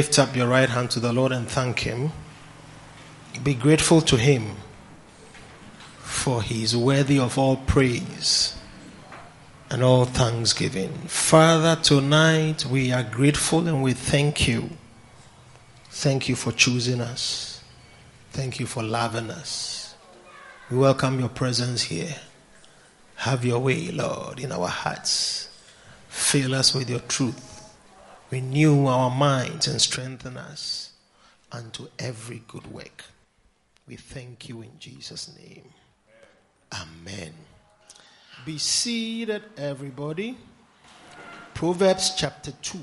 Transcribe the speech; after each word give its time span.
Lift 0.00 0.18
up 0.18 0.34
your 0.34 0.48
right 0.48 0.70
hand 0.70 0.90
to 0.92 0.98
the 0.98 1.12
Lord 1.12 1.30
and 1.30 1.46
thank 1.46 1.80
Him. 1.80 2.12
Be 3.44 3.52
grateful 3.52 4.00
to 4.00 4.16
Him, 4.16 4.56
for 5.98 6.40
He 6.40 6.62
is 6.62 6.74
worthy 6.74 7.18
of 7.18 7.36
all 7.36 7.56
praise 7.56 8.56
and 9.68 9.82
all 9.82 10.06
thanksgiving. 10.06 10.90
Father, 11.06 11.78
tonight 11.82 12.64
we 12.64 12.90
are 12.92 13.02
grateful 13.02 13.68
and 13.68 13.82
we 13.82 13.92
thank 13.92 14.48
you. 14.48 14.70
Thank 15.90 16.30
you 16.30 16.34
for 16.34 16.50
choosing 16.50 17.02
us. 17.02 17.62
Thank 18.30 18.58
you 18.58 18.64
for 18.64 18.82
loving 18.82 19.30
us. 19.30 19.94
We 20.70 20.78
welcome 20.78 21.20
your 21.20 21.28
presence 21.28 21.82
here. 21.82 22.16
Have 23.16 23.44
your 23.44 23.58
way, 23.58 23.90
Lord, 23.90 24.40
in 24.40 24.50
our 24.50 24.68
hearts. 24.68 25.50
Fill 26.08 26.54
us 26.54 26.74
with 26.74 26.88
your 26.88 27.00
truth. 27.00 27.49
Renew 28.30 28.86
our 28.86 29.10
minds 29.10 29.66
and 29.66 29.80
strengthen 29.80 30.36
us 30.36 30.92
unto 31.50 31.88
every 31.98 32.42
good 32.46 32.72
work. 32.72 33.04
We 33.88 33.96
thank 33.96 34.48
you 34.48 34.62
in 34.62 34.70
Jesus' 34.78 35.36
name. 35.36 35.64
Amen. 36.72 37.32
Be 38.46 38.56
seated, 38.56 39.42
everybody. 39.56 40.38
Proverbs 41.54 42.14
chapter 42.16 42.52
2. 42.62 42.78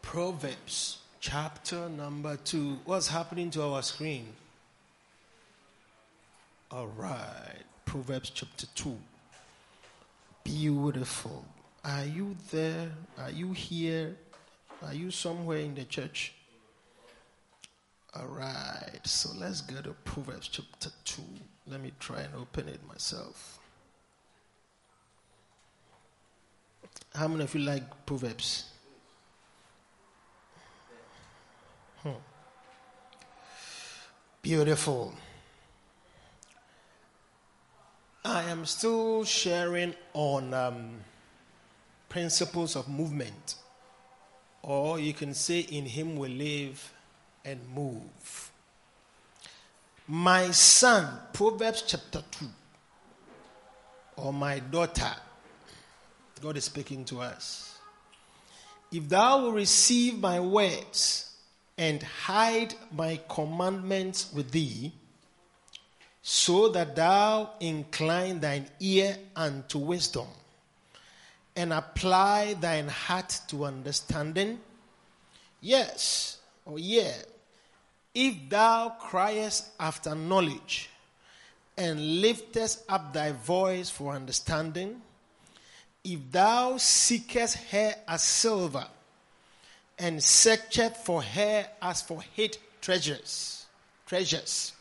Proverbs 0.00 0.98
chapter 1.20 1.90
number 1.90 2.36
2. 2.38 2.78
What's 2.86 3.08
happening 3.08 3.50
to 3.50 3.62
our 3.64 3.82
screen? 3.82 4.28
All 6.70 6.86
right. 6.86 7.64
Proverbs 7.84 8.30
chapter 8.30 8.66
2. 8.74 8.96
Beautiful. 10.48 11.44
Are 11.84 12.06
you 12.06 12.34
there? 12.50 12.90
Are 13.18 13.30
you 13.30 13.52
here? 13.52 14.16
Are 14.82 14.94
you 14.94 15.10
somewhere 15.10 15.58
in 15.58 15.74
the 15.74 15.84
church? 15.84 16.32
All 18.14 18.28
right. 18.28 18.98
So 19.04 19.28
let's 19.38 19.60
go 19.60 19.82
to 19.82 19.92
Proverbs 20.06 20.48
chapter 20.48 20.88
2. 21.04 21.22
Let 21.66 21.82
me 21.82 21.92
try 22.00 22.22
and 22.22 22.34
open 22.34 22.66
it 22.66 22.80
myself. 22.88 23.58
How 27.14 27.28
many 27.28 27.44
of 27.44 27.54
you 27.54 27.60
like 27.60 28.06
Proverbs? 28.06 28.64
Hmm. 32.02 32.22
Beautiful. 34.40 35.12
I 38.24 38.42
am 38.44 38.66
still 38.66 39.24
sharing 39.24 39.94
on 40.12 40.52
um, 40.52 40.90
principles 42.08 42.74
of 42.74 42.88
movement, 42.88 43.54
or 44.62 44.98
you 44.98 45.12
can 45.14 45.34
say, 45.34 45.60
In 45.60 45.86
Him 45.86 46.16
we 46.16 46.28
live 46.28 46.92
and 47.44 47.60
move. 47.74 48.50
My 50.06 50.50
son, 50.50 51.06
Proverbs 51.32 51.84
chapter 51.86 52.22
2, 52.32 52.46
or 54.16 54.32
my 54.32 54.58
daughter, 54.58 55.12
God 56.42 56.56
is 56.56 56.64
speaking 56.64 57.04
to 57.06 57.20
us. 57.20 57.78
If 58.90 59.08
thou 59.08 59.42
will 59.42 59.52
receive 59.52 60.18
my 60.18 60.40
words 60.40 61.36
and 61.76 62.02
hide 62.02 62.74
my 62.90 63.20
commandments 63.28 64.32
with 64.32 64.50
thee, 64.50 64.92
so 66.28 66.68
that 66.68 66.94
thou 66.94 67.48
incline 67.58 68.38
thine 68.38 68.66
ear 68.80 69.16
unto 69.34 69.78
wisdom 69.78 70.26
and 71.56 71.72
apply 71.72 72.52
thine 72.52 72.86
heart 72.86 73.40
to 73.48 73.64
understanding? 73.64 74.60
Yes, 75.62 76.36
or 76.66 76.74
oh 76.74 76.76
yeah, 76.76 77.14
if 78.14 78.34
thou 78.50 78.90
criest 79.00 79.70
after 79.80 80.14
knowledge 80.14 80.90
and 81.78 82.20
liftest 82.20 82.84
up 82.90 83.14
thy 83.14 83.32
voice 83.32 83.88
for 83.88 84.12
understanding, 84.12 85.00
if 86.04 86.30
thou 86.30 86.76
seekest 86.76 87.56
her 87.70 87.94
as 88.06 88.22
silver 88.22 88.86
and 89.98 90.22
searcheth 90.22 90.98
for 90.98 91.22
her 91.22 91.66
as 91.80 92.02
for 92.02 92.20
hid 92.20 92.58
treasures, 92.82 93.64
treasures, 94.06 94.74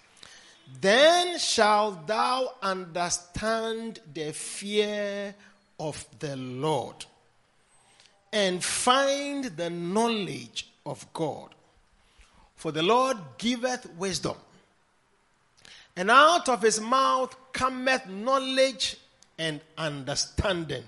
then 0.81 1.39
shalt 1.39 2.07
thou 2.07 2.53
understand 2.61 3.99
the 4.13 4.33
fear 4.33 5.33
of 5.79 6.05
the 6.19 6.35
Lord 6.35 7.05
and 8.33 8.63
find 8.63 9.45
the 9.45 9.69
knowledge 9.69 10.69
of 10.85 11.11
God. 11.13 11.49
For 12.55 12.71
the 12.71 12.83
Lord 12.83 13.17
giveth 13.37 13.89
wisdom, 13.97 14.35
and 15.95 16.11
out 16.11 16.49
of 16.49 16.61
his 16.61 16.81
mouth 16.81 17.35
cometh 17.53 18.07
knowledge 18.07 18.97
and 19.37 19.61
understanding. 19.77 20.83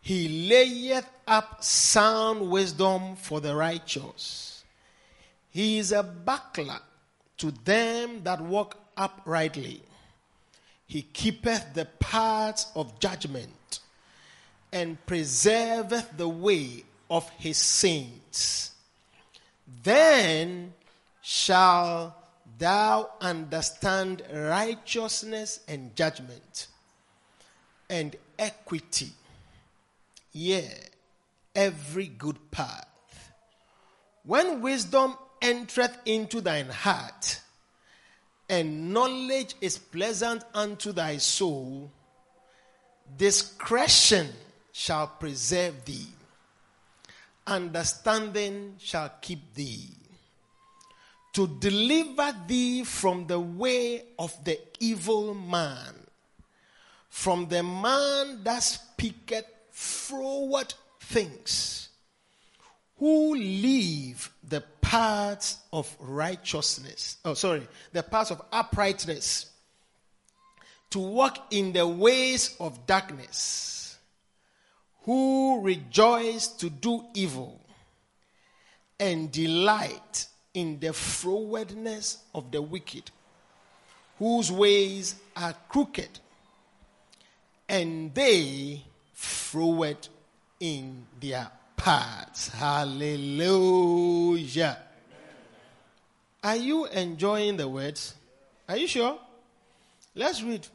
He 0.00 0.48
layeth 0.48 1.08
up 1.26 1.62
sound 1.62 2.50
wisdom 2.50 3.16
for 3.16 3.40
the 3.40 3.54
righteous. 3.54 4.64
He 5.50 5.78
is 5.78 5.92
a 5.92 6.02
buckler 6.02 6.80
to 7.38 7.50
them 7.64 8.22
that 8.24 8.40
walk 8.40 8.78
uprightly. 8.96 9.82
He 10.86 11.02
keepeth 11.02 11.74
the 11.74 11.86
paths 12.00 12.66
of 12.74 12.98
judgment 13.00 13.80
and 14.72 15.04
preserveth 15.06 16.16
the 16.16 16.28
way 16.28 16.84
of 17.10 17.28
his 17.30 17.58
saints. 17.58 18.72
Then 19.82 20.72
shall 21.22 22.16
thou 22.58 23.10
understand 23.20 24.22
righteousness 24.32 25.60
and 25.66 25.94
judgment 25.96 26.68
and 27.90 28.16
equity, 28.38 29.10
yea, 30.32 30.70
every 31.54 32.06
good 32.06 32.50
path. 32.50 33.32
When 34.24 34.60
wisdom 34.60 35.16
entereth 35.46 35.96
into 36.04 36.40
thine 36.40 36.68
heart, 36.68 37.40
and 38.48 38.92
knowledge 38.92 39.54
is 39.60 39.78
pleasant 39.78 40.42
unto 40.52 40.92
thy 40.92 41.16
soul, 41.18 41.90
discretion 43.16 44.28
shall 44.72 45.06
preserve 45.06 45.84
thee, 45.84 46.08
understanding 47.46 48.74
shall 48.78 49.12
keep 49.20 49.54
thee, 49.54 49.88
to 51.32 51.46
deliver 51.46 52.34
thee 52.46 52.82
from 52.82 53.26
the 53.26 53.38
way 53.38 54.02
of 54.18 54.32
the 54.44 54.58
evil 54.80 55.32
man, 55.32 55.94
from 57.08 57.46
the 57.46 57.62
man 57.62 58.42
that 58.42 58.62
speaketh 58.62 59.46
froward 59.70 60.74
things, 61.00 61.85
who 62.98 63.34
leave 63.34 64.30
the 64.48 64.62
paths 64.80 65.58
of 65.72 65.94
righteousness. 66.00 67.18
Oh, 67.24 67.34
sorry, 67.34 67.66
the 67.92 68.02
paths 68.02 68.30
of 68.30 68.42
uprightness. 68.52 69.50
To 70.90 71.00
walk 71.00 71.52
in 71.52 71.72
the 71.72 71.86
ways 71.86 72.56
of 72.60 72.86
darkness. 72.86 73.98
Who 75.02 75.60
rejoice 75.60 76.46
to 76.48 76.70
do 76.70 77.04
evil 77.14 77.60
and 78.98 79.30
delight 79.30 80.26
in 80.54 80.80
the 80.80 80.88
frowardness 80.88 82.18
of 82.34 82.50
the 82.50 82.62
wicked, 82.62 83.10
whose 84.18 84.50
ways 84.50 85.16
are 85.36 85.54
crooked, 85.68 86.08
and 87.68 88.14
they 88.14 88.82
froward 89.12 90.08
in 90.58 91.06
their 91.20 91.50
parts. 91.76 92.48
Hallelujah. 92.48 93.98
Are 96.42 96.56
you 96.56 96.86
enjoying 96.86 97.56
the 97.56 97.68
words? 97.68 98.14
Are 98.68 98.76
you 98.76 98.86
sure? 98.86 99.18
Let's 100.14 100.42
read. 100.42 100.66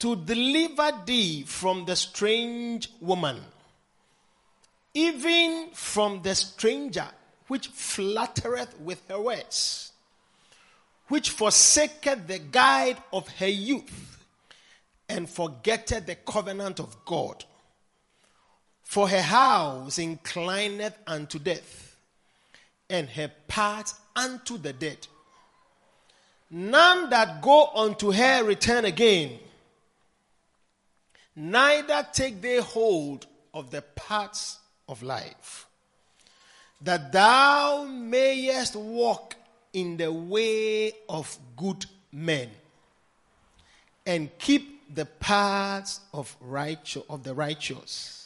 To 0.00 0.14
deliver 0.16 0.92
thee 1.06 1.44
from 1.44 1.84
the 1.86 1.96
strange 1.96 2.90
woman, 3.00 3.40
even 4.92 5.70
from 5.72 6.22
the 6.22 6.34
stranger 6.34 7.08
which 7.48 7.68
flattereth 7.68 8.78
with 8.80 9.02
her 9.08 9.20
words, 9.20 9.92
which 11.08 11.30
forsaketh 11.30 12.26
the 12.26 12.38
guide 12.38 12.98
of 13.12 13.28
her 13.38 13.48
youth, 13.48 14.24
and 15.08 15.30
forgetteth 15.30 16.06
the 16.06 16.16
covenant 16.16 16.80
of 16.80 17.04
God. 17.04 17.44
For 18.86 19.08
her 19.08 19.20
house 19.20 19.98
inclineth 19.98 20.94
unto 21.08 21.40
death, 21.40 21.96
and 22.88 23.08
her 23.10 23.30
path 23.48 24.00
unto 24.14 24.56
the 24.56 24.72
dead. 24.72 25.08
None 26.50 27.10
that 27.10 27.42
go 27.42 27.66
unto 27.74 28.12
her 28.12 28.44
return 28.44 28.84
again, 28.84 29.40
neither 31.34 32.06
take 32.12 32.40
they 32.40 32.60
hold 32.60 33.26
of 33.52 33.72
the 33.72 33.82
paths 33.82 34.60
of 34.88 35.02
life, 35.02 35.66
that 36.80 37.10
thou 37.10 37.82
mayest 37.90 38.76
walk 38.76 39.34
in 39.72 39.96
the 39.96 40.12
way 40.12 40.92
of 41.08 41.36
good 41.56 41.84
men, 42.12 42.50
and 44.06 44.30
keep 44.38 44.94
the 44.94 45.06
paths 45.06 46.00
of 46.14 46.36
righteous 46.40 47.02
of 47.10 47.24
the 47.24 47.34
righteous. 47.34 48.25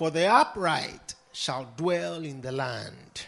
For 0.00 0.10
the 0.10 0.32
upright 0.32 1.14
shall 1.30 1.74
dwell 1.76 2.24
in 2.24 2.40
the 2.40 2.52
land 2.52 3.26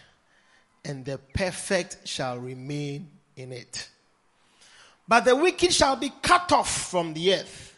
and 0.83 1.05
the 1.05 1.19
perfect 1.19 2.09
shall 2.09 2.39
remain 2.39 3.11
in 3.37 3.53
it. 3.53 3.91
But 5.07 5.27
the 5.27 5.37
wicked 5.37 5.75
shall 5.75 5.97
be 5.97 6.11
cut 6.23 6.51
off 6.51 6.91
from 6.91 7.13
the 7.13 7.35
earth, 7.35 7.77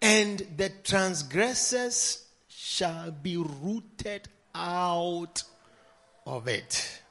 and 0.00 0.46
the 0.56 0.70
transgressors 0.84 2.24
shall 2.46 3.10
be 3.10 3.36
rooted 3.36 4.28
out 4.54 5.42
of 6.24 6.46
it. 6.46 7.02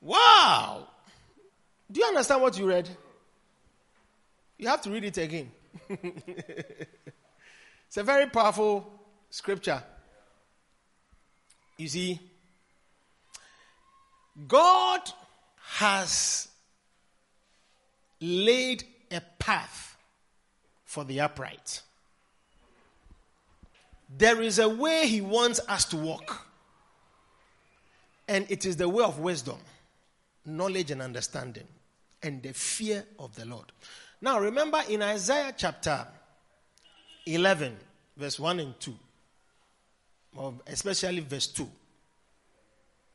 Wow! 0.00 0.88
Do 1.92 2.00
you 2.00 2.06
understand 2.06 2.42
what 2.42 2.58
you 2.58 2.66
read? 2.66 2.88
You 4.58 4.66
have 4.66 4.82
to 4.82 4.90
read 4.90 5.04
it 5.04 5.18
again. 5.18 5.52
it's 5.88 7.96
a 7.96 8.02
very 8.02 8.26
powerful 8.26 8.94
scripture. 9.30 9.82
You 11.76 11.88
see, 11.88 12.20
God 14.48 15.00
has 15.76 16.48
laid 18.20 18.84
a 19.10 19.20
path 19.38 19.96
for 20.84 21.04
the 21.04 21.20
upright. 21.20 21.82
There 24.16 24.40
is 24.40 24.58
a 24.58 24.68
way 24.68 25.06
He 25.06 25.20
wants 25.20 25.60
us 25.68 25.84
to 25.86 25.96
walk, 25.96 26.46
and 28.28 28.46
it 28.50 28.64
is 28.64 28.76
the 28.76 28.88
way 28.88 29.04
of 29.04 29.18
wisdom, 29.18 29.58
knowledge, 30.44 30.90
and 30.90 31.02
understanding, 31.02 31.66
and 32.22 32.42
the 32.42 32.54
fear 32.54 33.04
of 33.18 33.34
the 33.34 33.44
Lord. 33.44 33.72
Now, 34.20 34.38
remember 34.38 34.80
in 34.88 35.02
Isaiah 35.02 35.52
chapter 35.56 36.06
11, 37.26 37.76
verse 38.16 38.38
1 38.38 38.60
and 38.60 38.80
2, 38.80 38.94
or 40.36 40.54
especially 40.66 41.20
verse 41.20 41.46
2, 41.48 41.68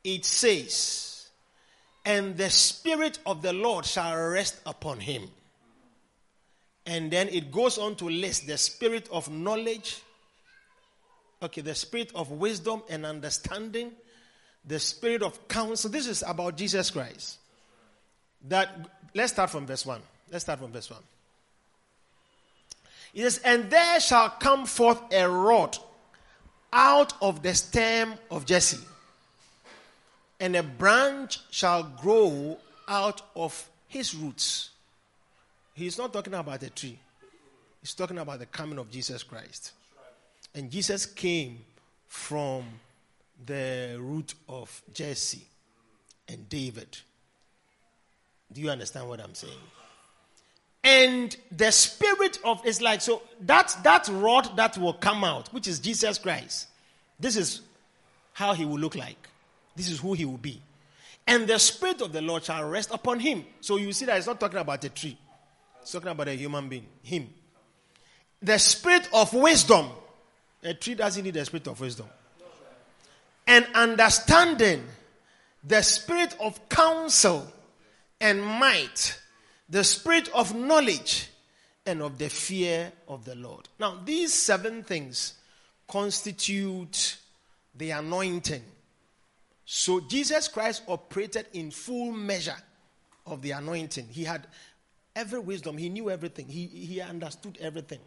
it 0.04 0.24
says, 0.24 1.28
and 2.04 2.36
the 2.36 2.50
Spirit 2.50 3.18
of 3.26 3.42
the 3.42 3.52
Lord 3.52 3.86
shall 3.86 4.16
rest 4.16 4.60
upon 4.66 5.00
him. 5.00 5.28
And 6.84 7.10
then 7.10 7.28
it 7.28 7.52
goes 7.52 7.78
on 7.78 7.94
to 7.96 8.08
list 8.08 8.46
the 8.46 8.58
spirit 8.58 9.08
of 9.12 9.30
knowledge, 9.30 10.00
okay, 11.40 11.60
the 11.60 11.76
spirit 11.76 12.10
of 12.14 12.32
wisdom 12.32 12.82
and 12.88 13.06
understanding, 13.06 13.92
the 14.64 14.80
spirit 14.80 15.22
of 15.22 15.46
counsel. 15.46 15.90
This 15.90 16.08
is 16.08 16.24
about 16.26 16.56
Jesus 16.56 16.90
Christ. 16.90 17.38
That 18.48 18.90
let's 19.14 19.32
start 19.32 19.50
from 19.50 19.66
verse 19.66 19.86
1. 19.86 20.00
Let's 20.32 20.44
start 20.44 20.58
from 20.58 20.72
verse 20.72 20.90
1. 20.90 20.98
It 23.14 23.22
says, 23.22 23.38
And 23.44 23.70
there 23.70 24.00
shall 24.00 24.30
come 24.30 24.66
forth 24.66 25.00
a 25.12 25.28
rod 25.28 25.78
out 26.72 27.12
of 27.20 27.42
the 27.42 27.54
stem 27.54 28.14
of 28.30 28.46
Jesse 28.46 28.78
and 30.42 30.56
a 30.56 30.62
branch 30.62 31.38
shall 31.50 31.84
grow 31.84 32.58
out 32.88 33.22
of 33.36 33.68
his 33.86 34.12
roots. 34.12 34.70
He's 35.72 35.96
not 35.96 36.12
talking 36.12 36.34
about 36.34 36.60
a 36.64 36.70
tree, 36.70 36.98
he's 37.80 37.94
talking 37.94 38.18
about 38.18 38.40
the 38.40 38.46
coming 38.46 38.78
of 38.78 38.90
Jesus 38.90 39.22
Christ. 39.22 39.72
And 40.54 40.68
Jesus 40.68 41.06
came 41.06 41.60
from 42.08 42.64
the 43.46 43.96
root 44.00 44.34
of 44.48 44.82
Jesse 44.92 45.46
and 46.28 46.48
David. 46.48 46.98
Do 48.52 48.60
you 48.60 48.68
understand 48.68 49.08
what 49.08 49.20
I'm 49.20 49.34
saying? 49.34 49.54
And 50.84 51.36
the 51.52 51.70
spirit 51.70 52.38
of 52.44 52.60
it's 52.64 52.80
like 52.80 53.00
so 53.00 53.22
that 53.42 53.76
that 53.84 54.08
rod 54.08 54.56
that 54.56 54.76
will 54.76 54.94
come 54.94 55.22
out, 55.22 55.52
which 55.52 55.68
is 55.68 55.78
Jesus 55.78 56.18
Christ. 56.18 56.68
This 57.20 57.36
is 57.36 57.60
how 58.32 58.52
he 58.52 58.64
will 58.64 58.78
look 58.78 58.96
like. 58.96 59.28
This 59.76 59.88
is 59.88 60.00
who 60.00 60.12
he 60.12 60.24
will 60.24 60.38
be. 60.38 60.60
And 61.26 61.46
the 61.46 61.58
Spirit 61.58 62.00
of 62.00 62.12
the 62.12 62.20
Lord 62.20 62.44
shall 62.44 62.64
rest 62.68 62.90
upon 62.92 63.20
him. 63.20 63.44
So 63.60 63.76
you 63.76 63.92
see 63.92 64.06
that 64.06 64.18
it's 64.18 64.26
not 64.26 64.40
talking 64.40 64.58
about 64.58 64.82
a 64.84 64.88
tree, 64.88 65.16
it's 65.80 65.92
talking 65.92 66.08
about 66.08 66.28
a 66.28 66.34
human 66.34 66.68
being, 66.68 66.86
him. 67.02 67.28
The 68.42 68.58
Spirit 68.58 69.08
of 69.12 69.32
wisdom. 69.32 69.88
A 70.64 70.74
tree 70.74 70.94
doesn't 70.94 71.24
need 71.24 71.34
the 71.34 71.44
Spirit 71.44 71.66
of 71.68 71.80
wisdom. 71.80 72.06
And 73.46 73.66
understanding, 73.74 74.84
the 75.64 75.82
Spirit 75.82 76.36
of 76.40 76.68
counsel 76.68 77.46
and 78.20 78.42
might, 78.42 79.18
the 79.72 79.82
Spirit 79.82 80.28
of 80.32 80.54
knowledge 80.54 81.28
and 81.84 82.00
of 82.00 82.18
the 82.18 82.28
fear 82.30 82.92
of 83.08 83.24
the 83.24 83.34
Lord. 83.34 83.68
Now, 83.80 83.98
these 84.04 84.32
seven 84.32 84.84
things 84.84 85.34
constitute 85.88 87.16
the 87.74 87.90
anointing 87.90 88.62
so 89.74 90.00
Jesus 90.00 90.48
Christ 90.48 90.82
operated 90.86 91.46
in 91.54 91.70
full 91.70 92.12
measure 92.12 92.56
of 93.26 93.40
the 93.42 93.52
anointing. 93.52 94.06
He 94.10 94.24
had 94.24 94.46
every 95.14 95.38
wisdom, 95.38 95.78
he 95.78 95.88
knew 95.88 96.10
everything, 96.10 96.46
he, 96.46 96.66
he 96.66 97.00
understood 97.00 97.56
everything. 97.60 98.00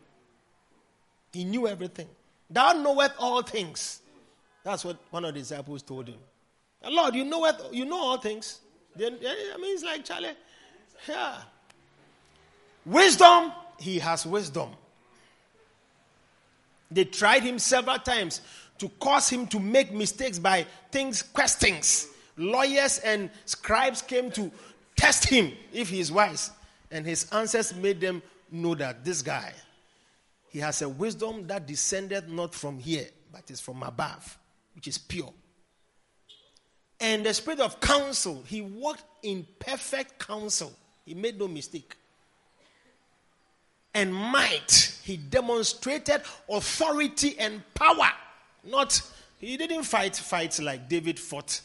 He 1.34 1.44
knew 1.44 1.68
everything. 1.68 2.08
Thou 2.50 2.74
knoweth 2.74 3.14
all 3.20 3.42
things. 3.42 4.02
That's 4.64 4.86
what 4.86 4.98
one 5.10 5.26
of 5.26 5.34
the 5.34 5.40
disciples 5.40 5.82
told 5.82 6.08
him. 6.08 6.20
Lord, 6.88 7.16
you 7.16 7.26
know 7.26 7.40
what 7.40 7.74
you 7.74 7.86
know 7.86 8.00
all 8.00 8.18
things. 8.18 8.60
I 8.96 9.10
mean 9.10 9.18
it's 9.22 9.84
like 9.84 10.06
Charlie. 10.06 10.34
Yeah. 11.08 11.38
Wisdom, 12.86 13.52
he 13.80 14.00
has 14.00 14.26
wisdom. 14.26 14.70
They 16.92 17.06
tried 17.06 17.44
him 17.44 17.60
several 17.60 17.98
times 17.98 18.42
to 18.78 18.90
cause 19.00 19.30
him 19.30 19.48
to 19.48 19.60
make 19.60 19.92
mistakes 19.92 20.38
by 20.38 20.66
things, 20.92 21.22
questions. 21.22 22.08
Lawyers 22.38 23.00
and 23.00 23.30
scribes 23.46 24.02
came 24.02 24.30
to 24.32 24.52
test 24.96 25.26
him 25.26 25.52
if 25.74 25.90
he 25.90 26.00
is 26.00 26.12
wise. 26.12 26.52
And 26.92 27.06
his 27.06 27.30
answers 27.32 27.74
made 27.74 28.00
them 28.00 28.22
know 28.52 28.76
that 28.76 29.04
this 29.04 29.22
guy, 29.22 29.54
he 30.50 30.60
has 30.60 30.82
a 30.82 30.90
wisdom 30.90 31.48
that 31.48 31.66
descended 31.66 32.30
not 32.30 32.54
from 32.54 32.78
here, 32.78 33.08
but 33.32 33.50
is 33.50 33.60
from 33.60 33.84
above, 33.84 34.38
which 34.76 34.88
is 34.88 34.98
pure. 34.98 35.34
And 37.00 37.26
the 37.26 37.34
spirit 37.34 37.60
of 37.60 37.80
counsel, 37.80 38.44
he 38.48 38.62
walked 38.62 39.04
in 39.24 39.46
perfect 39.60 40.20
counsel. 40.20 40.72
He 41.06 41.14
made 41.14 41.38
no 41.38 41.48
mistake. 41.48 41.96
And 43.96 44.14
might, 44.14 45.00
he 45.04 45.16
demonstrated 45.16 46.22
authority 46.50 47.40
and 47.40 47.64
power. 47.74 48.12
Not, 48.66 49.02
he 49.40 49.56
didn't 49.56 49.84
fight 49.84 50.18
fights 50.18 50.62
like 50.62 50.90
David 50.90 51.18
fought 51.18 51.62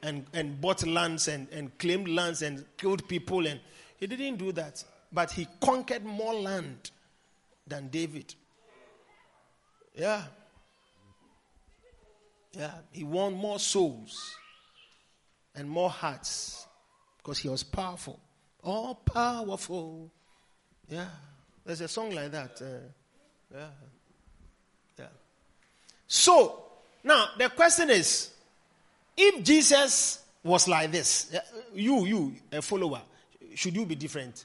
and, 0.00 0.24
and 0.32 0.60
bought 0.60 0.86
lands 0.86 1.26
and, 1.26 1.48
and 1.50 1.76
claimed 1.76 2.08
lands 2.08 2.42
and 2.42 2.64
killed 2.76 3.06
people. 3.08 3.48
And 3.48 3.58
he 3.98 4.06
didn't 4.06 4.36
do 4.36 4.52
that. 4.52 4.84
But 5.12 5.32
he 5.32 5.48
conquered 5.60 6.04
more 6.04 6.34
land 6.34 6.92
than 7.66 7.88
David. 7.88 8.32
Yeah. 9.96 10.22
Yeah. 12.52 12.74
He 12.92 13.02
won 13.02 13.34
more 13.34 13.58
souls 13.58 14.36
and 15.56 15.68
more 15.68 15.90
hearts 15.90 16.64
because 17.18 17.38
he 17.38 17.48
was 17.48 17.64
powerful. 17.64 18.20
All 18.62 18.94
powerful. 18.94 20.12
Yeah. 20.88 21.08
There's 21.70 21.82
a 21.82 21.86
song 21.86 22.10
like 22.10 22.32
that. 22.32 22.60
Uh, 22.60 22.64
yeah. 23.54 23.66
Yeah. 24.98 25.04
So, 26.04 26.64
now 27.04 27.28
the 27.38 27.48
question 27.50 27.90
is 27.90 28.32
if 29.16 29.44
Jesus 29.44 30.20
was 30.42 30.66
like 30.66 30.90
this, 30.90 31.32
you, 31.72 32.06
you, 32.06 32.34
a 32.50 32.60
follower, 32.60 33.02
should 33.54 33.76
you 33.76 33.86
be 33.86 33.94
different? 33.94 34.44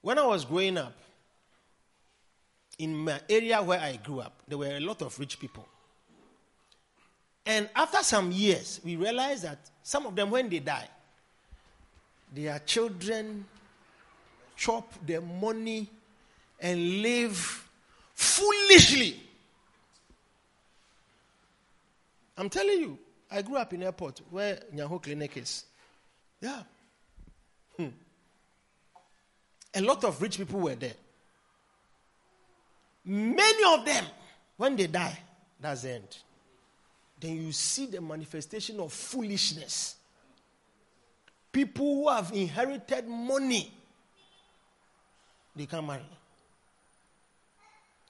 When 0.00 0.18
I 0.18 0.24
was 0.24 0.46
growing 0.46 0.78
up, 0.78 0.96
in 2.78 2.96
my 2.96 3.20
area 3.28 3.62
where 3.62 3.80
I 3.80 3.96
grew 3.96 4.20
up, 4.20 4.44
there 4.48 4.56
were 4.56 4.74
a 4.74 4.80
lot 4.80 5.02
of 5.02 5.18
rich 5.18 5.38
people. 5.38 5.68
And 7.44 7.68
after 7.76 8.02
some 8.02 8.32
years, 8.32 8.80
we 8.82 8.96
realized 8.96 9.44
that 9.44 9.58
some 9.82 10.06
of 10.06 10.16
them, 10.16 10.30
when 10.30 10.48
they 10.48 10.60
die, 10.60 10.88
their 12.34 12.58
children 12.60 13.44
chop 14.56 14.92
their 15.06 15.20
money 15.20 15.88
and 16.60 17.02
live 17.02 17.68
foolishly. 18.14 19.20
I'm 22.36 22.48
telling 22.50 22.80
you, 22.80 22.98
I 23.30 23.42
grew 23.42 23.56
up 23.56 23.72
in 23.72 23.82
airport 23.82 24.20
where 24.30 24.58
Nyaho 24.74 25.02
Clinic 25.02 25.36
is. 25.36 25.64
Yeah. 26.40 26.62
Hmm. 27.76 27.88
A 29.74 29.80
lot 29.80 30.04
of 30.04 30.20
rich 30.20 30.36
people 30.36 30.60
were 30.60 30.74
there. 30.74 30.94
Many 33.04 33.74
of 33.78 33.84
them, 33.84 34.04
when 34.56 34.76
they 34.76 34.86
die, 34.86 35.18
that's 35.60 35.82
the 35.82 35.92
end. 35.94 36.16
Then 37.20 37.36
you 37.36 37.52
see 37.52 37.86
the 37.86 38.00
manifestation 38.00 38.80
of 38.80 38.92
foolishness. 38.92 39.96
People 41.54 41.94
who 41.94 42.08
have 42.08 42.32
inherited 42.34 43.06
money, 43.06 43.72
they 45.54 45.66
can't 45.66 45.86
marry. 45.86 46.02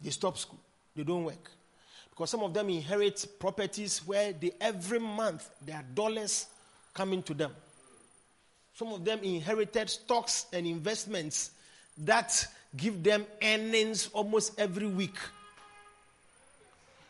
They 0.03 0.09
stop 0.09 0.39
school. 0.39 0.59
They 0.97 1.03
don't 1.03 1.25
work. 1.25 1.51
Because 2.09 2.31
some 2.31 2.43
of 2.43 2.55
them 2.55 2.71
inherit 2.71 3.27
properties 3.39 3.99
where 4.07 4.33
they, 4.33 4.53
every 4.59 4.99
month 4.99 5.51
there 5.61 5.77
are 5.77 5.85
dollars 5.95 6.47
coming 6.95 7.23
to 7.25 7.35
them. 7.35 7.51
Some 8.77 8.89
of 8.95 9.05
them 9.05 9.21
inherited 9.23 9.91
stocks 9.91 10.47
and 10.51 10.67
investments 10.67 11.51
that 11.99 12.47
give 12.75 13.03
them 13.03 13.27
earnings 13.43 14.09
almost 14.15 14.59
every 14.59 14.87
week. 14.87 15.17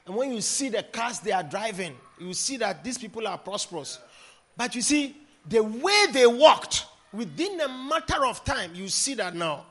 And 0.04 0.16
when 0.16 0.32
you 0.32 0.40
see 0.40 0.68
the 0.68 0.82
cars 0.82 1.20
they 1.20 1.30
are 1.30 1.44
driving, 1.44 1.94
you 2.18 2.34
see 2.34 2.56
that 2.56 2.82
these 2.82 2.98
people 2.98 3.28
are 3.28 3.38
prosperous. 3.38 4.00
But 4.56 4.74
you 4.74 4.82
see, 4.82 5.16
the 5.48 5.62
way 5.62 6.06
they 6.12 6.26
walked, 6.26 6.86
within 7.12 7.60
a 7.60 7.68
matter 7.68 8.24
of 8.24 8.44
time, 8.44 8.74
you 8.74 8.88
see 8.88 9.14
that 9.14 9.34
now. 9.34 9.64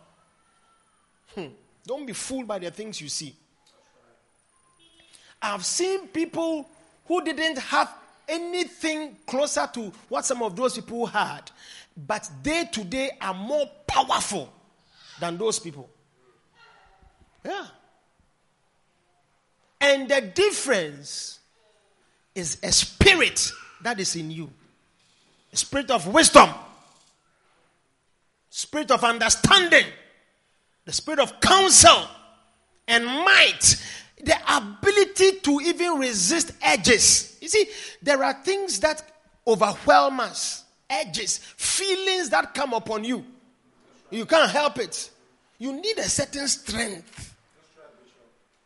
Hmm. 1.35 1.47
Don't 1.85 2.05
be 2.05 2.13
fooled 2.13 2.47
by 2.47 2.59
the 2.59 2.71
things 2.71 3.01
you 3.01 3.09
see. 3.09 3.35
I've 5.41 5.65
seen 5.65 6.07
people 6.07 6.69
who 7.05 7.23
didn't 7.23 7.57
have 7.57 7.93
anything 8.27 9.17
closer 9.27 9.69
to 9.73 9.91
what 10.07 10.25
some 10.25 10.41
of 10.41 10.55
those 10.55 10.75
people 10.75 11.05
had, 11.05 11.51
but 11.97 12.29
they 12.41 12.65
today 12.65 13.11
are 13.19 13.33
more 13.33 13.69
powerful 13.85 14.51
than 15.19 15.37
those 15.37 15.59
people. 15.59 15.89
Yeah. 17.43 17.65
And 19.81 20.07
the 20.07 20.21
difference 20.21 21.39
is 22.33 22.57
a 22.63 22.71
spirit 22.71 23.51
that 23.81 23.99
is 23.99 24.15
in 24.15 24.31
you 24.31 24.49
spirit 25.57 25.91
of 25.91 26.07
wisdom, 26.07 26.49
spirit 28.49 28.91
of 28.91 29.03
understanding, 29.03 29.85
the 30.85 30.91
spirit 30.91 31.19
of 31.19 31.39
counsel 31.39 32.07
and 32.87 33.05
might, 33.05 33.81
the 34.23 34.35
ability 34.49 35.39
to 35.39 35.59
even 35.61 35.99
resist 35.99 36.51
edges. 36.61 37.37
You 37.41 37.47
see, 37.47 37.65
there 38.01 38.23
are 38.23 38.33
things 38.33 38.79
that 38.79 39.03
overwhelm 39.45 40.19
us, 40.19 40.63
edges, 40.89 41.37
feelings 41.37 42.29
that 42.29 42.53
come 42.53 42.73
upon 42.73 43.03
you. 43.03 43.25
You 44.09 44.25
can't 44.25 44.49
help 44.51 44.79
it. 44.79 45.09
You 45.57 45.73
need 45.73 45.97
a 45.97 46.09
certain 46.09 46.47
strength. 46.47 47.35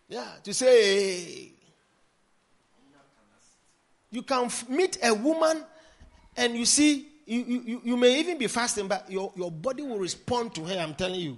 Yeah, 0.10 0.28
to 0.44 0.54
say, 0.54 1.52
you 4.12 4.22
can 4.22 4.50
meet 4.70 4.98
a 5.04 5.14
woman 5.14 5.64
and 6.38 6.56
you 6.56 6.66
see, 6.66 7.08
you, 7.26 7.44
you, 7.44 7.82
you 7.84 7.98
may 7.98 8.20
even 8.20 8.38
be 8.38 8.48
fasting, 8.48 8.88
but 8.88 9.12
your, 9.12 9.34
your 9.36 9.52
body 9.52 9.84
will 9.84 10.00
respond 10.00 10.56
to 10.56 10.64
her. 10.64 10.78
I'm 10.78 10.94
telling 10.94 11.20
you. 11.20 11.38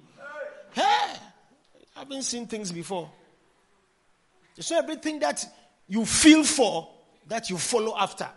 Hey, 0.73 1.13
I've 1.97 2.07
been 2.07 2.21
seeing 2.21 2.45
things 2.45 2.71
before. 2.71 3.09
Not 4.57 4.71
everything 4.71 5.19
that 5.19 5.45
you 5.87 6.05
feel 6.05 6.43
for 6.43 6.89
that 7.27 7.49
you 7.49 7.57
follow 7.57 7.95
after. 7.97 8.27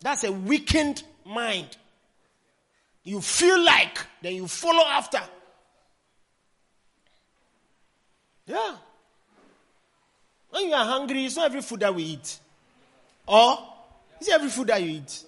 That's 0.00 0.24
a 0.24 0.32
weakened 0.32 1.02
mind. 1.24 1.76
You 3.02 3.20
feel 3.20 3.62
like, 3.62 3.98
then 4.22 4.34
you 4.34 4.46
follow 4.46 4.84
after. 4.84 5.20
Yeah. 8.46 8.76
When 10.50 10.68
you 10.68 10.74
are 10.74 10.84
hungry, 10.84 11.24
it's 11.24 11.36
not 11.36 11.46
every 11.46 11.62
food 11.62 11.80
that 11.80 11.94
we 11.94 12.02
eat. 12.04 12.38
Or 13.26 13.58
it's 14.20 14.28
every 14.28 14.48
food 14.48 14.68
that 14.68 14.82
you 14.82 14.90
eat. 14.90 15.24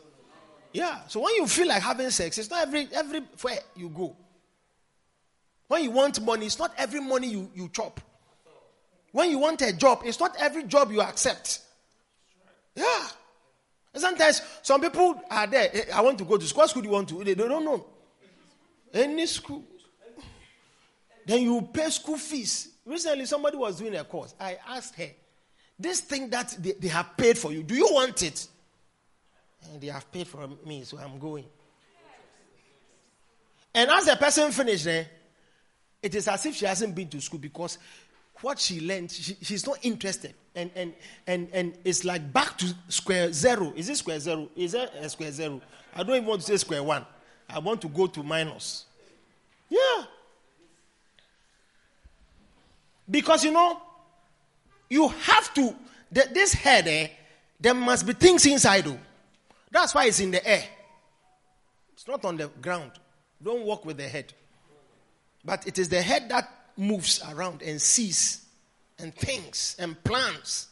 Yeah. 0.73 1.01
So 1.09 1.21
when 1.21 1.35
you 1.35 1.47
feel 1.47 1.69
like 1.69 1.83
having 1.83 2.11
sex, 2.11 2.39
it's 2.39 2.51
not 2.51 2.63
every 2.67 2.89
everywhere 2.93 3.59
you 3.77 3.89
go. 3.89 4.17
When 5.69 5.85
you 5.85 5.91
want 5.91 6.21
money, 6.23 6.47
it's 6.47 6.59
not 6.59 6.73
every 6.79 7.01
money 7.01 7.29
you, 7.29 7.51
you 7.55 7.69
chop. 7.69 8.01
When 9.13 9.31
you 9.31 9.39
want 9.39 9.61
a 9.63 9.73
job, 9.77 10.03
it's 10.05 10.19
not 10.19 10.35
every 10.39 10.65
job 10.65 10.91
you 10.91 11.01
accept. 11.01 11.61
Yeah. 12.75 13.07
And 13.93 14.03
sometimes 14.03 14.43
some 14.63 14.81
people 14.81 15.21
are 15.31 15.47
there. 15.47 15.69
Hey, 15.69 15.91
I 15.93 16.01
want 16.01 16.19
to 16.19 16.25
go 16.25 16.37
to 16.37 16.47
school. 16.47 16.63
What 16.63 16.71
school 16.71 16.83
do 16.83 16.89
you 16.89 16.95
want 16.95 17.09
to? 17.11 17.25
They 17.25 17.35
don't 17.35 17.65
know. 17.65 17.87
Any 18.93 19.27
school. 19.27 19.65
Then 21.27 21.43
you 21.43 21.69
pay 21.73 21.91
school 21.91 22.17
fees. 22.17 22.69
Recently, 22.87 23.27
somebody 23.27 23.57
was 23.59 23.79
doing 23.79 23.95
a 23.97 24.05
course. 24.05 24.35
I 24.41 24.57
asked 24.67 24.95
her, 24.95 25.09
This 25.79 26.01
thing 26.01 26.31
that 26.31 26.57
they, 26.59 26.73
they 26.73 26.89
have 26.89 27.17
paid 27.17 27.37
for 27.37 27.53
you, 27.53 27.63
do 27.63 27.75
you 27.75 27.89
want 27.91 28.23
it? 28.23 28.49
And 29.65 29.81
they 29.81 29.89
have 29.89 30.11
paid 30.11 30.27
for 30.27 30.49
me, 30.65 30.85
so 30.85 30.99
I'm 30.99 31.19
going. 31.19 31.45
And 33.75 33.91
as 33.91 34.07
the 34.07 34.17
person 34.17 34.51
finished 34.51 34.85
there, 34.85 35.07
it 36.03 36.15
is 36.15 36.29
as 36.29 36.47
if 36.47 36.55
she 36.55 36.65
hasn't 36.65 36.95
been 36.95 37.09
to 37.09 37.21
school 37.21 37.41
because 37.41 37.79
what 38.41 38.59
she 38.59 38.81
learned, 38.81 39.11
she, 39.11 39.37
she's 39.43 39.67
not 39.67 39.79
interested. 39.83 40.35
And, 40.55 40.71
and, 40.75 40.95
and, 41.27 41.49
and 41.53 41.79
it's 41.85 42.05
like 42.05 42.33
back 42.33 42.57
to 42.59 42.75
square 42.89 43.33
zero. 43.33 43.73
Is 43.77 43.89
it 43.89 43.97
square 43.97 44.21
zero? 44.21 44.49
Is 44.57 44.75
it 44.75 44.91
a 44.99 45.09
square 45.09 45.33
zero? 45.33 45.61
I 45.95 46.03
don't 46.03 46.17
even 46.17 46.29
want 46.29 46.41
to 46.43 46.47
say 46.47 46.57
square 46.57 46.83
one. 46.83 47.05
I 47.49 47.59
want 47.59 47.81
to 47.83 47.89
go 47.89 48.07
to 48.07 48.23
minus. 48.23 48.85
Yeah. 49.69 50.05
Because 53.11 53.45
you 53.45 53.53
know, 53.53 53.81
you 54.89 55.09
have 55.09 55.53
to, 55.55 55.75
this 56.11 56.53
head, 56.53 56.87
eh, 56.87 57.09
there 57.61 57.75
must 57.75 58.07
be 58.07 58.13
things 58.13 58.47
inside. 58.47 58.85
Though. 58.85 58.99
That's 59.71 59.95
why 59.95 60.07
it's 60.07 60.21
in 60.21 60.31
the 60.31 60.47
air. 60.47 60.65
It's 61.93 62.07
not 62.07 62.25
on 62.25 62.37
the 62.37 62.49
ground. 62.49 62.93
Don't 63.43 63.65
walk 63.65 63.85
with 63.85 63.97
the 63.97 64.09
head. 64.09 64.33
But 65.45 65.67
it 65.67 65.79
is 65.79 65.89
the 65.89 66.03
head 66.03 66.29
that 66.31 66.51
moves 66.77 67.21
around 67.31 67.63
and 67.63 67.81
sees 67.81 68.45
and 68.99 69.15
thinks 69.15 69.77
and 69.79 70.03
plans. 70.05 70.69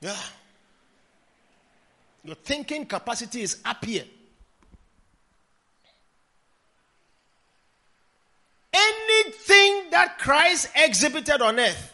Yeah. 0.00 0.16
Your 2.24 2.36
thinking 2.36 2.86
capacity 2.86 3.42
is 3.42 3.60
up 3.64 3.84
here. 3.84 4.04
Anything 8.72 9.90
that 9.90 10.18
Christ 10.18 10.68
exhibited 10.74 11.40
on 11.40 11.60
earth, 11.60 11.92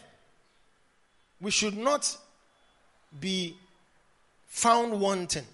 we 1.39 1.51
should 1.51 1.77
not 1.77 2.17
be 3.19 3.55
found 4.51 4.99
wanting. 4.99 5.45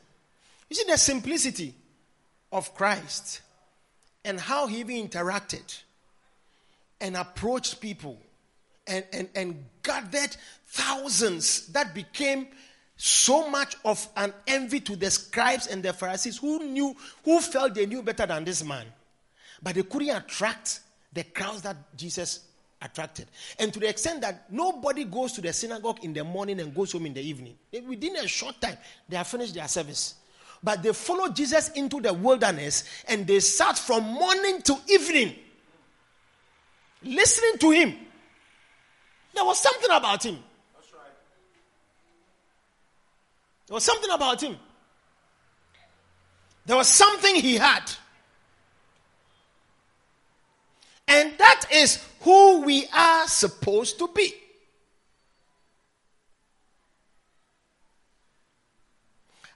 You 0.69 0.75
see 0.75 0.91
the 0.91 0.97
simplicity 0.97 1.75
of 2.51 2.73
Christ 2.73 3.41
and 4.25 4.39
how 4.39 4.65
he 4.65 4.79
even 4.79 5.07
interacted 5.07 5.83
and 6.99 7.15
approached 7.15 7.79
people 7.79 8.17
and, 8.87 9.05
and, 9.13 9.29
and 9.35 9.65
gathered 9.83 10.35
thousands 10.65 11.67
that 11.67 11.93
became 11.93 12.47
so 12.95 13.47
much 13.51 13.75
of 13.85 14.05
an 14.17 14.33
envy 14.47 14.79
to 14.79 14.95
the 14.95 15.11
scribes 15.11 15.67
and 15.67 15.83
the 15.83 15.93
Pharisees 15.93 16.37
who 16.37 16.63
knew, 16.63 16.95
who 17.23 17.39
felt 17.39 17.75
they 17.75 17.85
knew 17.85 18.01
better 18.01 18.25
than 18.25 18.45
this 18.45 18.63
man. 18.63 18.87
But 19.61 19.75
they 19.75 19.83
couldn't 19.83 20.09
attract 20.09 20.79
the 21.13 21.23
crowds 21.23 21.61
that 21.61 21.95
Jesus 21.95 22.46
attracted. 22.81 23.27
And 23.59 23.73
to 23.73 23.79
the 23.79 23.89
extent 23.89 24.21
that 24.21 24.51
nobody 24.51 25.03
goes 25.03 25.33
to 25.33 25.41
the 25.41 25.53
synagogue 25.53 26.03
in 26.03 26.13
the 26.13 26.23
morning 26.23 26.59
and 26.59 26.73
goes 26.73 26.91
home 26.91 27.05
in 27.05 27.13
the 27.13 27.21
evening. 27.21 27.55
Within 27.87 28.15
a 28.17 28.27
short 28.27 28.59
time, 28.61 28.77
they 29.09 29.17
have 29.17 29.27
finished 29.27 29.53
their 29.53 29.67
service. 29.67 30.15
But 30.63 30.83
they 30.83 30.93
followed 30.93 31.35
Jesus 31.35 31.69
into 31.69 32.01
the 32.01 32.13
wilderness 32.13 32.83
and 33.07 33.25
they 33.27 33.39
sat 33.39 33.77
from 33.77 34.03
morning 34.03 34.61
to 34.63 34.77
evening 34.87 35.35
listening 37.03 37.57
to 37.59 37.71
him. 37.71 37.95
There 39.33 39.45
was 39.45 39.59
something 39.59 39.91
about 39.91 40.23
him. 40.23 40.37
There 43.67 43.73
was 43.73 43.83
something 43.83 44.09
about 44.09 44.41
him. 44.41 44.57
There 46.65 46.75
was 46.75 46.87
something 46.87 47.35
he 47.35 47.55
had. 47.55 47.83
And 51.07 51.33
that 51.37 51.65
is 51.71 52.05
who 52.21 52.61
we 52.61 52.85
are 52.93 53.27
supposed 53.27 53.97
to 53.99 54.09
be. 54.09 54.33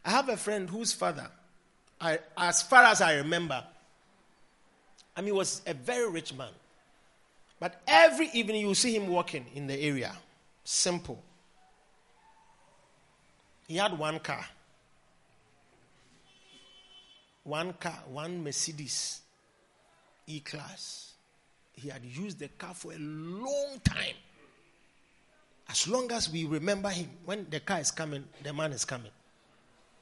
I 0.04 0.12
have 0.12 0.30
a 0.30 0.38
friend 0.38 0.70
whose 0.70 0.94
father, 0.94 1.28
I, 2.00 2.20
as 2.38 2.64
far 2.64 2.84
as 2.86 3.02
I 3.02 3.16
remember, 3.16 3.64
I 5.16 5.22
mean, 5.22 5.36
was 5.36 5.62
a 5.68 5.74
very 5.74 6.10
rich 6.10 6.34
man. 6.34 6.50
But 7.60 7.80
every 7.86 8.30
evening 8.34 8.68
you 8.68 8.74
see 8.74 8.96
him 8.96 9.08
walking 9.08 9.46
in 9.54 9.68
the 9.68 9.80
area. 9.80 10.14
Simple. 10.64 11.22
He 13.68 13.78
had 13.78 13.98
one 13.98 14.20
car. 14.20 14.46
One 17.44 17.74
car, 17.74 18.00
one 18.08 18.44
Mercedes 18.44 19.22
E 20.26 20.40
Class. 20.40 21.11
He 21.82 21.90
had 21.90 22.06
used 22.06 22.38
the 22.38 22.48
car 22.48 22.74
for 22.76 22.94
a 22.94 22.98
long 22.98 23.80
time. 23.84 24.16
As 25.68 25.88
long 25.88 26.12
as 26.12 26.30
we 26.30 26.46
remember 26.46 26.90
him, 26.90 27.10
when 27.26 27.48
the 27.50 27.60
car 27.60 27.80
is 27.80 27.90
coming, 27.90 28.24
the 28.44 28.54
man 28.54 28.72
is 28.72 28.86
coming. 28.86 29.12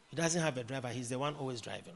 He 0.10 0.16
doesn't 0.18 0.42
have 0.42 0.58
a 0.58 0.64
driver, 0.64 0.90
he's 0.90 1.10
the 1.10 1.20
one 1.20 1.36
always 1.36 1.62
driving. 1.62 1.94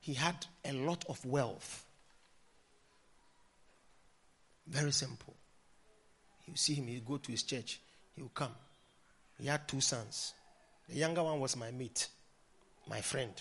He 0.00 0.14
had 0.14 0.46
a 0.64 0.72
lot 0.72 1.04
of 1.08 1.22
wealth. 1.26 1.84
Very 4.66 4.92
simple. 4.92 5.34
You 6.46 6.56
see 6.56 6.74
him, 6.74 6.88
you 6.88 7.00
go 7.00 7.18
to 7.18 7.30
his 7.30 7.42
church, 7.42 7.80
he 8.14 8.22
will 8.22 8.30
come. 8.30 8.54
He 9.38 9.48
had 9.48 9.68
two 9.68 9.80
sons. 9.80 10.32
The 10.88 10.96
younger 10.96 11.22
one 11.22 11.40
was 11.40 11.56
my 11.56 11.70
mate, 11.72 12.08
my 12.88 13.00
friend. 13.00 13.32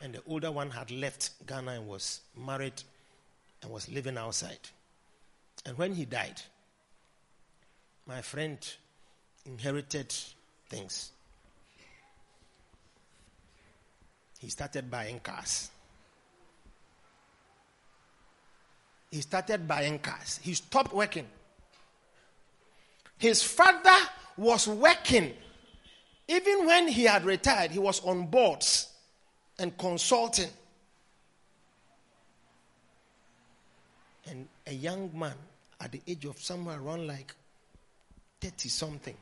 And 0.00 0.14
the 0.14 0.22
older 0.26 0.52
one 0.52 0.70
had 0.70 0.90
left 0.90 1.30
Ghana 1.46 1.72
and 1.72 1.88
was 1.88 2.20
married 2.36 2.82
and 3.62 3.70
was 3.70 3.88
living 3.88 4.16
outside. 4.16 4.58
And 5.66 5.76
when 5.76 5.92
he 5.92 6.04
died, 6.04 6.40
my 8.06 8.22
friend 8.22 8.58
inherited 9.44 10.14
things. 10.68 11.10
He 14.38 14.48
started 14.48 14.88
buying 14.88 15.18
cars. 15.18 15.70
He 19.10 19.20
started 19.20 19.66
buying 19.66 19.98
cars. 19.98 20.38
He 20.42 20.54
stopped 20.54 20.92
working. 20.94 21.26
His 23.16 23.42
father 23.42 23.96
was 24.36 24.68
working. 24.68 25.34
Even 26.28 26.66
when 26.66 26.86
he 26.86 27.04
had 27.04 27.24
retired, 27.24 27.72
he 27.72 27.80
was 27.80 28.00
on 28.04 28.26
boards 28.26 28.88
and 29.58 29.76
consulting. 29.76 30.50
And 34.30 34.46
a 34.66 34.72
young 34.72 35.10
man 35.18 35.34
at 35.80 35.92
the 35.92 36.00
age 36.06 36.24
of 36.26 36.38
somewhere 36.38 36.78
around 36.78 37.06
like 37.06 37.34
30 38.40 38.68
something. 38.68 39.16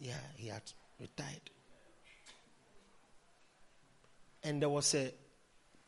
Yeah, 0.00 0.14
he 0.36 0.48
had 0.48 0.62
retired. 1.00 1.50
And 4.44 4.62
there 4.62 4.68
was 4.68 4.94
a 4.94 5.12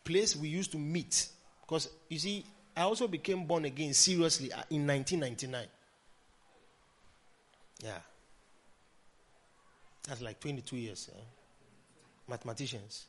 place 0.04 0.34
we 0.34 0.48
used 0.48 0.72
to 0.72 0.78
meet. 0.78 1.28
Because, 1.62 1.88
you 2.08 2.18
see, 2.18 2.44
I 2.76 2.82
also 2.82 3.06
became 3.06 3.44
born 3.46 3.64
again 3.64 3.94
seriously 3.94 4.52
uh, 4.52 4.62
in 4.70 4.86
1999. 4.86 5.66
Yeah. 7.82 7.92
That's 10.08 10.20
like 10.20 10.40
22 10.40 10.76
years. 10.76 11.10
Eh? 11.14 11.20
Mathematicians. 12.30 13.06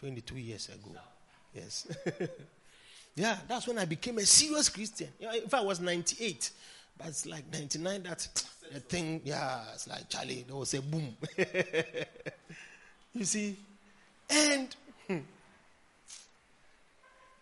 22 0.00 0.36
years 0.36 0.68
ago. 0.68 0.98
Yes. 1.54 1.86
yeah, 3.14 3.36
that's 3.46 3.68
when 3.68 3.78
I 3.78 3.84
became 3.84 4.18
a 4.18 4.26
serious 4.26 4.68
Christian. 4.68 5.08
If 5.20 5.54
I 5.54 5.60
was 5.60 5.78
98, 5.78 6.50
but 6.98 7.06
it's 7.06 7.24
like 7.24 7.44
99, 7.52 8.02
that 8.02 8.26
the 8.72 8.80
thing, 8.80 9.20
yeah, 9.24 9.62
it's 9.72 9.86
like 9.86 10.08
Charlie, 10.08 10.44
there 10.46 10.56
was 10.56 10.74
a 10.74 10.82
boom. 10.82 11.14
you 13.14 13.24
see? 13.24 13.56
And 14.28 14.74
hmm, 15.06 15.18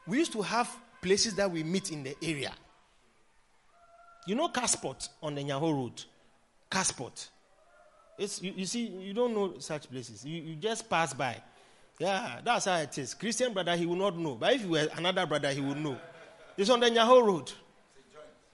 we 0.07 0.19
used 0.19 0.33
to 0.33 0.43
have 0.43 0.71
places 1.01 1.35
that 1.37 1.51
we 1.51 1.63
meet 1.63 1.93
in 1.93 2.03
the 2.03 2.15
area. 2.23 2.53
You 4.27 4.35
know 4.35 4.49
Casport 4.49 5.09
on 5.23 5.35
the 5.35 5.43
Nyaho 5.43 5.73
Road? 5.73 6.03
Casport. 6.71 7.29
It's, 8.21 8.43
you, 8.43 8.53
you, 8.55 8.67
see, 8.67 8.87
you 8.87 9.15
don't 9.15 9.33
know 9.33 9.55
such 9.61 9.91
places. 9.91 10.27
You, 10.27 10.43
you 10.43 10.57
just 10.57 10.91
pass 10.91 11.15
by. 11.15 11.39
Yeah, 11.99 12.41
that's 12.45 12.67
how 12.67 12.77
it 12.77 12.97
is. 12.99 13.15
Christian 13.15 13.55
brother, 13.55 13.75
he 13.75 13.87
will 13.87 13.97
not 13.97 14.15
know. 14.19 14.35
But 14.35 14.53
if 14.53 14.63
you 14.63 14.69
were 14.69 14.89
another 14.95 15.25
brother, 15.25 15.51
he 15.51 15.63
would 15.63 15.79
know. 15.79 15.97
It's 16.55 16.69
on 16.69 16.81
the 16.81 16.91
Nyaho 16.91 17.25
Road. 17.25 17.51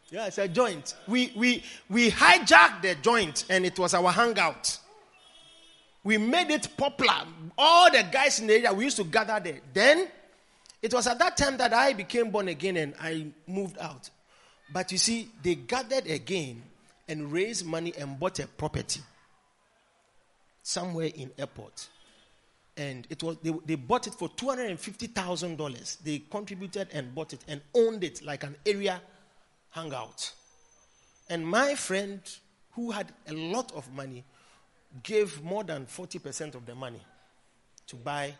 Yeah, 0.09 0.27
it's 0.27 0.39
a 0.39 0.47
joint. 0.47 0.95
We, 1.09 1.33
we, 1.35 1.65
we 1.91 2.13
hijacked 2.13 2.83
the 2.83 2.95
joint 2.95 3.45
and 3.51 3.67
it 3.67 3.77
was 3.77 3.93
our 3.93 4.13
hangout. 4.13 4.79
We 6.05 6.17
made 6.17 6.53
it 6.53 6.69
popular. 6.77 7.25
All 7.59 7.91
the 7.91 8.05
guys 8.05 8.39
in 8.39 8.47
the 8.47 8.55
area, 8.55 8.73
we 8.73 8.85
used 8.85 8.99
to 8.99 9.05
gather 9.05 9.41
there. 9.41 9.59
Then 9.75 10.07
it 10.81 10.95
was 10.95 11.09
at 11.09 11.19
that 11.19 11.37
time 11.37 11.57
that 11.57 11.75
I 11.75 11.93
became 11.93 12.31
born 12.31 12.47
again 12.47 12.77
and 12.77 12.95
I 13.01 13.27
moved 13.49 13.79
out. 13.79 14.11
But 14.73 14.93
you 14.93 14.99
see, 14.99 15.29
they 15.43 15.57
gathered 15.57 16.07
again 16.07 16.63
and 17.09 17.33
raised 17.33 17.67
money 17.67 17.93
and 17.99 18.17
bought 18.17 18.39
a 18.39 18.47
property 18.47 19.01
somewhere 20.67 21.11
in 21.15 21.31
airport. 21.39 21.89
And 22.77 23.07
it 23.09 23.23
was 23.23 23.39
they, 23.43 23.53
they 23.65 23.75
bought 23.77 24.07
it 24.07 24.15
for 24.15 24.29
two 24.29 24.49
hundred 24.49 24.69
and 24.71 24.79
fifty 24.79 25.07
thousand 25.07 25.57
dollars. 25.57 25.97
They 26.05 26.19
contributed 26.31 26.89
and 26.93 27.15
bought 27.15 27.33
it 27.33 27.45
and 27.49 27.61
owned 27.75 28.05
it 28.05 28.23
like 28.23 28.43
an 28.43 28.57
area 28.67 29.01
hangout. 29.71 30.33
And 31.31 31.47
my 31.47 31.75
friend, 31.75 32.21
who 32.73 32.91
had 32.91 33.13
a 33.29 33.33
lot 33.33 33.73
of 33.75 33.91
money, 33.95 34.25
gave 35.03 35.43
more 35.43 35.65
than 35.65 35.87
forty 35.87 36.19
percent 36.19 36.55
of 36.55 36.67
the 36.67 36.75
money 36.75 37.01
to 37.87 37.97
buy 37.97 38.35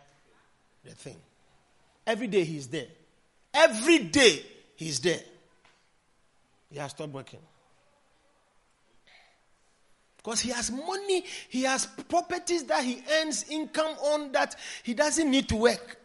the 0.83 0.91
thing. 0.91 1.17
Every 2.05 2.27
day 2.27 2.43
he's 2.43 2.67
there. 2.67 2.87
Every 3.53 3.99
day 3.99 4.43
he's 4.75 4.99
there. 4.99 5.21
He 6.69 6.77
has 6.77 6.91
stopped 6.91 7.13
working. 7.13 7.39
Because 10.27 10.41
he 10.41 10.49
has 10.49 10.69
money, 10.69 11.23
he 11.47 11.63
has 11.63 11.85
properties 11.85 12.65
that 12.65 12.83
he 12.83 13.01
earns 13.13 13.45
income 13.49 13.91
on 13.91 14.33
that 14.33 14.57
he 14.83 14.93
doesn't 14.93 15.31
need 15.31 15.47
to 15.47 15.55
work. 15.55 15.97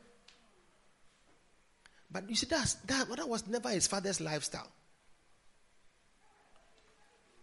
But 2.09 2.31
you 2.31 2.37
see, 2.37 2.47
that's, 2.47 2.75
that, 2.75 3.09
that 3.17 3.29
was 3.29 3.49
never 3.49 3.69
his 3.71 3.89
father's 3.89 4.21
lifestyle. 4.21 4.69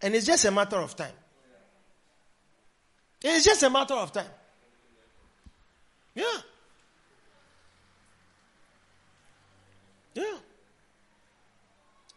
And 0.00 0.14
it's 0.14 0.24
just 0.24 0.46
a 0.46 0.50
matter 0.50 0.76
of 0.76 0.96
time. 0.96 1.12
It's 3.22 3.44
just 3.44 3.62
a 3.62 3.68
matter 3.68 3.92
of 3.92 4.12
time. 4.12 4.30
Yeah. 6.14 6.24
Yeah. 10.14 10.38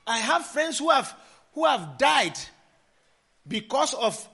I 0.08 0.20
have 0.20 0.46
friends 0.46 0.80
who 0.80 0.90
have 0.90 1.14
who 1.54 1.66
have 1.66 1.98
died 1.98 2.40
because 3.46 3.94
of 3.96 4.30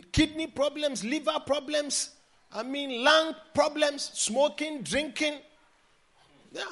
kidney 0.00 0.46
problems, 0.46 1.04
liver 1.04 1.38
problems, 1.46 2.10
I 2.52 2.62
mean 2.62 3.02
lung 3.02 3.34
problems, 3.54 4.10
smoking, 4.14 4.82
drinking. 4.82 5.38
Yeah. 6.52 6.62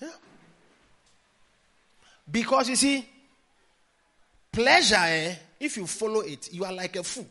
Yeah. 0.00 0.08
Because 2.30 2.68
you 2.68 2.76
see, 2.76 3.06
pleasure, 4.50 4.96
eh, 4.98 5.34
if 5.60 5.76
you 5.76 5.86
follow 5.86 6.20
it, 6.20 6.52
you 6.52 6.64
are 6.64 6.72
like 6.72 6.96
a 6.96 7.02
fool. 7.02 7.26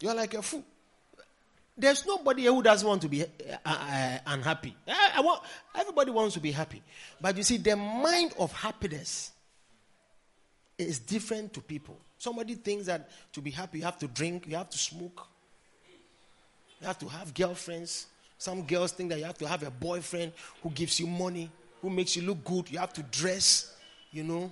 You 0.00 0.08
are 0.10 0.14
like 0.14 0.34
a 0.34 0.42
fool. 0.42 0.64
There's 1.76 2.06
nobody 2.06 2.44
who 2.44 2.62
doesn't 2.62 2.86
want 2.86 3.02
to 3.02 3.08
be 3.08 3.22
uh, 3.22 3.26
uh, 3.64 4.18
unhappy. 4.26 4.76
I, 4.86 5.12
I 5.16 5.20
want, 5.20 5.42
everybody 5.74 6.10
wants 6.12 6.34
to 6.34 6.40
be 6.40 6.52
happy. 6.52 6.82
But 7.20 7.36
you 7.36 7.42
see, 7.42 7.56
the 7.56 7.74
mind 7.76 8.32
of 8.38 8.52
happiness 8.52 9.32
is 10.78 10.98
different 10.98 11.52
to 11.52 11.60
people. 11.60 11.98
Somebody 12.18 12.54
thinks 12.54 12.86
that 12.86 13.10
to 13.32 13.40
be 13.40 13.50
happy, 13.50 13.78
you 13.78 13.84
have 13.84 13.98
to 13.98 14.08
drink, 14.08 14.46
you 14.48 14.56
have 14.56 14.70
to 14.70 14.78
smoke, 14.78 15.26
you 16.80 16.86
have 16.86 16.98
to 16.98 17.08
have 17.08 17.34
girlfriends. 17.34 18.06
Some 18.38 18.62
girls 18.62 18.92
think 18.92 19.10
that 19.10 19.18
you 19.18 19.24
have 19.24 19.38
to 19.38 19.48
have 19.48 19.62
a 19.62 19.70
boyfriend 19.70 20.32
who 20.62 20.70
gives 20.70 20.98
you 20.98 21.06
money, 21.06 21.50
who 21.80 21.90
makes 21.90 22.16
you 22.16 22.22
look 22.22 22.42
good, 22.44 22.70
you 22.70 22.78
have 22.78 22.92
to 22.94 23.02
dress, 23.02 23.76
you 24.10 24.24
know. 24.24 24.50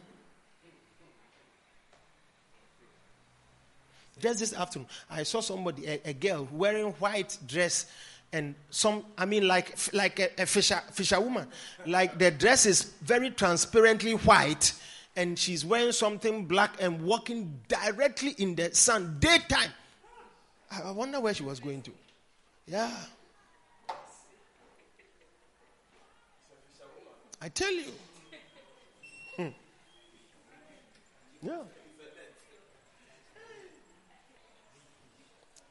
Just 4.20 4.38
this 4.40 4.54
afternoon, 4.54 4.88
I 5.10 5.24
saw 5.24 5.40
somebody, 5.40 5.86
a, 5.86 6.00
a 6.10 6.12
girl, 6.12 6.46
wearing 6.52 6.92
white 6.92 7.36
dress 7.46 7.86
and 8.32 8.54
some 8.70 9.04
i 9.18 9.26
mean 9.26 9.46
like 9.46 9.76
like 9.92 10.18
a, 10.18 10.42
a 10.42 10.46
fisher 10.46 10.80
fisherwoman 10.90 11.46
like 11.86 12.18
the 12.18 12.30
dress 12.30 12.64
is 12.64 12.84
very 13.02 13.30
transparently 13.30 14.12
white 14.12 14.72
and 15.16 15.38
she's 15.38 15.64
wearing 15.64 15.92
something 15.92 16.46
black 16.46 16.76
and 16.80 17.02
walking 17.02 17.60
directly 17.68 18.34
in 18.38 18.54
the 18.54 18.74
sun 18.74 19.16
daytime. 19.20 19.70
I, 20.70 20.90
wonder 20.90 21.20
where 21.20 21.34
she 21.34 21.42
was 21.42 21.60
going 21.60 21.82
to. 21.82 21.90
Yeah. 22.66 22.90
I 27.40 27.48
tell 27.48 27.72
you. 27.72 27.84
Hmm. 29.36 29.48
Yeah. 31.42 31.58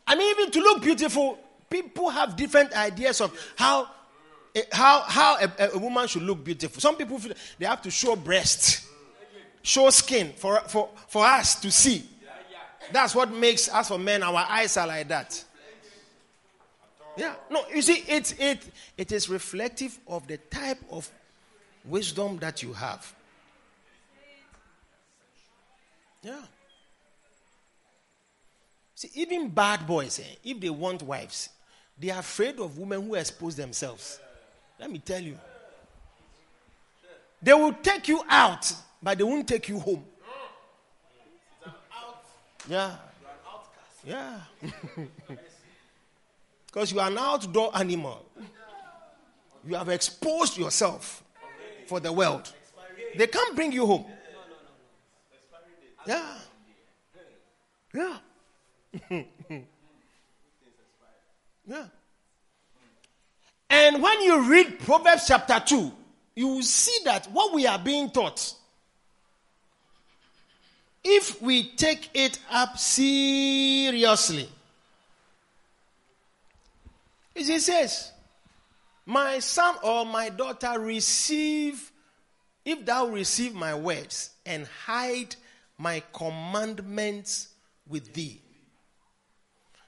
I 0.06 0.16
mean, 0.16 0.36
even 0.38 0.52
to 0.52 0.60
look 0.60 0.82
beautiful, 0.84 1.40
people 1.70 2.10
have 2.10 2.36
different 2.36 2.74
ideas 2.74 3.22
of 3.22 3.32
how 3.56 3.88
eh, 4.54 4.64
how 4.72 5.00
how 5.02 5.38
a, 5.40 5.70
a, 5.74 5.78
woman 5.80 6.06
should 6.08 6.24
look 6.24 6.44
beautiful. 6.44 6.82
Some 6.82 6.98
people 6.98 7.18
feel 7.18 7.34
they 7.58 7.66
have 7.66 7.82
to 7.84 7.90
show 7.90 8.18
breast, 8.18 8.86
show 9.62 9.90
skin 9.90 10.34
for 10.36 10.60
for 10.68 10.90
for 11.08 11.26
us 11.26 11.60
to 11.62 11.72
see. 11.72 12.06
That's 12.92 13.16
what 13.16 13.32
makes 13.32 13.70
us 13.70 13.88
for 13.88 13.98
men. 13.98 14.22
Our 14.24 14.46
eyes 14.50 14.76
are 14.78 14.88
like 14.88 15.08
that. 15.08 15.44
Yeah. 17.16 17.36
No, 17.50 17.64
you 17.74 17.82
see, 17.82 18.04
it 18.08 18.40
it 18.40 18.60
it 18.98 19.12
is 19.12 19.30
reflective 19.30 19.98
of 20.08 20.28
the 20.28 20.38
type 20.38 20.80
of 20.90 21.10
wisdom 21.86 22.38
that 22.38 22.64
you 22.64 22.74
have. 22.74 23.14
Yeah. 26.24 26.42
See, 28.96 29.10
even 29.16 29.50
bad 29.50 29.88
boys, 29.88 30.20
eh, 30.20 30.36
if 30.44 30.60
they 30.60 30.70
want 30.70 31.02
wives, 31.02 31.50
they 31.98 32.12
are 32.12 32.20
afraid 32.20 32.60
of 32.60 32.78
women 32.78 33.02
who 33.02 33.16
expose 33.16 33.56
themselves. 33.56 34.20
Let 34.80 34.92
me 34.92 35.00
tell 35.00 35.22
you. 35.22 35.38
They 37.42 37.54
will 37.54 37.74
take 37.74 38.08
you 38.08 38.24
out, 38.30 38.72
but 39.02 39.18
they 39.18 39.24
won't 39.24 39.48
take 39.48 39.70
you 39.70 39.80
home. 39.80 40.06
Yeah. 42.68 42.96
Yeah. 44.06 44.40
Because 46.72 46.94
you 46.94 47.02
are 47.02 47.10
an 47.10 47.18
outdoor 47.18 47.76
animal. 47.76 48.26
You 49.68 49.76
have 49.76 49.90
exposed 49.90 50.58
yourself 50.58 51.22
for 51.86 52.00
the 52.00 52.14
world. 52.14 52.50
They 53.18 53.28
can't 53.28 53.54
bring 53.58 53.74
you 53.74 53.86
home. 53.86 54.06
Yeah. 56.08 56.26
Yeah. 57.94 58.18
yeah. 61.68 61.86
And 63.70 64.02
when 64.02 64.22
you 64.22 64.50
read 64.50 64.80
Proverbs 64.80 65.26
chapter 65.28 65.62
2, 65.66 65.92
you 66.36 66.48
will 66.48 66.64
see 66.64 67.04
that 67.04 67.28
what 67.32 67.54
we 67.54 67.68
are 67.68 67.80
being 67.80 68.10
taught, 68.10 68.54
if 71.04 71.42
we 71.42 71.70
take 71.70 72.10
it 72.14 72.40
up 72.52 72.78
seriously, 72.78 74.48
it 77.36 77.62
says, 77.62 78.12
My 79.06 79.40
son 79.40 79.76
or 79.84 80.06
my 80.06 80.30
daughter, 80.30 80.80
receive, 80.80 81.92
if 82.64 82.86
thou 82.86 83.08
receive 83.08 83.54
my 83.54 83.74
words 83.74 84.32
and 84.46 84.68
hide 84.86 85.36
my 85.78 86.04
commandments 86.14 87.48
with 87.88 88.14
thee. 88.14 88.42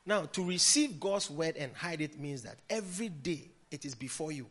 Now, 0.05 0.25
to 0.25 0.43
receive 0.43 0.99
God's 0.99 1.29
word 1.29 1.55
and 1.55 1.73
hide 1.75 2.01
it 2.01 2.19
means 2.19 2.41
that 2.41 2.57
every 2.69 3.09
day 3.09 3.49
it 3.71 3.85
is 3.85 3.95
before 3.95 4.31
you. 4.31 4.47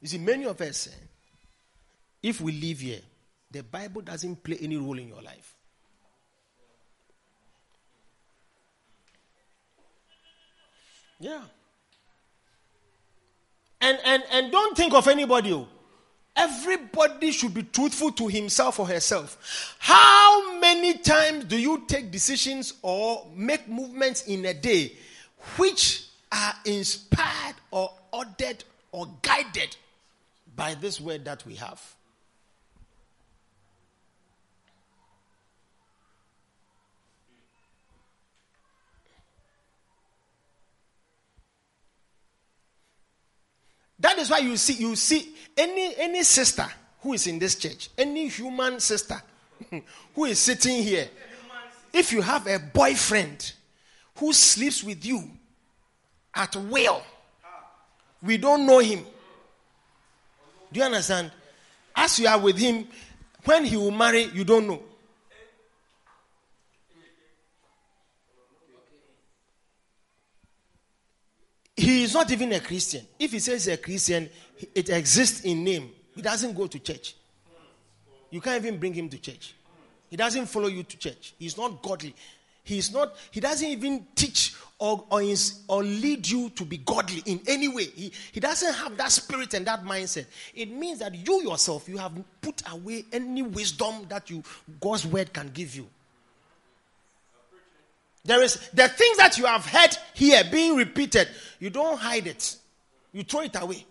You 0.00 0.08
see, 0.08 0.18
many 0.18 0.44
of 0.44 0.60
us, 0.60 0.86
eh, 0.86 1.06
if 2.22 2.40
we 2.40 2.52
live 2.52 2.80
here, 2.80 3.00
the 3.54 3.62
Bible 3.62 4.02
doesn't 4.02 4.42
play 4.42 4.58
any 4.60 4.76
role 4.76 4.98
in 4.98 5.06
your 5.06 5.22
life. 5.22 5.54
Yeah. 11.20 11.40
And 13.80 13.98
and 14.04 14.24
and 14.32 14.50
don't 14.50 14.76
think 14.76 14.92
of 14.92 15.06
anybody. 15.06 15.52
Oh. 15.52 15.68
Everybody 16.34 17.30
should 17.30 17.54
be 17.54 17.62
truthful 17.62 18.10
to 18.10 18.26
himself 18.26 18.80
or 18.80 18.88
herself. 18.88 19.76
How 19.78 20.58
many 20.58 20.98
times 20.98 21.44
do 21.44 21.56
you 21.56 21.84
take 21.86 22.10
decisions 22.10 22.74
or 22.82 23.24
make 23.36 23.68
movements 23.68 24.26
in 24.26 24.44
a 24.46 24.52
day 24.52 24.96
which 25.58 26.08
are 26.32 26.54
inspired 26.64 27.54
or 27.70 27.92
ordered 28.12 28.64
or 28.90 29.08
guided 29.22 29.76
by 30.56 30.74
this 30.74 31.00
word 31.00 31.24
that 31.26 31.46
we 31.46 31.54
have? 31.54 31.80
That 44.04 44.18
is 44.18 44.28
why 44.28 44.40
you 44.40 44.54
see 44.58 44.74
you 44.74 44.94
see 44.96 45.34
any 45.56 45.94
any 45.96 46.24
sister 46.24 46.66
who 47.00 47.14
is 47.14 47.26
in 47.26 47.38
this 47.38 47.54
church, 47.54 47.88
any 47.96 48.28
human 48.28 48.78
sister 48.78 49.22
who 50.14 50.26
is 50.26 50.38
sitting 50.38 50.82
here, 50.82 51.08
if 51.90 52.12
you 52.12 52.20
have 52.20 52.46
a 52.46 52.58
boyfriend 52.58 53.54
who 54.18 54.30
sleeps 54.34 54.84
with 54.84 55.06
you 55.06 55.22
at 56.34 56.54
will, 56.54 57.02
we 58.22 58.36
don't 58.36 58.66
know 58.66 58.80
him. 58.80 59.06
Do 60.70 60.80
you 60.80 60.84
understand? 60.84 61.30
As 61.96 62.18
you 62.18 62.28
are 62.28 62.38
with 62.38 62.58
him, 62.58 62.86
when 63.46 63.64
he 63.64 63.78
will 63.78 63.90
marry, 63.90 64.24
you 64.34 64.44
don't 64.44 64.66
know. 64.66 64.82
He 71.76 72.04
is 72.04 72.14
not 72.14 72.30
even 72.30 72.52
a 72.52 72.60
Christian. 72.60 73.06
If 73.18 73.32
he 73.32 73.38
says 73.40 73.64
he's 73.64 73.74
a 73.74 73.76
Christian, 73.76 74.30
it 74.74 74.88
exists 74.88 75.40
in 75.44 75.64
name. 75.64 75.90
He 76.14 76.22
doesn't 76.22 76.54
go 76.54 76.66
to 76.66 76.78
church. 76.78 77.16
You 78.30 78.40
can't 78.40 78.64
even 78.64 78.78
bring 78.78 78.94
him 78.94 79.08
to 79.08 79.18
church. 79.18 79.54
He 80.08 80.16
doesn't 80.16 80.46
follow 80.46 80.68
you 80.68 80.84
to 80.84 80.96
church. 80.96 81.34
He's 81.38 81.56
not 81.56 81.82
godly. 81.82 82.14
He's 82.62 82.92
not, 82.92 83.14
he 83.30 83.40
doesn't 83.40 83.68
even 83.68 84.06
teach 84.14 84.54
or, 84.78 85.04
or, 85.10 85.22
or 85.68 85.82
lead 85.82 86.26
you 86.26 86.48
to 86.50 86.64
be 86.64 86.78
godly 86.78 87.22
in 87.26 87.40
any 87.46 87.68
way. 87.68 87.84
He, 87.84 88.12
he 88.32 88.40
doesn't 88.40 88.72
have 88.74 88.96
that 88.96 89.12
spirit 89.12 89.52
and 89.54 89.66
that 89.66 89.84
mindset. 89.84 90.26
It 90.54 90.70
means 90.70 91.00
that 91.00 91.14
you 91.14 91.42
yourself, 91.42 91.88
you 91.88 91.98
have 91.98 92.12
put 92.40 92.62
away 92.72 93.04
any 93.12 93.42
wisdom 93.42 94.06
that 94.08 94.30
you 94.30 94.42
God's 94.80 95.06
word 95.06 95.32
can 95.32 95.48
give 95.48 95.76
you. 95.76 95.86
There 98.24 98.42
is 98.42 98.54
the 98.72 98.88
things 98.88 99.18
that 99.18 99.36
you 99.36 99.46
have 99.46 99.66
heard 99.66 99.96
here 100.14 100.42
being 100.50 100.76
repeated, 100.76 101.28
you 101.58 101.70
don't 101.70 101.98
hide 101.98 102.26
it. 102.26 102.56
You 103.12 103.22
throw 103.22 103.42
it 103.42 103.54
away. 103.60 103.86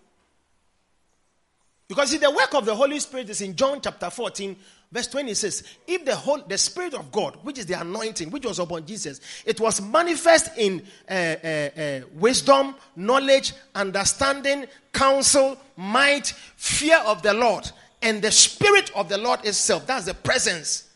Because 1.88 2.10
see, 2.10 2.18
the 2.18 2.32
work 2.32 2.54
of 2.56 2.66
the 2.66 2.76
Holy 2.76 3.00
Spirit 3.00 3.30
is 3.30 3.42
in 3.42 3.56
John 3.56 3.80
chapter 3.80 4.10
14, 4.10 4.56
verse 4.92 5.08
20 5.08 5.34
says, 5.36 5.64
If 5.86 6.04
the 6.06 6.16
whole 6.16 6.40
the 6.40 6.58
Spirit 6.58 6.96
of 6.96 7.12
God, 7.12 7.38
which 7.44 7.60
is 7.60 7.68
the 7.68 7.80
anointing, 7.80 8.32
which 8.32 8.46
was 8.46 8.58
upon 8.58 8.86
Jesus, 8.86 9.22
it 9.46 9.60
was 9.60 9.82
manifest 9.82 10.58
in 10.58 10.82
uh, 11.08 11.14
uh, 11.14 11.48
uh, 11.48 12.00
wisdom, 12.14 12.76
knowledge, 12.96 13.54
understanding, 13.76 14.66
counsel, 14.92 15.58
might, 15.78 16.28
fear 16.56 16.98
of 17.06 17.22
the 17.22 17.34
Lord, 17.34 17.70
and 18.02 18.22
the 18.22 18.32
Spirit 18.32 18.92
of 18.96 19.10
the 19.10 19.18
Lord 19.18 19.46
itself. 19.46 19.86
That's 19.86 20.06
the 20.06 20.16
presence. 20.16 20.90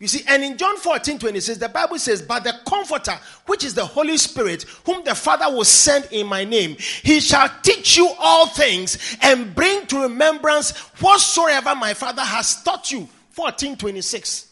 You 0.00 0.08
see, 0.08 0.24
and 0.26 0.42
in 0.42 0.56
John 0.56 0.76
14 0.76 1.18
26, 1.18 1.58
the 1.58 1.68
Bible 1.68 1.98
says, 1.98 2.20
But 2.20 2.44
the 2.44 2.54
Comforter, 2.66 3.18
which 3.46 3.64
is 3.64 3.74
the 3.74 3.84
Holy 3.84 4.16
Spirit, 4.16 4.64
whom 4.84 5.04
the 5.04 5.14
Father 5.14 5.54
will 5.54 5.64
send 5.64 6.08
in 6.10 6.26
my 6.26 6.44
name, 6.44 6.76
he 6.78 7.20
shall 7.20 7.48
teach 7.62 7.96
you 7.96 8.10
all 8.18 8.46
things 8.48 9.16
and 9.22 9.54
bring 9.54 9.86
to 9.86 10.02
remembrance 10.02 10.76
whatsoever 11.00 11.74
my 11.74 11.94
Father 11.94 12.22
has 12.22 12.62
taught 12.62 12.90
you. 12.90 13.08
14 13.30 13.76
26. 13.76 14.48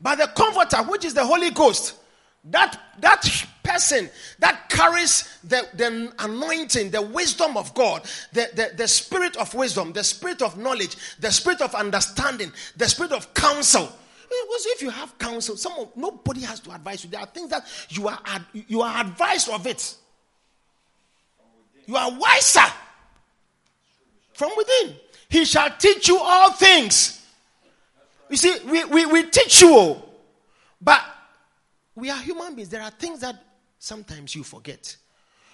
But 0.00 0.16
the 0.16 0.26
Comforter, 0.28 0.78
which 0.84 1.04
is 1.04 1.14
the 1.14 1.24
Holy 1.24 1.50
Ghost, 1.50 1.96
that, 2.44 2.80
that 3.00 3.46
person 3.72 4.10
that 4.38 4.68
carries 4.68 5.38
the, 5.44 5.68
the 5.74 6.12
anointing, 6.18 6.90
the 6.90 7.02
wisdom 7.02 7.56
of 7.56 7.72
God, 7.74 8.02
the, 8.32 8.48
the, 8.54 8.72
the 8.76 8.88
spirit 8.88 9.36
of 9.36 9.52
wisdom, 9.54 9.92
the 9.92 10.04
spirit 10.04 10.42
of 10.42 10.58
knowledge, 10.58 10.96
the 11.20 11.30
spirit 11.30 11.60
of 11.60 11.74
understanding, 11.74 12.52
the 12.76 12.88
spirit 12.88 13.12
of 13.12 13.32
counsel. 13.34 13.88
Because 14.22 14.66
if 14.66 14.82
you 14.82 14.90
have 14.90 15.18
counsel, 15.18 15.56
someone 15.56 15.88
nobody 15.96 16.42
has 16.42 16.60
to 16.60 16.70
advise 16.72 17.02
you. 17.04 17.10
There 17.10 17.20
are 17.20 17.26
things 17.26 17.50
that 17.50 17.66
you 17.88 18.06
are 18.08 18.18
you 18.52 18.82
are 18.82 19.00
advised 19.00 19.48
of 19.48 19.66
it. 19.66 19.96
You 21.86 21.96
are 21.96 22.12
wiser 22.12 22.72
from 24.32 24.52
within. 24.56 24.94
He 25.28 25.44
shall 25.44 25.70
teach 25.78 26.08
you 26.08 26.18
all 26.18 26.52
things 26.52 27.20
You 28.30 28.36
see, 28.36 28.56
we, 28.64 28.84
we, 28.84 29.06
we 29.06 29.24
teach 29.24 29.60
you, 29.60 30.00
but 30.80 31.02
we 31.96 32.08
are 32.10 32.18
human 32.18 32.54
beings. 32.54 32.68
There 32.68 32.80
are 32.80 32.90
things 32.90 33.20
that 33.20 33.42
sometimes 33.80 34.36
you 34.36 34.44
forget. 34.44 34.94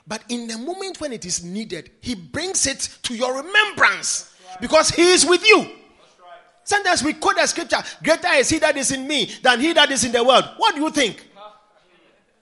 But 0.07 0.23
in 0.29 0.47
the 0.47 0.59
moment 0.59 1.01
when 1.01 1.13
it 1.13 1.25
is 1.25 1.43
needed, 1.43 1.91
He 2.03 2.15
brings 2.15 2.67
it 2.67 2.99
to 3.05 3.15
your 3.15 3.43
remembrance 3.43 4.35
because 4.61 4.91
He 4.91 5.03
is 5.03 5.25
with 5.25 5.47
you. 5.47 5.67
Sometimes 6.65 7.03
we 7.03 7.15
quote 7.15 7.37
the 7.37 7.47
scripture, 7.47 7.83
Greater 8.03 8.35
is 8.35 8.51
He 8.51 8.59
that 8.59 8.77
is 8.77 8.91
in 8.93 9.07
me 9.07 9.31
than 9.43 9.61
He 9.61 9.73
that 9.73 9.91
is 9.91 10.05
in 10.05 10.13
the 10.13 10.23
world. 10.23 10.45
What 10.59 10.75
do 10.75 10.83
you 10.83 10.91
think? 10.91 11.26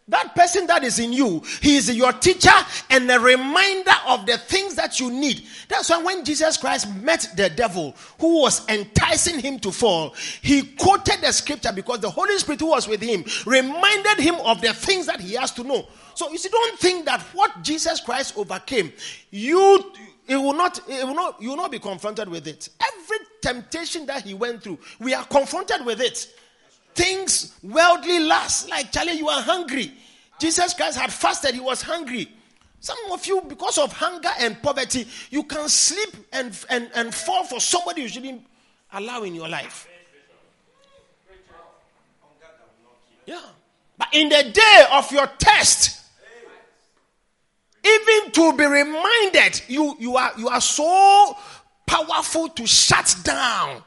That 0.08 0.34
person 0.34 0.66
that 0.66 0.84
is 0.84 0.98
in 0.98 1.14
you, 1.14 1.42
he 1.62 1.76
is 1.76 1.94
your 1.94 2.12
teacher 2.12 2.50
and 2.90 3.10
a 3.10 3.18
reminder 3.18 3.94
of 4.06 4.26
the 4.26 4.36
things 4.36 4.74
that 4.74 5.00
you 5.00 5.10
need. 5.10 5.44
That's 5.68 5.88
why 5.88 6.02
when 6.02 6.26
Jesus 6.26 6.58
Christ 6.58 6.94
met 6.96 7.26
the 7.36 7.48
devil 7.48 7.96
who 8.20 8.42
was 8.42 8.68
enticing 8.68 9.38
him 9.38 9.58
to 9.60 9.72
fall, 9.72 10.14
he 10.42 10.62
quoted 10.62 11.22
the 11.22 11.32
scripture 11.32 11.72
because 11.72 12.00
the 12.00 12.10
Holy 12.10 12.36
Spirit 12.36 12.60
who 12.60 12.66
was 12.66 12.86
with 12.86 13.00
him 13.00 13.24
reminded 13.46 14.18
him 14.18 14.34
of 14.44 14.60
the 14.60 14.74
things 14.74 15.06
that 15.06 15.20
he 15.20 15.36
has 15.36 15.52
to 15.52 15.64
know. 15.64 15.86
So 16.14 16.30
you 16.30 16.36
see, 16.36 16.50
don't 16.50 16.78
think 16.78 17.06
that 17.06 17.22
what 17.32 17.62
Jesus 17.62 18.00
Christ 18.00 18.36
overcame, 18.36 18.92
you 19.30 19.90
it 20.26 20.36
will 20.36 20.54
not, 20.54 20.80
it 20.88 21.06
will 21.06 21.14
not, 21.14 21.40
you 21.40 21.50
will 21.50 21.56
not 21.56 21.70
be 21.70 21.78
confronted 21.78 22.28
with 22.28 22.46
it. 22.46 22.68
Every 22.94 23.18
temptation 23.42 24.06
that 24.06 24.22
he 24.22 24.34
went 24.34 24.62
through, 24.62 24.78
we 24.98 25.14
are 25.14 25.24
confronted 25.24 25.84
with 25.84 26.00
it 26.00 26.28
things 26.94 27.54
worldly 27.62 28.20
lust. 28.20 28.68
Like, 28.68 28.92
Charlie, 28.92 29.12
you 29.14 29.28
are 29.28 29.42
hungry. 29.42 29.92
Jesus 30.38 30.74
Christ 30.74 30.98
had 30.98 31.12
fasted, 31.12 31.54
he 31.54 31.60
was 31.60 31.82
hungry. 31.82 32.28
Some 32.80 32.98
of 33.12 33.24
you, 33.26 33.42
because 33.48 33.78
of 33.78 33.92
hunger 33.92 34.30
and 34.40 34.60
poverty, 34.60 35.06
you 35.30 35.44
can 35.44 35.68
sleep 35.68 36.14
and, 36.32 36.56
and, 36.68 36.90
and 36.94 37.14
fall 37.14 37.44
for 37.44 37.58
somebody 37.60 38.02
you 38.02 38.08
shouldn't 38.08 38.42
allow 38.92 39.22
in 39.22 39.34
your 39.34 39.48
life. 39.48 39.88
Yeah. 43.26 43.40
But 43.96 44.08
in 44.12 44.28
the 44.28 44.50
day 44.52 44.84
of 44.92 45.10
your 45.12 45.26
test, 45.38 46.02
even 47.84 48.32
to 48.32 48.52
be 48.56 48.64
reminded, 48.64 49.62
you, 49.68 49.96
you, 49.98 50.16
are, 50.16 50.32
you 50.36 50.48
are 50.48 50.60
so 50.60 51.36
powerful 51.86 52.48
to 52.48 52.66
shut 52.66 53.16
down 53.22 53.82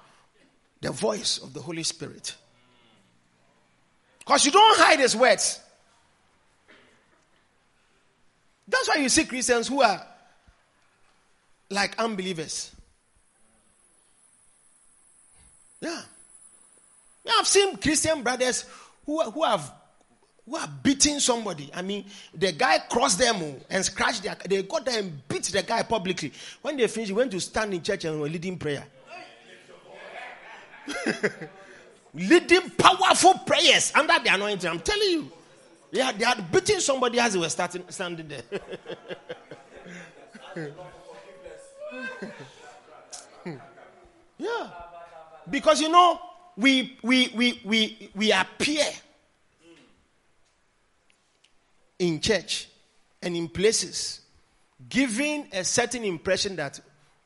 the 0.81 0.91
voice 0.91 1.39
of 1.39 1.53
the 1.53 1.61
Holy 1.61 1.83
Spirit. 1.83 2.35
Because 4.27 4.45
you 4.45 4.51
don't 4.51 4.77
hide 4.77 4.99
his 4.99 5.15
words. 5.15 5.61
That's 8.67 8.89
why 8.89 8.95
you 8.95 9.07
see 9.07 9.23
Christians 9.23 9.69
who 9.69 9.81
are 9.81 10.05
like 11.69 11.97
unbelievers. 11.97 12.75
Yeah. 15.79 16.01
yeah 17.23 17.31
I've 17.39 17.47
seen 17.47 17.77
Christian 17.77 18.21
brothers 18.21 18.65
who, 19.05 19.23
who 19.31 19.43
have 19.45 19.71
who 20.45 20.57
are 20.57 20.69
beating 20.83 21.21
somebody. 21.21 21.69
I 21.73 21.81
mean, 21.81 22.03
the 22.33 22.51
guy 22.51 22.79
crossed 22.79 23.19
them 23.19 23.37
oh, 23.41 23.55
and 23.69 23.85
scratched 23.85 24.23
their. 24.23 24.35
They 24.45 24.61
got 24.63 24.83
there 24.83 24.99
and 24.99 25.25
beat 25.29 25.43
the 25.43 25.63
guy 25.63 25.83
publicly. 25.83 26.33
When 26.61 26.75
they 26.75 26.87
finished, 26.87 27.11
he 27.11 27.15
went 27.15 27.31
to 27.31 27.39
stand 27.39 27.73
in 27.73 27.81
church 27.81 28.03
and 28.03 28.19
were 28.19 28.27
leading 28.27 28.57
prayer. 28.57 28.85
leading 32.17 32.69
powerful 32.71 33.35
prayers 33.45 33.91
under 33.95 34.19
the 34.23 34.33
anointing. 34.33 34.69
I'm 34.69 34.79
telling 34.79 35.09
you. 35.09 35.31
Had, 35.93 36.19
they 36.19 36.25
had 36.25 36.51
beaten 36.51 36.81
somebody 36.81 37.19
as 37.19 37.33
they 37.33 37.39
were 37.39 37.49
starting, 37.49 37.83
standing 37.89 38.27
there. 38.27 38.43
yeah. 44.37 44.69
Because 45.49 45.79
you 45.79 45.89
know, 45.89 46.19
we 46.57 46.97
we 47.03 47.31
we 47.35 47.61
we 47.63 48.09
we 48.13 48.31
appear 48.31 48.83
in 51.99 52.19
church 52.19 52.67
and 53.21 53.35
in 53.35 53.47
places 53.47 54.21
giving 54.89 55.47
a 55.53 55.63
certain 55.63 56.03
impression 56.03 56.55
that 56.57 56.79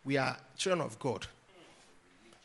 we 0.06 0.18
are 0.18 0.38
children 0.56 0.82
of 0.86 0.98
God. 1.00 1.26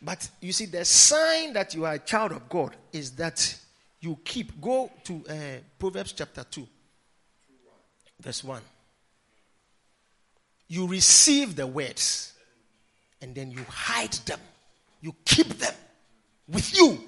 But 0.01 0.29
you 0.41 0.53
see, 0.53 0.67
the 0.67 0.85
sign 0.85 1.53
that 1.55 1.75
you 1.75 1.85
are 1.85 1.95
a 1.95 1.99
child 1.99 2.33
of 2.33 2.49
God 2.49 2.77
is 2.93 3.13
that 3.13 3.59
you 4.01 4.19
keep. 4.25 4.61
Go 4.61 4.91
to 5.05 5.25
uh, 5.29 5.35
Proverbs 5.79 6.13
chapter 6.13 6.45
2, 6.45 6.67
verse 8.21 8.45
1. 8.45 8.61
You 10.69 10.87
receive 10.87 11.57
the 11.57 11.67
words 11.67 12.33
and 13.23 13.35
then 13.35 13.51
you 13.51 13.65
hide 13.69 14.13
them, 14.13 14.41
you 15.01 15.15
keep 15.25 15.49
them 15.49 15.75
with 16.49 16.77
you. 16.77 16.99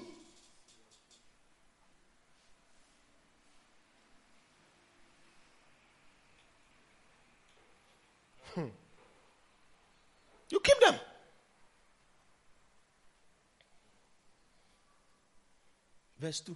Hmm. 8.55 8.65
You 10.49 10.59
keep 10.61 10.79
them. 10.79 10.95
Verse 16.19 16.41
2. 16.41 16.55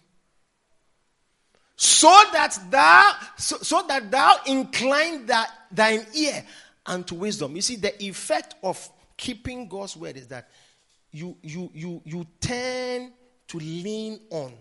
So 1.76 2.08
that 2.34 2.58
thou 2.69 3.13
so, 3.38 3.58
so 3.58 3.84
that 3.88 4.12
thou 4.12 4.36
incline 4.45 5.26
that 5.26 5.49
thine 5.71 6.06
ear 6.13 6.43
unto 6.86 7.15
wisdom. 7.15 7.56
You 7.56 7.62
see, 7.62 7.78
the 7.78 8.04
effect 8.04 8.56
of 8.63 8.89
keeping 9.17 9.67
God's 9.67 9.97
word 9.97 10.17
is 10.17 10.28
that 10.28 10.49
you 11.12 11.36
you 11.41 11.71
you 11.73 12.02
you 12.06 12.28
turn 12.39 13.12
to 13.47 13.58
lean 13.58 14.19
on 14.30 14.54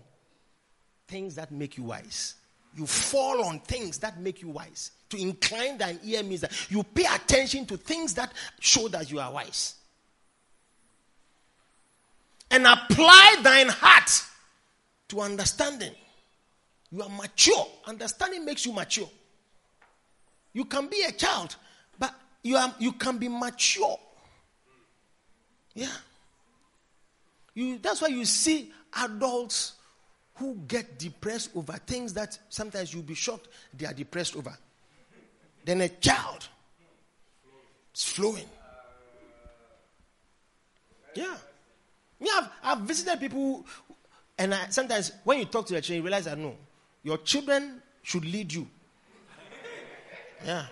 things 1.07 1.35
that 1.35 1.51
make 1.51 1.77
you 1.77 1.83
wise. 1.83 2.35
You 2.75 2.87
fall 2.87 3.45
on 3.45 3.59
things 3.59 3.99
that 3.99 4.19
make 4.19 4.41
you 4.41 4.49
wise. 4.49 4.91
To 5.09 5.17
incline 5.17 5.77
thine 5.77 5.99
ear 6.03 6.23
means 6.23 6.41
that 6.41 6.71
you 6.71 6.81
pay 6.83 7.05
attention 7.13 7.67
to 7.67 7.77
things 7.77 8.15
that 8.15 8.33
show 8.59 8.87
that 8.87 9.11
you 9.11 9.19
are 9.19 9.31
wise. 9.31 9.75
And 12.49 12.65
apply 12.65 13.37
thine 13.43 13.69
heart 13.69 14.09
to 15.13 15.21
understanding. 15.21 15.91
You 16.91 17.03
are 17.03 17.09
mature. 17.09 17.67
Understanding 17.85 18.45
makes 18.45 18.65
you 18.65 18.73
mature. 18.73 19.09
You 20.53 20.65
can 20.65 20.87
be 20.87 21.03
a 21.07 21.11
child, 21.11 21.55
but 21.99 22.13
you, 22.43 22.57
are, 22.57 22.73
you 22.79 22.93
can 22.93 23.17
be 23.17 23.27
mature. 23.27 23.97
Yeah. 25.75 25.87
You, 27.53 27.77
that's 27.77 28.01
why 28.01 28.07
you 28.07 28.25
see 28.25 28.71
adults 28.97 29.73
who 30.35 30.55
get 30.67 30.97
depressed 30.97 31.51
over 31.55 31.73
things 31.73 32.13
that 32.13 32.37
sometimes 32.49 32.91
you'll 32.91 33.03
be 33.03 33.13
shocked 33.13 33.47
they 33.77 33.85
are 33.85 33.93
depressed 33.93 34.35
over. 34.35 34.55
Then 35.63 35.81
a 35.81 35.89
child 35.89 36.47
is 37.95 38.03
flowing. 38.03 38.45
Yeah. 41.15 41.35
Yeah, 42.19 42.31
I've, 42.35 42.49
I've 42.63 42.79
visited 42.79 43.19
people 43.19 43.65
and 44.37 44.53
I, 44.53 44.67
sometimes 44.69 45.11
when 45.23 45.39
you 45.39 45.45
talk 45.45 45.67
to 45.67 45.73
your 45.73 45.81
children, 45.81 45.97
you 45.97 46.03
realize 46.03 46.25
that 46.25 46.37
no, 46.37 46.55
your 47.03 47.17
children 47.19 47.81
should 48.01 48.25
lead 48.25 48.51
you. 48.51 48.67
Yeah. 50.45 50.65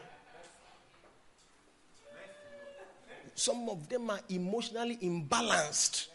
Some 3.36 3.70
of 3.70 3.88
them 3.90 4.10
are 4.10 4.20
emotionally 4.30 4.98
imbalanced. 4.98 6.08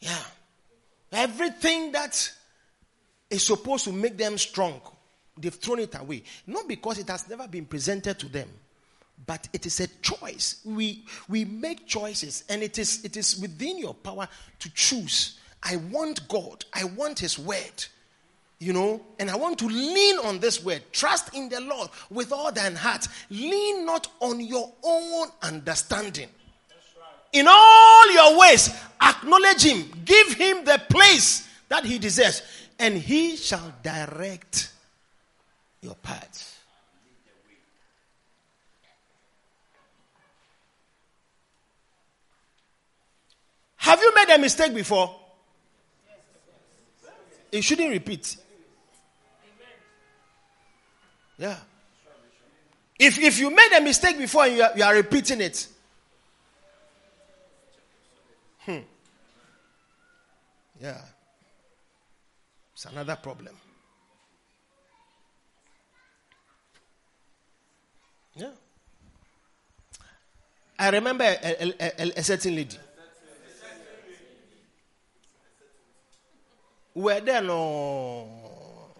Yeah. 0.00 0.18
Everything 1.10 1.92
that 1.92 2.32
is 3.30 3.46
supposed 3.46 3.84
to 3.84 3.92
make 3.92 4.16
them 4.16 4.36
strong, 4.36 4.80
they've 5.36 5.54
thrown 5.54 5.80
it 5.80 5.98
away. 5.98 6.22
Not 6.46 6.68
because 6.68 6.98
it 6.98 7.08
has 7.08 7.28
never 7.28 7.48
been 7.48 7.64
presented 7.64 8.18
to 8.18 8.28
them, 8.28 8.48
but 9.26 9.48
it 9.52 9.66
is 9.66 9.80
a 9.80 9.86
choice. 10.02 10.60
We, 10.64 11.04
we 11.28 11.44
make 11.44 11.86
choices, 11.86 12.44
and 12.48 12.62
it 12.62 12.78
is, 12.78 13.04
it 13.04 13.16
is 13.16 13.38
within 13.38 13.78
your 13.78 13.94
power 13.94 14.28
to 14.58 14.74
choose. 14.74 15.38
I 15.62 15.76
want 15.76 16.28
God, 16.28 16.64
I 16.72 16.84
want 16.84 17.18
His 17.18 17.38
word, 17.38 17.84
you 18.58 18.72
know, 18.72 19.00
and 19.18 19.30
I 19.30 19.36
want 19.36 19.58
to 19.60 19.66
lean 19.66 20.18
on 20.18 20.38
this 20.40 20.62
word. 20.62 20.82
Trust 20.92 21.34
in 21.34 21.48
the 21.48 21.60
Lord 21.60 21.88
with 22.10 22.32
all 22.32 22.52
thine 22.52 22.74
heart. 22.74 23.08
Lean 23.30 23.86
not 23.86 24.08
on 24.20 24.40
your 24.40 24.70
own 24.82 25.28
understanding. 25.42 26.28
In 27.32 27.46
all 27.48 28.12
your 28.12 28.38
ways, 28.38 28.70
acknowledge 29.00 29.64
Him, 29.64 29.90
give 30.04 30.34
Him 30.34 30.64
the 30.64 30.80
place 30.88 31.48
that 31.68 31.84
He 31.84 31.98
deserves, 31.98 32.42
and 32.78 32.96
He 32.96 33.36
shall 33.36 33.72
direct 33.82 34.70
your 35.80 35.94
paths. 35.96 36.53
Have 43.84 44.00
you 44.00 44.14
made 44.14 44.30
a 44.34 44.38
mistake 44.38 44.72
before? 44.72 45.14
It 47.52 47.62
shouldn't 47.62 47.90
repeat. 47.90 48.34
Yeah. 51.36 51.58
If, 52.98 53.18
if 53.18 53.38
you 53.38 53.50
made 53.50 53.72
a 53.76 53.82
mistake 53.82 54.16
before 54.16 54.46
and 54.46 54.56
you 54.56 54.62
are, 54.62 54.70
you 54.74 54.84
are 54.84 54.94
repeating 54.94 55.42
it, 55.42 55.68
hmm. 58.60 58.78
Yeah. 60.80 61.02
It's 62.72 62.86
another 62.86 63.16
problem. 63.16 63.54
Yeah. 68.34 68.52
I 70.78 70.88
remember 70.88 71.24
a, 71.24 71.62
a, 71.62 71.92
a, 71.98 72.12
a 72.16 72.22
certain 72.22 72.56
lady. 72.56 72.78
We 76.94 77.02
were 77.02 77.20
there, 77.20 77.42
no. 77.42 78.28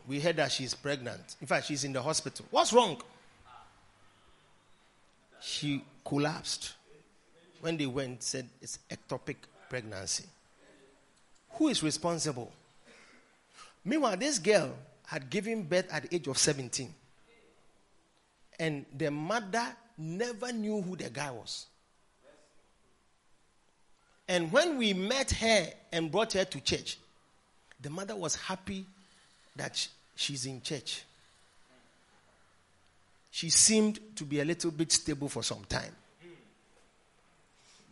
We 0.06 0.20
heard 0.20 0.36
that 0.36 0.50
she's 0.52 0.74
pregnant. 0.74 1.36
In 1.40 1.46
fact, 1.46 1.66
she's 1.66 1.84
in 1.84 1.92
the 1.92 2.02
hospital. 2.02 2.44
What's 2.50 2.72
wrong? 2.72 3.00
She 5.40 5.84
collapsed. 6.04 6.74
When 7.60 7.76
they 7.76 7.86
went, 7.86 8.22
said 8.22 8.48
it's 8.60 8.78
ectopic 8.90 9.36
pregnancy. 9.70 10.24
Who 11.52 11.68
is 11.68 11.82
responsible? 11.82 12.52
Meanwhile, 13.84 14.16
this 14.16 14.38
girl 14.38 14.74
had 15.06 15.30
given 15.30 15.62
birth 15.62 15.86
at 15.90 16.02
the 16.02 16.16
age 16.16 16.26
of 16.26 16.36
17. 16.36 16.92
And 18.58 18.84
the 18.96 19.10
mother 19.10 19.66
never 19.96 20.52
knew 20.52 20.82
who 20.82 20.96
the 20.96 21.10
guy 21.10 21.30
was. 21.30 21.66
And 24.28 24.50
when 24.50 24.78
we 24.78 24.94
met 24.94 25.30
her 25.32 25.66
and 25.92 26.10
brought 26.10 26.32
her 26.32 26.44
to 26.44 26.60
church, 26.60 26.98
the 27.80 27.90
mother 27.90 28.16
was 28.16 28.36
happy 28.36 28.84
that 29.56 29.86
she's 30.16 30.46
in 30.46 30.60
church. 30.62 31.04
She 33.30 33.50
seemed 33.50 33.98
to 34.16 34.24
be 34.24 34.40
a 34.40 34.44
little 34.44 34.70
bit 34.70 34.92
stable 34.92 35.28
for 35.28 35.42
some 35.42 35.64
time. 35.68 35.92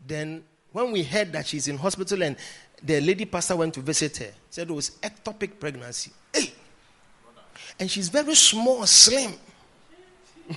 Then, 0.07 0.45
when 0.73 0.92
we 0.92 1.03
heard 1.03 1.33
that 1.33 1.47
she's 1.47 1.68
in 1.68 1.77
hospital 1.79 2.23
and 2.23 2.37
the 2.83 3.01
lady 3.01 3.25
pastor 3.25 3.57
went 3.57 3.75
to 3.75 3.81
visit 3.81 4.16
her, 4.18 4.31
said 4.51 4.71
it 4.71 4.73
was 4.73 4.90
ectopic 5.03 5.59
pregnancy. 5.59 6.12
Hey! 6.33 6.53
And 7.79 7.90
she's 7.90 8.09
very 8.09 8.35
small, 8.35 8.87
slim. 8.87 9.33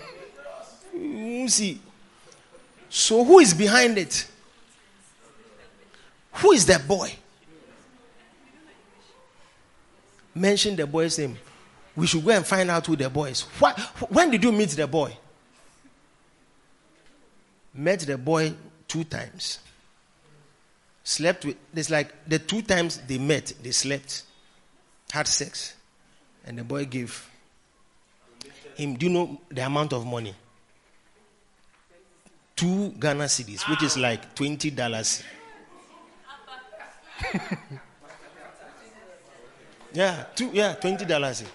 you 0.94 1.48
see. 1.50 1.80
So, 2.90 3.24
who 3.24 3.40
is 3.40 3.54
behind 3.54 3.98
it? 3.98 4.28
Who 6.34 6.52
is 6.52 6.66
that 6.66 6.88
boy? 6.88 7.16
Mention 10.36 10.76
the 10.76 10.86
boy's 10.86 11.18
name. 11.18 11.38
We 11.96 12.08
should 12.08 12.26
go 12.26 12.32
and 12.32 12.46
find 12.46 12.70
out 12.70 12.86
who 12.86 12.98
the 12.98 13.10
boy 13.10 13.30
is. 13.30 13.42
What, 13.58 13.80
when 14.12 14.30
did 14.30 14.44
you 14.44 14.52
meet 14.52 14.70
the 14.70 14.86
boy? 14.86 15.16
Met 17.74 18.02
the 18.02 18.18
boy 18.18 18.54
two 18.88 19.06
times. 19.06 19.60
Slept 21.04 21.46
with, 21.46 21.56
it's 21.74 21.90
like 21.90 22.12
the 22.28 22.40
two 22.40 22.62
times 22.62 22.98
they 23.08 23.18
met, 23.18 23.54
they 23.64 23.72
slept, 23.72 24.24
had 25.12 25.28
sex, 25.28 25.76
and 26.46 26.58
the 26.58 26.64
boy 26.64 26.86
gave 26.86 27.30
him, 28.76 28.96
do 28.96 29.06
you 29.06 29.12
know 29.12 29.40
the 29.50 29.66
amount 29.66 29.94
of 29.94 30.06
money? 30.06 30.36
Two 32.56 32.90
Ghana 33.00 33.26
cedis, 33.26 33.70
which 33.70 33.84
is 33.84 33.98
like 33.98 34.36
$20. 34.36 35.24
yeah, 39.96 40.26
two, 40.36 40.50
yeah, 40.54 40.76
$20. 40.76 41.46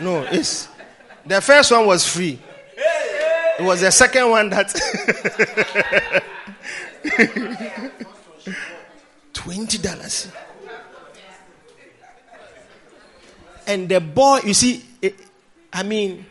No, 0.00 0.22
it's 0.30 0.68
the 1.26 1.40
first 1.40 1.72
one 1.72 1.86
was 1.86 2.06
free. 2.06 2.38
It 3.58 3.62
was 3.62 3.80
the 3.82 3.90
second 3.90 4.30
one 4.30 4.48
that. 4.50 4.72
Twenty 9.34 9.78
dollars. 9.78 10.28
And 13.66 13.88
the 13.88 14.00
boy, 14.00 14.40
you 14.44 14.54
see, 14.54 14.84
it, 15.02 15.14
I 15.72 15.82
mean, 15.82 16.24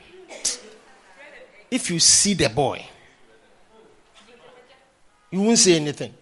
if 1.69 1.91
you 1.91 1.99
see 1.99 2.33
the 2.33 2.49
boy, 2.49 2.85
you 5.31 5.41
won't 5.41 5.57
say 5.57 5.75
anything. 5.75 6.13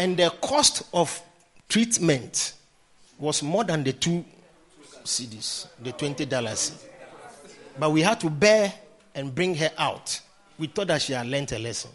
And 0.00 0.16
the 0.16 0.30
cost 0.40 0.84
of 0.94 1.20
treatment 1.68 2.54
was 3.18 3.42
more 3.42 3.64
than 3.64 3.84
the 3.84 3.92
two 3.92 4.24
cedis, 5.04 5.66
the 5.78 5.92
twenty 5.92 6.24
dollars. 6.24 6.86
But 7.78 7.90
we 7.90 8.00
had 8.00 8.18
to 8.20 8.30
bear 8.30 8.72
and 9.14 9.34
bring 9.34 9.54
her 9.56 9.70
out. 9.76 10.18
We 10.58 10.68
thought 10.68 10.86
that 10.86 11.02
she 11.02 11.12
had 11.12 11.26
learned 11.26 11.52
a 11.52 11.58
lesson. 11.58 11.90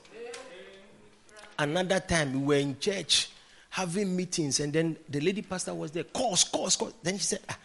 Another 1.57 1.99
time 1.99 2.33
we 2.33 2.45
were 2.45 2.61
in 2.61 2.77
church 2.79 3.29
having 3.71 4.15
meetings, 4.15 4.59
and 4.59 4.71
then 4.71 4.97
the 5.09 5.19
lady 5.19 5.41
pastor 5.41 5.73
was 5.73 5.89
there. 5.89 6.03
Calls, 6.03 6.43
calls, 6.43 6.75
calls. 6.75 6.93
Then 7.01 7.17
she 7.17 7.23
said, 7.23 7.39
ah, 7.49 7.57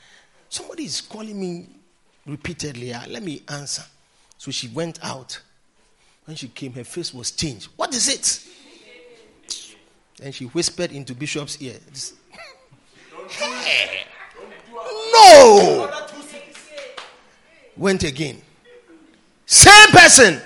Somebody 0.49 0.85
is 0.87 1.03
calling 1.03 1.39
me 1.39 1.67
repeatedly. 2.27 2.95
Ah, 2.95 3.05
let 3.11 3.23
me 3.23 3.43
answer. 3.47 3.85
So 4.39 4.51
she 4.51 4.69
went 4.69 5.05
out. 5.05 5.39
When 6.25 6.35
she 6.35 6.49
came, 6.49 6.73
her 6.73 6.85
face 6.85 7.13
was 7.13 7.31
changed. 7.31 7.69
What 7.77 7.95
is 7.95 8.09
it? 8.09 8.47
And 10.23 10.35
she 10.35 10.45
whispered 10.47 10.93
into 10.93 11.15
Bishop's 11.15 11.61
ear. 11.63 11.77
hey, 13.29 14.01
no! 15.13 15.91
Went 17.77 18.05
again. 18.05 18.41
Same 19.47 19.89
person. 19.89 20.41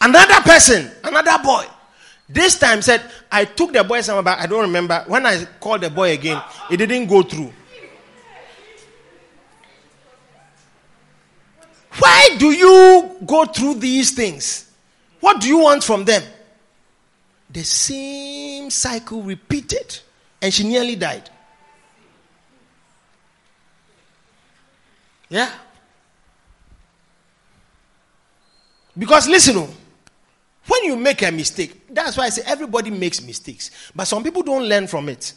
Another 0.00 0.40
person. 0.40 0.90
Another 1.02 1.42
boy. 1.42 1.64
This 2.28 2.58
time 2.58 2.80
said, 2.80 3.02
I 3.30 3.44
took 3.44 3.72
the 3.72 3.84
boy 3.84 4.00
somewhere, 4.00 4.22
but 4.22 4.38
I 4.38 4.46
don't 4.46 4.62
remember. 4.62 5.04
When 5.06 5.26
I 5.26 5.44
called 5.60 5.82
the 5.82 5.90
boy 5.90 6.12
again, 6.12 6.42
it 6.70 6.78
didn't 6.78 7.06
go 7.06 7.22
through. 7.22 7.52
Why 11.98 12.36
do 12.38 12.50
you 12.50 13.16
go 13.24 13.44
through 13.44 13.74
these 13.74 14.12
things? 14.12 14.70
What 15.20 15.40
do 15.40 15.48
you 15.48 15.58
want 15.58 15.84
from 15.84 16.04
them? 16.04 16.22
The 17.54 17.62
same 17.62 18.68
cycle 18.68 19.22
repeated, 19.22 20.00
and 20.42 20.52
she 20.52 20.64
nearly 20.64 20.96
died. 20.96 21.30
Yeah. 25.28 25.52
Because 28.98 29.28
listen, 29.28 29.56
oh, 29.56 29.70
when 30.66 30.82
you 30.82 30.96
make 30.96 31.22
a 31.22 31.30
mistake, 31.30 31.86
that's 31.94 32.16
why 32.16 32.24
I 32.24 32.30
say 32.30 32.42
everybody 32.44 32.90
makes 32.90 33.22
mistakes, 33.22 33.70
but 33.94 34.06
some 34.06 34.24
people 34.24 34.42
don't 34.42 34.64
learn 34.64 34.88
from 34.88 35.08
it. 35.08 35.32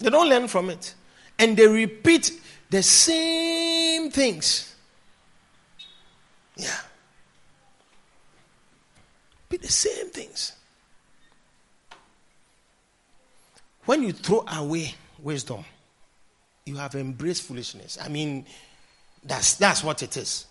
They 0.00 0.10
don't 0.10 0.28
learn 0.28 0.48
from 0.48 0.70
it. 0.70 0.92
And 1.38 1.56
they 1.56 1.68
repeat 1.68 2.32
the 2.70 2.82
same 2.82 4.10
things. 4.10 4.74
Yeah. 6.56 6.76
Be 9.48 9.56
the 9.58 9.68
same 9.68 10.08
things. 10.10 10.52
When 13.84 14.02
you 14.02 14.12
throw 14.12 14.44
away 14.48 14.94
wisdom, 15.20 15.64
you 16.64 16.76
have 16.76 16.96
embraced 16.96 17.42
foolishness. 17.44 17.98
I 18.02 18.08
mean, 18.08 18.44
that's 19.24 19.54
that's 19.54 19.84
what 19.84 20.02
it 20.02 20.16
is. 20.16 20.46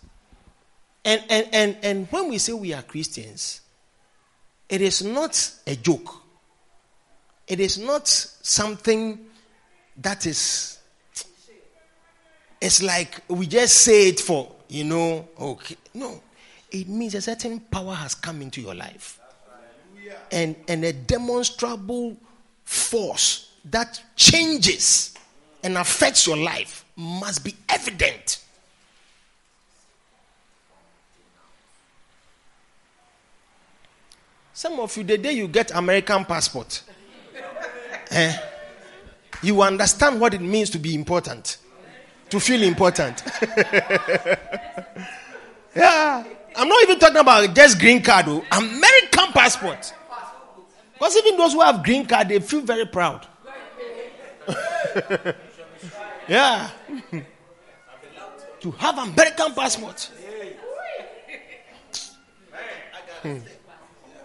And 1.03 1.21
and 1.29 1.47
and 1.51 1.77
and 1.83 2.07
when 2.11 2.29
we 2.29 2.37
say 2.37 2.53
we 2.53 2.73
are 2.73 2.81
Christians, 2.81 3.61
it 4.69 4.81
is 4.81 5.03
not 5.03 5.51
a 5.67 5.75
joke. 5.75 6.15
It 7.47 7.59
is 7.59 7.77
not 7.77 8.07
something 8.07 9.19
that 9.97 10.25
is 10.25 10.74
it's 12.65 12.81
like 12.81 13.21
we 13.27 13.45
just 13.45 13.77
say 13.77 14.09
it 14.09 14.19
for, 14.19 14.51
you 14.69 14.85
know, 14.85 15.27
okay. 15.39 15.75
No. 15.93 16.19
It 16.71 16.87
means 16.89 17.13
a 17.13 17.21
certain 17.21 17.59
power 17.59 17.93
has 17.93 18.15
come 18.15 18.41
into 18.41 18.59
your 18.59 18.73
life. 18.73 19.19
And 20.31 20.55
and 20.67 20.83
a 20.83 20.91
demonstrable 20.91 22.17
force 22.63 23.51
that 23.65 24.01
changes 24.15 25.13
and 25.63 25.77
affects 25.77 26.25
your 26.25 26.37
life 26.37 26.83
must 26.95 27.43
be 27.43 27.55
evident. 27.69 28.43
Some 34.53 34.79
of 34.79 34.95
you, 34.97 35.03
the 35.03 35.17
day 35.19 35.33
you 35.33 35.47
get 35.47 35.69
American 35.75 36.25
passport, 36.25 36.81
eh, 38.11 38.35
you 39.43 39.61
understand 39.61 40.19
what 40.19 40.33
it 40.33 40.41
means 40.41 40.71
to 40.71 40.79
be 40.79 40.95
important, 40.95 41.57
to 42.35 42.39
feel 42.41 42.61
important. 42.63 43.23
yeah, 45.75 46.23
I'm 46.55 46.67
not 46.67 46.83
even 46.83 46.99
talking 46.99 47.17
about 47.17 47.55
just 47.55 47.79
green 47.79 48.03
card, 48.03 48.25
oh, 48.27 48.43
American 48.51 49.31
passport. 49.31 49.93
Because 50.93 51.15
even 51.15 51.37
those 51.37 51.53
who 51.53 51.61
have 51.61 51.81
green 51.83 52.05
card, 52.05 52.27
they 52.29 52.39
feel 52.39 52.61
very 52.61 52.85
proud. 52.85 53.25
Yeah. 56.27 56.71
to 58.61 58.71
have 58.71 58.97
American 58.97 59.53
passport. 59.53 60.09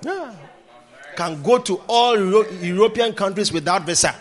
Yeah. 0.03 0.35
Can 1.15 1.43
go 1.43 1.59
to 1.59 1.83
all 1.87 2.17
Euro- 2.19 2.51
European 2.53 3.13
countries 3.13 3.53
without 3.53 3.85
visa. 3.85 4.15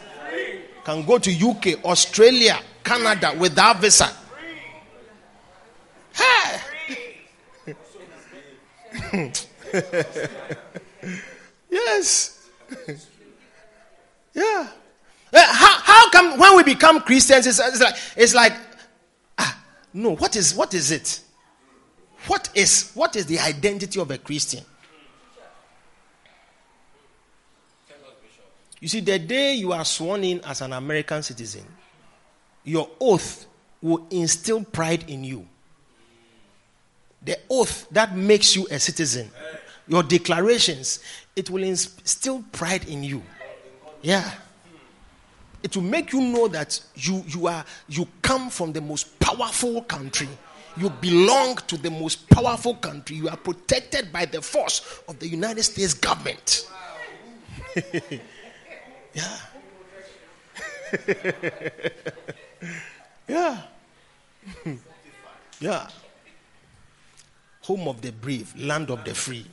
Can 0.83 1.05
go 1.05 1.19
to 1.19 1.31
UK, 1.31 1.85
Australia, 1.85 2.59
Canada 2.84 3.36
without 3.38 3.80
visa. 3.80 4.09
Hey. 6.13 6.59
yes. 11.69 12.49
yeah. 14.34 14.67
How, 15.34 15.80
how 15.84 16.09
come 16.09 16.39
when 16.39 16.57
we 16.57 16.63
become 16.63 17.01
Christians, 17.01 17.45
it's, 17.45 17.59
it's 17.59 17.80
like, 17.82 17.95
it's 18.15 18.34
like 18.34 18.53
ah, 19.38 19.63
no, 19.93 20.15
what 20.15 20.36
is, 20.36 20.55
what 20.55 20.73
is 20.73 20.91
it? 20.91 21.21
What 22.27 22.49
is, 22.53 22.91
what 22.93 23.15
is 23.15 23.25
the 23.25 23.39
identity 23.39 23.99
of 23.99 24.11
a 24.11 24.17
Christian? 24.17 24.63
You 28.82 28.88
see, 28.88 29.01
the 29.01 29.19
day 29.19 29.55
you 29.55 29.73
are 29.73 29.84
sworn 29.84 30.23
in 30.23 30.39
as 30.41 30.61
an 30.61 30.73
American 30.73 31.21
citizen, 31.21 31.65
your 32.64 32.89
oath 32.99 33.45
will 33.82 34.05
instill 34.10 34.64
pride 34.64 35.10
in 35.10 35.24
you. 35.24 35.47
The 37.22 37.38
oath 37.49 37.88
that 37.91 38.16
makes 38.16 38.55
you 38.55 38.68
a 38.72 38.80
citizen, 38.80 39.30
your 39.88 40.03
declarations, 40.03 40.99
it 41.36 41.49
will 41.49 41.64
instill 41.64 42.43
pride 42.51 42.88
in 42.88 43.03
you. 43.03 43.22
Yeah. 44.01 44.30
It 45.62 45.76
will 45.76 45.84
make 45.84 46.14
you 46.14 46.22
know 46.22 46.47
that 46.47 46.80
you, 46.95 47.24
you 47.28 47.47
are 47.47 47.66
you 47.89 48.07
come 48.22 48.49
from 48.49 48.72
the 48.72 48.80
most 48.82 49.20
powerful 49.20 49.82
country. 49.84 50.30
You 50.78 50.89
belong 50.89 51.57
to 51.68 51.78
the 51.78 51.91
most 51.91 52.30
powerful 52.30 52.76
country. 52.76 53.18
You 53.18 53.28
are 53.28 53.36
protected 53.36 54.14
by 54.14 54.26
the 54.26 54.41
force 54.41 55.01
of 55.10 55.20
the 55.20 55.28
United 55.28 55.64
States 55.64 55.93
government. 55.93 56.70
yeah. 59.14 59.38
yeah. 63.28 63.62
yeah. 65.60 65.88
Home 67.62 67.88
of 67.88 68.01
the 68.01 68.12
brave, 68.12 68.53
land 68.57 68.89
of 68.89 69.03
the 69.03 69.14
free. 69.14 69.45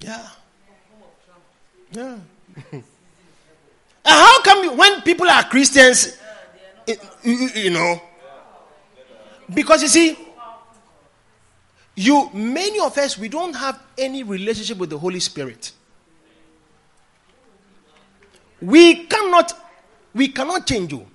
Yeah. 0.00 0.28
Yeah. 1.92 2.16
how 4.04 4.42
come 4.42 4.76
when 4.76 5.02
people 5.02 5.28
are 5.28 5.44
Christians, 5.44 6.18
you 7.22 7.70
know, 7.70 8.00
because 9.52 9.82
you 9.82 9.88
see, 9.88 10.16
you 11.94 12.30
many 12.32 12.80
of 12.80 12.96
us 12.96 13.18
we 13.18 13.28
don't 13.28 13.54
have 13.54 13.80
any 13.98 14.22
relationship 14.22 14.78
with 14.78 14.90
the 14.90 14.98
Holy 14.98 15.20
Spirit. 15.20 15.72
We 18.60 19.06
cannot, 19.06 19.52
we 20.14 20.28
cannot 20.28 20.66
change 20.66 20.92
you. 20.92 21.06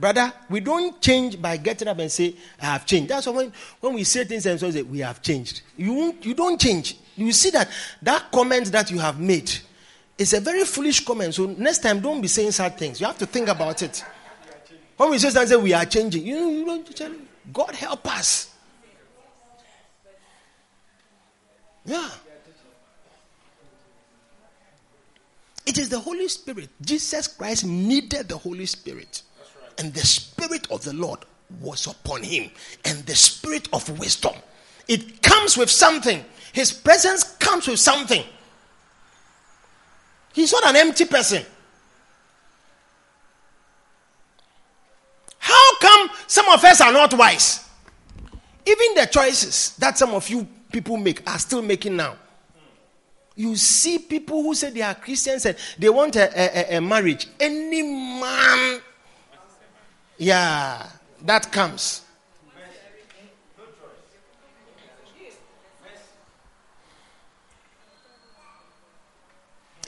Brother, 0.00 0.32
we 0.48 0.60
don't 0.60 0.98
change 1.00 1.40
by 1.40 1.58
getting 1.58 1.86
up 1.86 1.98
and 1.98 2.10
say, 2.10 2.34
I 2.60 2.66
have 2.66 2.86
changed. 2.86 3.10
That's 3.10 3.26
why 3.26 3.32
when, 3.32 3.52
when 3.80 3.94
we 3.94 4.04
say 4.04 4.24
things 4.24 4.46
and 4.46 4.58
so 4.58 4.70
say, 4.70 4.82
we 4.82 5.00
have 5.00 5.20
changed. 5.20 5.60
You, 5.76 6.16
you 6.22 6.32
don't 6.32 6.58
change. 6.58 6.96
You 7.16 7.32
see 7.32 7.50
that 7.50 7.68
that 8.00 8.32
comment 8.32 8.72
that 8.72 8.90
you 8.90 8.98
have 8.98 9.20
made 9.20 9.52
is 10.16 10.32
a 10.32 10.40
very 10.40 10.64
foolish 10.64 11.04
comment. 11.04 11.34
So 11.34 11.46
next 11.46 11.78
time, 11.78 12.00
don't 12.00 12.20
be 12.22 12.28
saying 12.28 12.52
sad 12.52 12.78
things. 12.78 12.98
You 12.98 13.06
have 13.06 13.18
to 13.18 13.26
think 13.26 13.48
about 13.48 13.82
it. 13.82 14.02
When 14.96 15.10
we 15.10 15.18
say 15.18 15.28
something, 15.30 15.62
we 15.62 15.74
are 15.74 15.84
changing. 15.84 16.24
You, 16.24 16.48
you 16.48 16.64
don't 16.64 16.96
tell 16.96 17.12
God 17.52 17.74
help 17.74 18.06
us. 18.16 18.54
Yeah. 21.84 22.08
It 25.66 25.78
is 25.78 25.88
the 25.88 26.00
Holy 26.00 26.28
Spirit. 26.28 26.70
Jesus 26.80 27.28
Christ 27.28 27.66
needed 27.66 28.28
the 28.28 28.36
Holy 28.36 28.66
Spirit. 28.66 29.22
And 29.78 29.92
the 29.94 30.00
Spirit 30.00 30.70
of 30.70 30.84
the 30.84 30.92
Lord 30.92 31.20
was 31.60 31.86
upon 31.86 32.22
him. 32.22 32.50
And 32.84 32.98
the 33.06 33.14
Spirit 33.14 33.68
of 33.72 33.98
wisdom. 33.98 34.34
It 34.88 35.22
comes 35.22 35.56
with 35.56 35.70
something. 35.70 36.24
His 36.52 36.72
presence 36.72 37.24
comes 37.36 37.68
with 37.68 37.78
something. 37.78 38.24
He's 40.32 40.52
not 40.52 40.66
an 40.66 40.76
empty 40.76 41.04
person. 41.04 41.44
How 45.38 45.78
come 45.80 46.10
some 46.26 46.48
of 46.48 46.62
us 46.64 46.80
are 46.80 46.92
not 46.92 47.14
wise? 47.14 47.68
Even 48.66 48.94
the 48.94 49.06
choices 49.06 49.76
that 49.76 49.98
some 49.98 50.10
of 50.10 50.28
you 50.28 50.46
people 50.70 50.96
make 50.96 51.28
are 51.28 51.38
still 51.38 51.62
making 51.62 51.96
now. 51.96 52.16
You 53.36 53.56
see 53.56 53.98
people 53.98 54.42
who 54.42 54.54
say 54.54 54.70
they 54.70 54.82
are 54.82 54.94
Christians 54.94 55.46
and 55.46 55.56
they 55.78 55.88
want 55.88 56.16
a, 56.16 56.74
a, 56.74 56.76
a 56.76 56.80
marriage. 56.80 57.26
Any 57.38 57.82
man 57.82 58.80
yeah, 60.20 60.86
that 61.22 61.50
comes. 61.50 62.02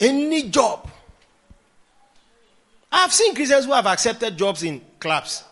Any 0.01 0.49
job. 0.49 0.89
I've 2.91 3.13
seen 3.13 3.35
Christians 3.35 3.65
who 3.65 3.73
have 3.73 3.85
accepted 3.85 4.35
jobs 4.35 4.63
in 4.63 4.81
clubs. 4.99 5.43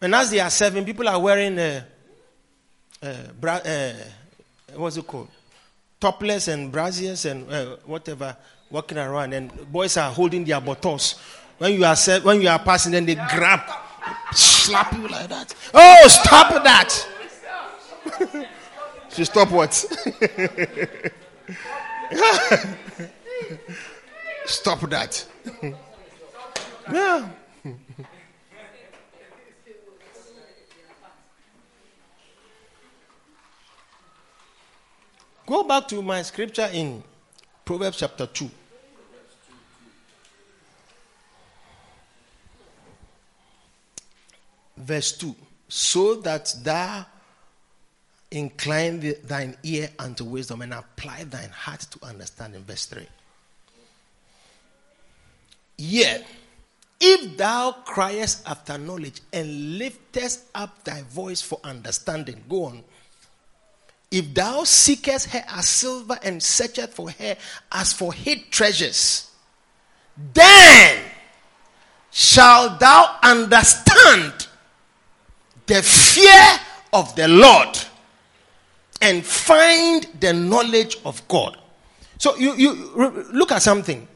And 0.00 0.14
as 0.14 0.30
they 0.30 0.40
are 0.40 0.50
serving, 0.50 0.86
people 0.86 1.06
are 1.06 1.20
wearing, 1.20 1.58
uh, 1.58 1.84
uh, 3.02 3.14
bra- 3.38 3.56
uh, 3.56 3.92
what's 4.74 4.96
it 4.96 5.06
called? 5.06 5.28
Topless 6.00 6.48
and 6.48 6.72
braziers 6.72 7.26
and 7.26 7.50
uh, 7.52 7.76
whatever, 7.84 8.34
walking 8.70 8.96
around. 8.96 9.34
And 9.34 9.70
boys 9.70 9.98
are 9.98 10.10
holding 10.10 10.44
their 10.44 10.62
bottles 10.62 11.16
when 11.58 11.72
you 11.74 11.84
are 11.84 11.96
when 12.22 12.40
you 12.40 12.48
are 12.48 12.58
passing, 12.58 12.92
then 12.92 13.06
they 13.06 13.14
grab, 13.14 13.60
slap 14.32 14.92
you 14.92 15.08
like 15.08 15.28
that. 15.28 15.54
Oh, 15.72 16.00
oh 16.04 16.08
stop 16.08 16.62
that! 16.64 17.08
She 19.14 19.24
stop 19.24 19.50
what? 19.52 19.72
stop 24.44 24.80
that. 24.90 25.26
yeah. 26.92 27.28
Go 35.46 35.62
back 35.62 35.86
to 35.88 36.02
my 36.02 36.22
scripture 36.22 36.68
in 36.72 37.04
Proverbs 37.64 37.98
chapter 37.98 38.26
2. 38.26 38.50
Verse 44.84 45.12
2 45.12 45.34
so 45.68 46.14
that 46.16 46.54
thou 46.62 47.06
incline 48.30 49.14
thine 49.24 49.56
ear 49.62 49.88
unto 49.98 50.24
wisdom 50.24 50.62
and 50.62 50.74
apply 50.74 51.24
thine 51.24 51.50
heart 51.50 51.80
to 51.80 52.04
understanding. 52.04 52.62
Verse 52.62 52.86
3. 52.86 53.06
Yet, 55.78 56.26
if 57.00 57.36
thou 57.36 57.72
criest 57.84 58.48
after 58.48 58.78
knowledge 58.78 59.20
and 59.32 59.78
liftest 59.78 60.44
up 60.54 60.84
thy 60.84 61.02
voice 61.02 61.40
for 61.42 61.58
understanding, 61.64 62.42
go 62.48 62.64
on. 62.66 62.84
If 64.10 64.32
thou 64.32 64.62
seekest 64.62 65.30
her 65.30 65.44
as 65.48 65.68
silver 65.68 66.18
and 66.22 66.40
searchest 66.40 66.92
for 66.92 67.10
her 67.10 67.36
as 67.72 67.92
for 67.92 68.12
hid 68.12 68.50
treasures, 68.50 69.30
then 70.32 71.02
shalt 72.12 72.78
thou 72.78 73.18
understand 73.24 74.46
the 75.66 75.82
fear 75.82 76.60
of 76.92 77.14
the 77.16 77.28
Lord 77.28 77.78
and 79.00 79.24
find 79.24 80.06
the 80.20 80.32
knowledge 80.32 80.98
of 81.04 81.26
God. 81.28 81.58
So 82.18 82.36
you, 82.36 82.54
you 82.54 82.72
look 83.32 83.52
at 83.52 83.62
something. 83.62 84.08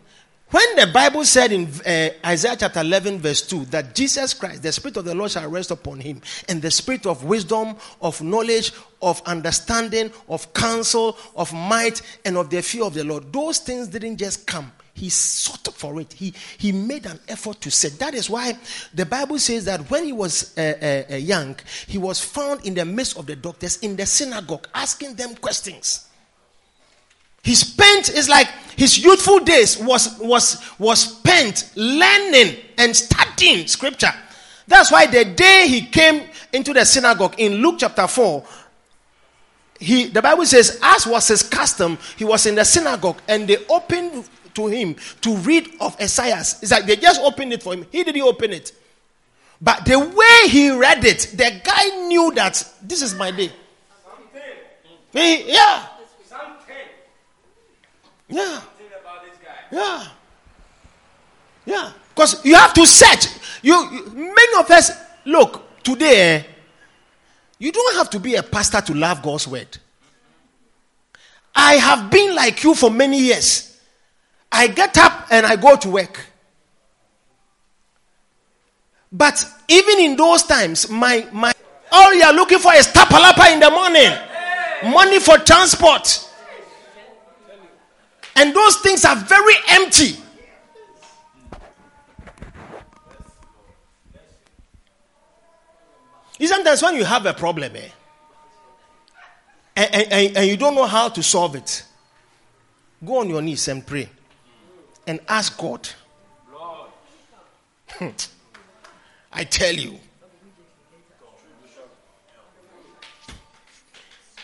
When 0.50 0.76
the 0.76 0.86
Bible 0.86 1.26
said 1.26 1.52
in 1.52 1.68
uh, 1.84 2.08
Isaiah 2.24 2.56
chapter 2.58 2.80
11, 2.80 3.18
verse 3.18 3.46
2, 3.46 3.66
that 3.66 3.94
Jesus 3.94 4.32
Christ, 4.32 4.62
the 4.62 4.72
Spirit 4.72 4.96
of 4.96 5.04
the 5.04 5.14
Lord 5.14 5.30
shall 5.30 5.46
rest 5.50 5.70
upon 5.70 6.00
him, 6.00 6.22
and 6.48 6.62
the 6.62 6.70
Spirit 6.70 7.04
of 7.04 7.22
wisdom, 7.24 7.76
of 8.00 8.22
knowledge, 8.22 8.72
of 9.02 9.20
understanding, 9.26 10.10
of 10.26 10.50
counsel, 10.54 11.18
of 11.36 11.52
might, 11.52 12.00
and 12.24 12.38
of 12.38 12.48
the 12.48 12.62
fear 12.62 12.84
of 12.84 12.94
the 12.94 13.04
Lord, 13.04 13.30
those 13.30 13.58
things 13.58 13.88
didn't 13.88 14.16
just 14.16 14.46
come 14.46 14.72
he 14.98 15.08
sought 15.08 15.68
for 15.74 16.00
it. 16.00 16.12
He, 16.12 16.34
he 16.58 16.72
made 16.72 17.06
an 17.06 17.18
effort 17.28 17.60
to 17.62 17.70
say. 17.70 17.88
That 17.90 18.14
is 18.14 18.28
why 18.28 18.58
the 18.92 19.06
Bible 19.06 19.38
says 19.38 19.64
that 19.66 19.88
when 19.90 20.04
he 20.04 20.12
was 20.12 20.56
uh, 20.58 21.04
uh, 21.08 21.14
uh, 21.14 21.16
young, 21.16 21.56
he 21.86 21.98
was 21.98 22.20
found 22.20 22.66
in 22.66 22.74
the 22.74 22.84
midst 22.84 23.16
of 23.16 23.26
the 23.26 23.36
doctors 23.36 23.78
in 23.78 23.96
the 23.96 24.04
synagogue 24.04 24.66
asking 24.74 25.14
them 25.14 25.34
questions. 25.36 26.06
He 27.42 27.54
spent, 27.54 28.08
it's 28.10 28.28
like 28.28 28.48
his 28.76 29.02
youthful 29.02 29.38
days 29.38 29.78
was, 29.78 30.18
was, 30.18 30.62
was 30.78 31.16
spent 31.16 31.70
learning 31.76 32.56
and 32.76 32.94
studying 32.94 33.66
scripture. 33.66 34.12
That's 34.66 34.90
why 34.90 35.06
the 35.06 35.24
day 35.24 35.66
he 35.68 35.82
came 35.82 36.28
into 36.52 36.74
the 36.74 36.84
synagogue 36.84 37.36
in 37.38 37.54
Luke 37.54 37.76
chapter 37.78 38.06
4, 38.06 38.44
he, 39.80 40.06
the 40.06 40.20
Bible 40.20 40.44
says, 40.44 40.78
as 40.82 41.06
was 41.06 41.28
his 41.28 41.42
custom, 41.42 41.96
he 42.16 42.24
was 42.24 42.46
in 42.46 42.56
the 42.56 42.64
synagogue 42.64 43.20
and 43.28 43.48
they 43.48 43.64
opened 43.68 44.28
to 44.58 44.66
him 44.66 44.96
to 45.20 45.36
read 45.36 45.70
of 45.80 45.98
Esaias. 46.00 46.62
It's 46.62 46.72
like 46.72 46.84
they 46.86 46.96
just 46.96 47.20
opened 47.20 47.52
it 47.52 47.62
for 47.62 47.74
him. 47.74 47.86
He 47.90 48.02
didn't 48.02 48.22
open 48.22 48.52
it. 48.52 48.72
But 49.60 49.84
the 49.84 49.98
way 49.98 50.48
he 50.48 50.70
read 50.70 51.04
it, 51.04 51.32
the 51.34 51.60
guy 51.64 52.06
knew 52.06 52.32
that 52.34 52.62
this 52.82 53.02
is 53.02 53.14
my 53.14 53.30
day. 53.30 53.52
He, 55.12 55.52
yeah. 55.52 55.86
Yeah. 58.28 58.60
Yeah. 59.70 60.06
Yeah. 61.64 61.92
Because 62.14 62.44
you 62.44 62.54
have 62.56 62.74
to 62.74 62.86
search. 62.86 63.26
You, 63.62 63.74
you, 63.90 64.06
many 64.14 64.58
of 64.58 64.70
us 64.70 64.92
look 65.24 65.82
today. 65.82 66.36
Eh, 66.36 66.42
you 67.58 67.72
don't 67.72 67.96
have 67.96 68.10
to 68.10 68.20
be 68.20 68.34
a 68.34 68.42
pastor 68.42 68.80
to 68.80 68.94
love 68.94 69.22
God's 69.22 69.48
word. 69.48 69.78
I 71.54 71.74
have 71.74 72.10
been 72.10 72.34
like 72.36 72.62
you 72.62 72.74
for 72.74 72.90
many 72.90 73.18
years. 73.18 73.67
I 74.50 74.68
get 74.68 74.96
up 74.98 75.26
and 75.30 75.46
I 75.46 75.56
go 75.56 75.76
to 75.76 75.90
work. 75.90 76.20
But 79.10 79.44
even 79.68 79.98
in 80.00 80.16
those 80.16 80.42
times, 80.42 80.88
my 80.90 81.26
my 81.32 81.52
all 81.90 82.14
you 82.14 82.22
are 82.22 82.32
looking 82.32 82.58
for 82.58 82.72
is 82.74 82.86
tapalapa 82.88 83.52
in 83.52 83.60
the 83.60 83.70
morning, 83.70 84.12
money 84.94 85.20
for 85.20 85.38
transport. 85.38 86.26
And 88.36 88.54
those 88.54 88.76
things 88.76 89.04
are 89.04 89.16
very 89.16 89.54
empty. 89.70 90.16
Isn't 96.38 96.54
Sometimes 96.58 96.82
when 96.82 96.94
you 96.94 97.04
have 97.04 97.26
a 97.26 97.34
problem, 97.34 97.74
eh, 97.74 97.88
and, 99.74 100.12
and, 100.12 100.36
and 100.36 100.46
you 100.46 100.56
don't 100.56 100.76
know 100.76 100.86
how 100.86 101.08
to 101.08 101.20
solve 101.20 101.56
it, 101.56 101.84
go 103.04 103.18
on 103.18 103.28
your 103.28 103.42
knees 103.42 103.66
and 103.66 103.84
pray 103.84 104.08
and 105.08 105.20
ask 105.26 105.58
God. 105.58 105.88
I 109.32 109.44
tell 109.44 109.74
you. 109.74 109.98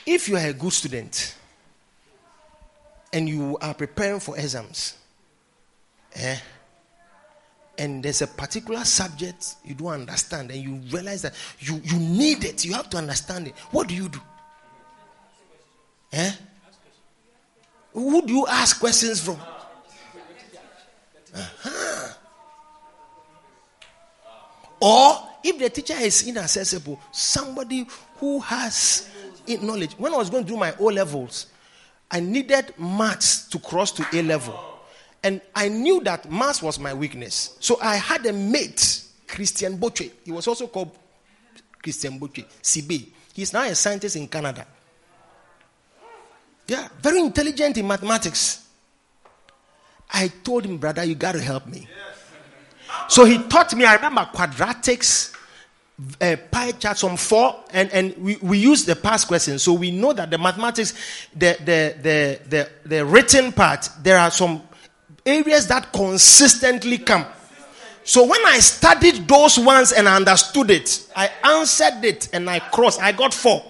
If 0.06 0.28
you 0.28 0.36
are 0.36 0.46
a 0.46 0.52
good 0.52 0.72
student 0.72 1.36
and 3.12 3.28
you 3.28 3.56
are 3.60 3.74
preparing 3.74 4.20
for 4.20 4.36
exams, 4.36 4.96
eh, 6.14 6.36
and 7.78 8.02
there's 8.02 8.22
a 8.22 8.26
particular 8.26 8.84
subject 8.84 9.56
you 9.64 9.74
don't 9.74 9.88
understand 9.88 10.50
and 10.50 10.62
you 10.62 10.74
realize 10.90 11.22
that 11.22 11.34
you, 11.58 11.80
you 11.84 11.98
need 11.98 12.44
it, 12.44 12.64
you 12.64 12.72
have 12.72 12.88
to 12.90 12.96
understand 12.96 13.48
it, 13.48 13.54
what 13.70 13.88
do 13.88 13.94
you 13.94 14.08
do? 14.08 14.20
Eh? 16.12 16.32
Who 17.92 18.26
do 18.26 18.32
you 18.32 18.46
ask 18.46 18.78
questions 18.80 19.20
from? 19.22 19.38
Uh-huh. 21.34 22.14
Or 24.80 25.28
if 25.42 25.58
the 25.58 25.70
teacher 25.70 25.94
is 25.94 26.26
inaccessible, 26.26 27.00
somebody 27.10 27.86
who 28.16 28.40
has 28.40 29.08
knowledge. 29.46 29.94
When 29.98 30.12
I 30.12 30.16
was 30.16 30.30
going 30.30 30.44
through 30.46 30.58
my 30.58 30.74
O 30.78 30.84
levels, 30.86 31.46
I 32.10 32.20
needed 32.20 32.74
maths 32.78 33.48
to 33.48 33.58
cross 33.58 33.92
to 33.92 34.06
A 34.12 34.22
level. 34.22 34.58
And 35.22 35.40
I 35.54 35.68
knew 35.68 36.02
that 36.04 36.30
maths 36.30 36.62
was 36.62 36.78
my 36.78 36.92
weakness. 36.92 37.56
So 37.60 37.78
I 37.80 37.96
had 37.96 38.26
a 38.26 38.32
mate, 38.32 39.04
Christian 39.26 39.76
Boche. 39.76 40.10
He 40.24 40.30
was 40.30 40.46
also 40.46 40.66
called 40.66 40.96
Christian 41.82 42.18
Boche, 42.18 42.44
CB. 42.62 43.08
He's 43.32 43.52
now 43.52 43.64
a 43.64 43.74
scientist 43.74 44.16
in 44.16 44.28
Canada. 44.28 44.66
Yeah, 46.66 46.88
very 47.00 47.20
intelligent 47.20 47.76
in 47.78 47.86
mathematics. 47.86 48.63
I 50.14 50.28
told 50.28 50.64
him, 50.64 50.78
brother, 50.78 51.02
you 51.02 51.16
got 51.16 51.32
to 51.32 51.40
help 51.40 51.66
me. 51.66 51.88
So 53.08 53.24
he 53.24 53.42
taught 53.42 53.74
me, 53.74 53.84
I 53.84 53.96
remember 53.96 54.22
quadratics, 54.32 55.34
uh, 56.20 56.36
pie 56.50 56.72
chart, 56.72 56.96
some 56.98 57.16
four, 57.16 57.64
and, 57.72 57.90
and 57.92 58.16
we, 58.16 58.36
we 58.36 58.58
use 58.58 58.84
the 58.84 58.94
past 58.94 59.26
question. 59.26 59.58
So 59.58 59.72
we 59.72 59.90
know 59.90 60.12
that 60.12 60.30
the 60.30 60.38
mathematics, 60.38 60.94
the, 61.34 61.56
the, 61.58 61.96
the, 62.00 62.40
the, 62.48 62.70
the 62.88 63.04
written 63.04 63.52
part, 63.52 63.88
there 64.02 64.18
are 64.18 64.30
some 64.30 64.62
areas 65.26 65.66
that 65.66 65.92
consistently 65.92 66.98
come. 66.98 67.26
So 68.04 68.24
when 68.24 68.40
I 68.46 68.58
studied 68.60 69.26
those 69.26 69.58
ones 69.58 69.92
and 69.92 70.08
I 70.08 70.14
understood 70.16 70.70
it, 70.70 71.08
I 71.16 71.30
answered 71.42 72.04
it 72.04 72.28
and 72.32 72.48
I 72.48 72.60
crossed. 72.60 73.00
I 73.00 73.12
got 73.12 73.34
four. 73.34 73.64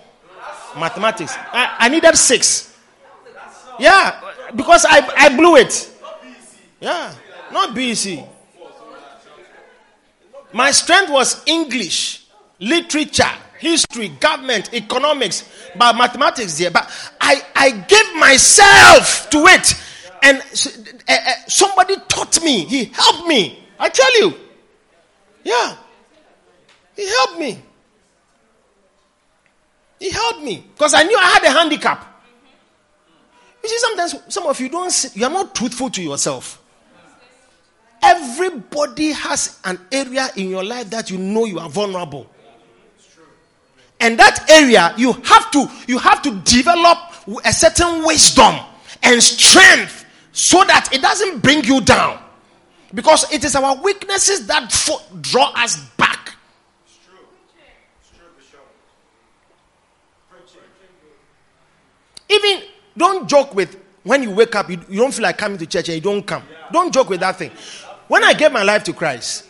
Mathematics. 0.78 1.32
I, 1.36 1.76
I 1.78 1.88
needed 1.88 2.16
six. 2.16 2.76
Yeah, 3.78 4.20
because 4.54 4.84
I, 4.88 5.08
I 5.16 5.36
blew 5.36 5.56
it. 5.56 5.93
Yeah, 6.84 7.14
not 7.50 7.74
BC. 7.74 8.28
My 10.52 10.70
strength 10.70 11.10
was 11.10 11.42
English, 11.46 12.26
literature, 12.60 13.32
history, 13.58 14.08
government, 14.08 14.74
economics, 14.74 15.48
but 15.74 15.96
mathematics 15.96 16.58
there. 16.58 16.70
But 16.70 16.90
I, 17.18 17.42
I 17.56 17.70
gave 17.70 18.14
myself 18.16 19.30
to 19.30 19.38
it. 19.46 19.74
And 20.22 20.42
uh, 21.08 21.12
uh, 21.12 21.32
somebody 21.46 21.96
taught 22.06 22.44
me. 22.44 22.66
He 22.66 22.84
helped 22.84 23.28
me. 23.28 23.64
I 23.78 23.88
tell 23.88 24.20
you. 24.20 24.34
Yeah. 25.42 25.76
He 26.96 27.08
helped 27.08 27.38
me. 27.38 27.62
He 30.00 30.10
helped 30.10 30.42
me. 30.42 30.66
Because 30.74 30.92
I 30.92 31.02
knew 31.04 31.16
I 31.16 31.30
had 31.30 31.44
a 31.44 31.50
handicap. 31.50 32.22
You 33.62 33.70
see, 33.70 33.78
sometimes 33.78 34.16
some 34.28 34.46
of 34.46 34.60
you 34.60 34.68
don't, 34.68 35.10
you 35.14 35.24
are 35.24 35.30
not 35.30 35.54
truthful 35.54 35.88
to 35.88 36.02
yourself. 36.02 36.60
Everybody 38.04 39.12
has 39.12 39.58
an 39.64 39.80
area 39.90 40.28
in 40.36 40.50
your 40.50 40.62
life 40.62 40.90
that 40.90 41.10
you 41.10 41.16
know 41.16 41.46
you 41.46 41.58
are 41.58 41.70
vulnerable. 41.70 42.26
And 43.98 44.18
that 44.18 44.50
area 44.50 44.92
you 44.98 45.12
have 45.12 45.50
to 45.52 45.66
you 45.86 45.98
have 45.98 46.20
to 46.22 46.38
develop 46.40 46.98
a 47.44 47.52
certain 47.52 48.04
wisdom 48.04 48.54
and 49.02 49.22
strength 49.22 50.04
so 50.32 50.62
that 50.64 50.90
it 50.92 51.00
doesn't 51.00 51.42
bring 51.42 51.64
you 51.64 51.80
down. 51.80 52.20
Because 52.92 53.32
it 53.32 53.42
is 53.42 53.56
our 53.56 53.80
weaknesses 53.82 54.46
that 54.48 54.70
draw 55.22 55.52
us 55.56 55.76
back. 55.96 56.34
It's 56.84 56.98
true. 57.04 57.16
It's 57.98 58.10
true, 58.10 58.60
Even 62.28 62.62
don't 62.96 63.28
joke 63.28 63.54
with 63.54 63.78
when 64.04 64.22
you 64.22 64.30
wake 64.30 64.54
up, 64.54 64.70
you, 64.70 64.78
you 64.88 65.00
don't 65.00 65.12
feel 65.12 65.22
like 65.22 65.38
coming 65.38 65.58
to 65.58 65.66
church 65.66 65.88
and 65.88 65.96
you 65.96 66.00
don't 66.00 66.22
come. 66.24 66.42
Don't 66.72 66.92
joke 66.92 67.08
with 67.08 67.20
that 67.20 67.36
thing. 67.36 67.50
When 68.08 68.22
I 68.24 68.34
gave 68.34 68.52
my 68.52 68.62
life 68.62 68.84
to 68.84 68.92
Christ, 68.92 69.46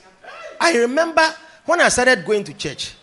I 0.61 0.77
remember 0.79 1.23
when 1.67 1.81
I 1.81 1.89
started 1.89 2.25
going 2.25 2.45
to 2.45 2.55
church, 2.55 2.95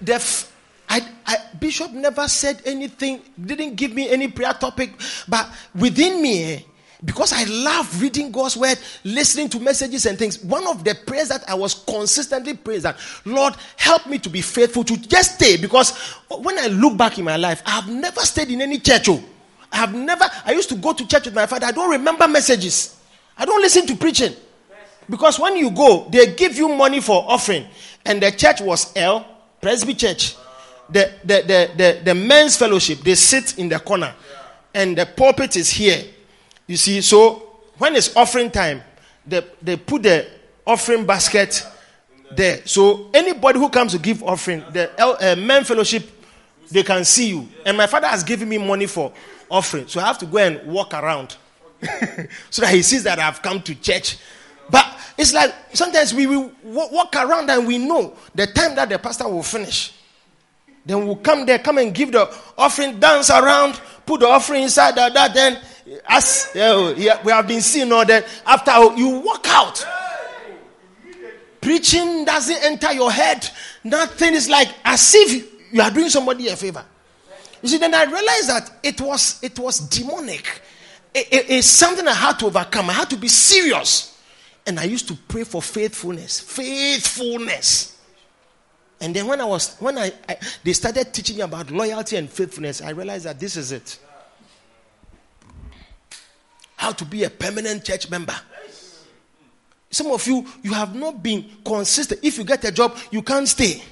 the 0.00 0.14
f- 0.14 0.52
I, 0.88 1.00
I, 1.26 1.36
Bishop 1.58 1.92
never 1.92 2.28
said 2.28 2.60
anything, 2.66 3.22
didn't 3.40 3.76
give 3.76 3.94
me 3.94 4.10
any 4.10 4.28
prayer 4.28 4.52
topic, 4.52 4.92
but 5.28 5.48
within 5.74 6.20
me, 6.20 6.44
eh, 6.44 6.60
because 7.04 7.32
I 7.32 7.44
love 7.44 8.00
reading 8.00 8.30
God's 8.30 8.56
word, 8.56 8.78
listening 9.02 9.48
to 9.50 9.60
messages 9.60 10.06
and 10.06 10.18
things, 10.18 10.42
one 10.44 10.66
of 10.68 10.84
the 10.84 10.94
prayers 10.94 11.28
that 11.28 11.48
I 11.48 11.54
was 11.54 11.74
consistently 11.74 12.54
praying 12.54 12.82
that, 12.82 12.96
Lord, 13.24 13.54
help 13.76 14.06
me 14.06 14.18
to 14.18 14.28
be 14.28 14.40
faithful 14.40 14.84
to 14.84 14.96
just 14.96 15.36
stay. 15.36 15.56
Because 15.56 15.98
when 16.28 16.58
I 16.58 16.68
look 16.68 16.96
back 16.96 17.18
in 17.18 17.24
my 17.24 17.36
life, 17.36 17.62
I 17.66 17.70
have 17.70 17.88
never 17.88 18.20
stayed 18.20 18.50
in 18.50 18.62
any 18.62 18.78
church. 18.78 19.08
Oh. 19.08 19.22
I 19.72 19.78
have 19.78 19.94
never, 19.94 20.24
I 20.44 20.52
used 20.52 20.68
to 20.68 20.76
go 20.76 20.92
to 20.92 21.06
church 21.06 21.24
with 21.24 21.34
my 21.34 21.46
father. 21.46 21.66
I 21.66 21.72
don't 21.72 21.90
remember 21.90 22.28
messages. 22.28 22.96
I 23.36 23.46
don't 23.46 23.62
listen 23.62 23.86
to 23.86 23.96
preaching. 23.96 24.34
Because 25.12 25.38
when 25.38 25.58
you 25.58 25.70
go, 25.70 26.08
they 26.08 26.34
give 26.34 26.56
you 26.56 26.70
money 26.70 26.98
for 26.98 27.22
offering. 27.28 27.66
And 28.02 28.22
the 28.22 28.30
church 28.32 28.62
was 28.62 28.96
L, 28.96 29.26
Presby 29.60 29.92
Church. 29.92 30.36
The, 30.88 31.12
the, 31.22 31.42
the, 31.42 31.70
the, 31.76 32.00
the 32.02 32.14
men's 32.14 32.56
fellowship, 32.56 33.00
they 33.00 33.14
sit 33.14 33.58
in 33.58 33.68
the 33.68 33.78
corner. 33.78 34.14
And 34.72 34.96
the 34.96 35.04
pulpit 35.04 35.54
is 35.56 35.68
here. 35.68 36.02
You 36.66 36.78
see, 36.78 37.02
so 37.02 37.58
when 37.76 37.94
it's 37.94 38.16
offering 38.16 38.50
time, 38.50 38.80
they, 39.26 39.42
they 39.60 39.76
put 39.76 40.02
the 40.04 40.26
offering 40.66 41.04
basket 41.04 41.62
there. 42.34 42.62
So 42.64 43.10
anybody 43.12 43.58
who 43.58 43.68
comes 43.68 43.92
to 43.92 43.98
give 43.98 44.22
offering, 44.22 44.64
the 44.72 44.90
uh, 44.98 45.36
men 45.36 45.64
fellowship, 45.64 46.04
they 46.70 46.84
can 46.84 47.04
see 47.04 47.28
you. 47.28 47.46
And 47.66 47.76
my 47.76 47.86
father 47.86 48.06
has 48.06 48.24
given 48.24 48.48
me 48.48 48.56
money 48.56 48.86
for 48.86 49.12
offering. 49.50 49.88
So 49.88 50.00
I 50.00 50.06
have 50.06 50.16
to 50.20 50.26
go 50.26 50.38
and 50.38 50.66
walk 50.66 50.94
around 50.94 51.36
so 52.48 52.62
that 52.62 52.72
he 52.72 52.80
sees 52.80 53.02
that 53.04 53.18
I've 53.18 53.42
come 53.42 53.60
to 53.60 53.74
church. 53.74 54.16
But 54.70 54.86
it's 55.18 55.32
like 55.32 55.54
sometimes 55.72 56.14
we 56.14 56.26
will 56.26 56.52
walk 56.64 57.14
around 57.16 57.50
and 57.50 57.66
we 57.66 57.78
know 57.78 58.14
the 58.34 58.46
time 58.46 58.74
that 58.76 58.88
the 58.88 58.98
pastor 58.98 59.28
will 59.28 59.42
finish. 59.42 59.92
Then 60.84 61.06
we'll 61.06 61.16
come 61.16 61.46
there, 61.46 61.58
come 61.58 61.78
and 61.78 61.94
give 61.94 62.10
the 62.10 62.28
offering, 62.58 62.98
dance 62.98 63.30
around, 63.30 63.80
put 64.04 64.20
the 64.20 64.28
offering 64.28 64.64
inside 64.64 64.96
that, 64.96 65.32
then 65.32 65.60
as 66.08 66.50
oh, 66.56 66.94
yeah, 66.96 67.22
we 67.22 67.32
have 67.32 67.46
been 67.46 67.60
seeing 67.60 67.92
all 67.92 68.04
that, 68.04 68.26
after 68.46 68.70
oh, 68.74 68.96
you 68.96 69.20
walk 69.20 69.46
out, 69.48 69.86
preaching 71.60 72.24
doesn't 72.24 72.64
enter 72.64 72.92
your 72.92 73.10
head. 73.12 73.48
Nothing 73.84 74.34
is 74.34 74.48
like 74.48 74.68
as 74.84 75.14
if 75.14 75.72
you 75.72 75.80
are 75.80 75.90
doing 75.90 76.08
somebody 76.08 76.48
a 76.48 76.56
favor. 76.56 76.84
You 77.62 77.68
see, 77.68 77.78
then 77.78 77.94
I 77.94 78.04
realized 78.04 78.48
that 78.48 78.70
it 78.82 79.00
was 79.00 79.38
it 79.42 79.58
was 79.58 79.78
demonic. 79.80 80.62
It, 81.14 81.28
it, 81.30 81.50
it's 81.50 81.66
something 81.68 82.06
I 82.08 82.14
had 82.14 82.38
to 82.40 82.46
overcome. 82.46 82.90
I 82.90 82.94
had 82.94 83.10
to 83.10 83.16
be 83.16 83.28
serious. 83.28 84.11
And 84.66 84.78
I 84.78 84.84
used 84.84 85.08
to 85.08 85.14
pray 85.14 85.44
for 85.44 85.60
faithfulness. 85.60 86.40
Faithfulness. 86.40 87.98
And 89.00 89.14
then 89.14 89.26
when 89.26 89.40
I 89.40 89.44
was 89.44 89.76
when 89.78 89.98
I, 89.98 90.12
I 90.28 90.36
they 90.62 90.72
started 90.72 91.12
teaching 91.12 91.36
me 91.36 91.42
about 91.42 91.70
loyalty 91.70 92.16
and 92.16 92.30
faithfulness, 92.30 92.80
I 92.80 92.90
realized 92.90 93.24
that 93.24 93.40
this 93.40 93.56
is 93.56 93.72
it. 93.72 93.98
How 96.76 96.92
to 96.92 97.04
be 97.04 97.24
a 97.24 97.30
permanent 97.30 97.84
church 97.84 98.08
member. 98.08 98.34
Some 99.90 100.06
of 100.10 100.26
you, 100.26 100.46
you 100.62 100.72
have 100.72 100.94
not 100.94 101.22
been 101.22 101.44
consistent. 101.64 102.20
If 102.22 102.38
you 102.38 102.44
get 102.44 102.64
a 102.64 102.72
job, 102.72 102.96
you 103.10 103.22
can't 103.22 103.46
stay. 103.46 103.82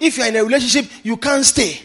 If 0.00 0.18
you're 0.18 0.26
in 0.26 0.36
a 0.36 0.44
relationship, 0.44 0.90
you 1.02 1.16
can't 1.16 1.44
stay. 1.44 1.80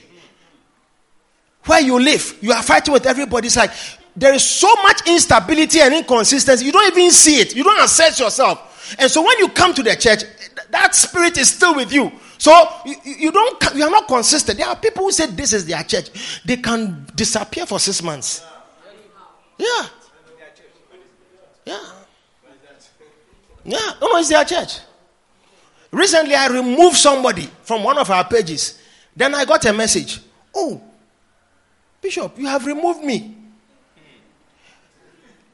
Where 1.65 1.79
you 1.79 1.97
live, 1.97 2.39
you 2.41 2.51
are 2.51 2.61
fighting 2.61 2.93
with 2.93 3.05
everybody. 3.05 3.47
It's 3.47 3.55
like 3.55 3.71
there 4.15 4.33
is 4.33 4.45
so 4.45 4.73
much 4.83 5.07
instability 5.07 5.79
and 5.79 5.93
inconsistency. 5.93 6.65
You 6.65 6.71
don't 6.71 6.95
even 6.95 7.11
see 7.11 7.39
it. 7.39 7.55
You 7.55 7.63
don't 7.63 7.83
assess 7.83 8.19
yourself. 8.19 8.95
And 8.99 9.09
so 9.09 9.21
when 9.21 9.39
you 9.39 9.49
come 9.49 9.73
to 9.73 9.83
the 9.83 9.95
church, 9.95 10.23
that 10.69 10.93
spirit 10.93 11.37
is 11.37 11.49
still 11.49 11.75
with 11.75 11.91
you. 11.91 12.11
So 12.37 12.51
you, 12.85 12.95
you 13.05 13.31
don't 13.31 13.75
you 13.75 13.83
are 13.83 13.89
not 13.89 14.07
consistent. 14.07 14.59
There 14.59 14.67
are 14.67 14.75
people 14.75 15.05
who 15.05 15.11
say 15.11 15.27
this 15.27 15.53
is 15.53 15.65
their 15.65 15.83
church. 15.83 16.41
They 16.45 16.57
can 16.57 17.07
disappear 17.15 17.65
for 17.65 17.79
six 17.79 18.03
months. 18.03 18.43
Yeah. 19.57 19.87
Yeah. 21.65 21.79
Yeah. 23.63 23.91
No, 24.01 24.17
it's 24.17 24.29
their 24.29 24.43
church. 24.43 24.79
Recently, 25.91 26.35
I 26.35 26.47
removed 26.47 26.97
somebody 26.97 27.49
from 27.63 27.83
one 27.83 27.97
of 27.97 28.09
our 28.09 28.27
pages. 28.27 28.79
Then 29.15 29.33
I 29.35 29.45
got 29.45 29.63
a 29.65 29.71
message. 29.71 30.19
Oh, 30.53 30.81
Bishop, 32.01 32.37
you 32.37 32.47
have 32.47 32.65
removed 32.65 33.03
me. 33.03 33.42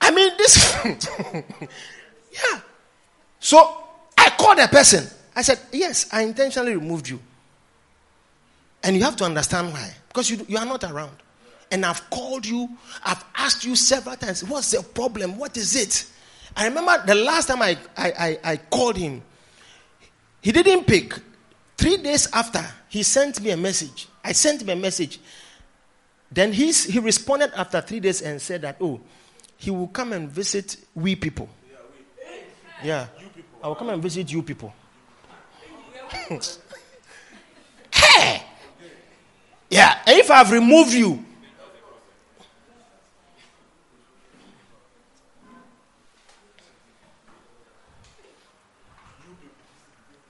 I 0.02 0.12
mean, 0.12 0.32
this. 0.38 0.76
yeah. 2.32 2.62
So 3.40 3.84
I 4.18 4.30
called 4.38 4.60
a 4.60 4.68
person. 4.68 5.08
I 5.36 5.42
said, 5.42 5.60
Yes, 5.72 6.08
I 6.12 6.24
intentionally 6.24 6.76
removed 6.76 7.08
you. 7.10 7.20
And 8.84 8.96
you 8.96 9.04
have 9.04 9.16
to 9.18 9.26
understand 9.26 9.74
why. 9.74 9.94
Because 10.08 10.30
you, 10.30 10.46
you 10.48 10.58
are 10.58 10.66
not 10.66 10.84
around. 10.84 11.16
And 11.72 11.86
I've 11.86 12.10
called 12.10 12.46
you, 12.46 12.70
I've 13.04 13.24
asked 13.36 13.64
you 13.64 13.76
several 13.76 14.16
times, 14.16 14.44
What's 14.44 14.72
the 14.72 14.82
problem? 14.84 15.38
What 15.38 15.56
is 15.58 15.76
it? 15.76 16.06
I 16.56 16.68
remember 16.68 17.04
the 17.06 17.16
last 17.16 17.48
time 17.48 17.62
I, 17.62 17.78
I, 17.96 18.12
I, 18.12 18.40
I 18.44 18.58
called 18.58 18.98
him, 18.98 19.22
he 20.42 20.52
didn't 20.52 20.86
pick. 20.86 21.14
Three 21.78 21.98
days 21.98 22.28
after, 22.34 22.66
he 22.90 23.04
sent 23.04 23.40
me 23.42 23.52
a 23.52 23.58
message. 23.58 24.08
I 24.24 24.34
sent 24.34 24.62
him 24.62 24.70
a 24.70 24.76
message. 24.76 25.20
Then 26.32 26.52
he's, 26.52 26.84
he 26.84 27.00
responded 27.00 27.52
after 27.56 27.82
three 27.82 28.00
days 28.00 28.22
and 28.22 28.42
said 28.42 28.62
that, 28.64 28.78
Oh, 28.82 29.00
he 29.60 29.70
will 29.70 29.90
come 29.90 30.14
and 30.14 30.30
visit 30.30 30.78
we 30.96 31.16
people. 31.16 31.50
Yeah. 32.82 33.08
I 33.62 33.68
will 33.68 33.76
come 33.76 33.90
and 33.90 34.02
visit 34.02 34.32
you 34.32 34.42
people. 34.42 34.74
hey! 37.94 38.42
Yeah, 39.70 40.00
if 40.08 40.32
I've 40.32 40.52
removed 40.52 40.94
you, 40.94 41.26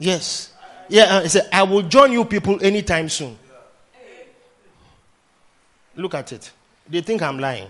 Yes. 0.02 0.54
Yeah, 0.88 1.18
uh, 1.18 1.22
he 1.24 1.28
said, 1.28 1.50
I 1.52 1.64
will 1.64 1.82
join 1.82 2.14
you 2.14 2.24
people 2.24 2.58
anytime 2.64 3.10
soon. 3.10 3.38
Look 5.96 6.14
at 6.14 6.32
it. 6.32 6.50
They 6.88 7.02
think 7.02 7.22
I'm 7.22 7.38
lying. 7.38 7.68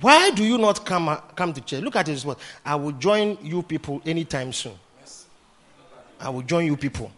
Why 0.00 0.30
do 0.30 0.44
you 0.44 0.58
not 0.58 0.84
come, 0.84 1.08
uh, 1.08 1.16
come 1.16 1.52
to 1.52 1.60
church? 1.60 1.82
Look 1.82 1.96
at 1.96 2.06
this 2.06 2.24
word. 2.24 2.36
I 2.64 2.74
will 2.76 2.92
join 2.92 3.38
you 3.42 3.62
people 3.62 4.00
anytime 4.04 4.52
soon. 4.52 4.78
I 6.20 6.30
will 6.30 6.42
join 6.42 6.66
you 6.66 6.76
people. 6.76 7.10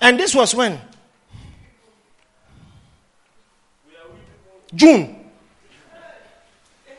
And 0.00 0.18
this 0.18 0.34
was 0.34 0.54
when? 0.54 0.80
June. 4.74 5.16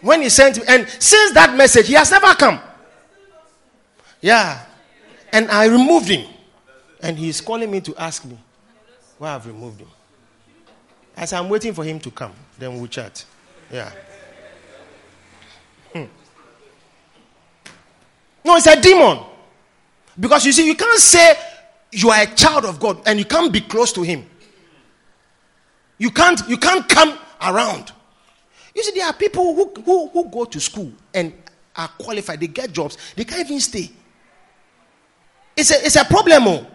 When 0.01 0.21
he 0.21 0.29
sent 0.29 0.57
me, 0.57 0.63
and 0.67 0.87
since 0.87 1.33
that 1.33 1.55
message, 1.55 1.87
he 1.87 1.93
has 1.93 2.09
never 2.11 2.33
come. 2.35 2.59
Yeah. 4.19 4.65
And 5.31 5.49
I 5.49 5.65
removed 5.65 6.09
him. 6.09 6.27
And 7.01 7.17
he's 7.17 7.41
calling 7.41 7.69
me 7.69 7.81
to 7.81 7.95
ask 7.95 8.23
me 8.25 8.37
why 9.17 9.35
I've 9.35 9.45
removed 9.45 9.81
him. 9.81 9.87
As 11.22 11.34
I'm 11.34 11.49
waiting 11.49 11.72
for 11.76 11.84
him 11.84 11.99
to 11.99 12.09
come, 12.09 12.34
then 12.57 12.76
we'll 12.76 12.88
chat. 12.88 13.24
Yeah. 13.72 13.91
Hmm. 15.93 16.05
No, 18.43 18.55
it's 18.55 18.65
a 18.65 18.82
demon. 18.82 19.19
Because 20.19 20.47
you 20.47 20.51
see, 20.51 20.65
you 20.65 20.74
can't 20.74 20.99
say 20.99 21.36
you 21.91 22.09
are 22.09 22.24
a 22.24 22.26
child 22.26 22.65
of 22.65 22.80
God 22.80 23.03
and 23.05 23.19
you 23.19 23.26
can't 23.26 23.53
be 23.53 23.61
close 23.61 23.93
to 23.93 24.01
him. 24.01 24.26
You 25.99 26.09
can't, 26.09 26.41
you 26.49 26.57
can't 26.57 26.89
come 26.89 27.15
around. 27.39 27.91
You 28.74 28.82
see, 28.82 28.97
there 28.97 29.05
are 29.05 29.13
people 29.13 29.53
who, 29.53 29.72
who, 29.84 30.07
who 30.07 30.28
go 30.28 30.45
to 30.45 30.59
school 30.59 30.91
and 31.13 31.34
are 31.76 31.89
qualified, 31.99 32.39
they 32.39 32.47
get 32.47 32.72
jobs, 32.72 32.97
they 33.15 33.26
can't 33.26 33.41
even 33.41 33.59
stay. 33.59 33.91
It's 35.55 35.69
a, 35.69 35.86
it's 35.86 35.97
a 35.97 36.05
problem. 36.05 36.47
Oh. 36.47 36.67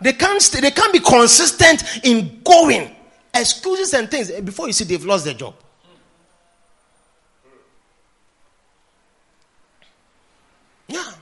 They 0.00 0.14
can't 0.14 0.42
stay, 0.42 0.58
they 0.60 0.72
can't 0.72 0.92
be 0.92 0.98
consistent 0.98 2.00
in 2.02 2.40
going 2.42 2.91
excuses 3.34 3.94
and 3.94 4.10
things 4.10 4.30
eh, 4.30 4.40
before 4.40 4.66
you 4.66 4.72
see 4.72 4.84
they've 4.84 5.04
lost 5.04 5.24
their 5.24 5.34
job. 5.34 5.54
Yeah. 10.88 11.12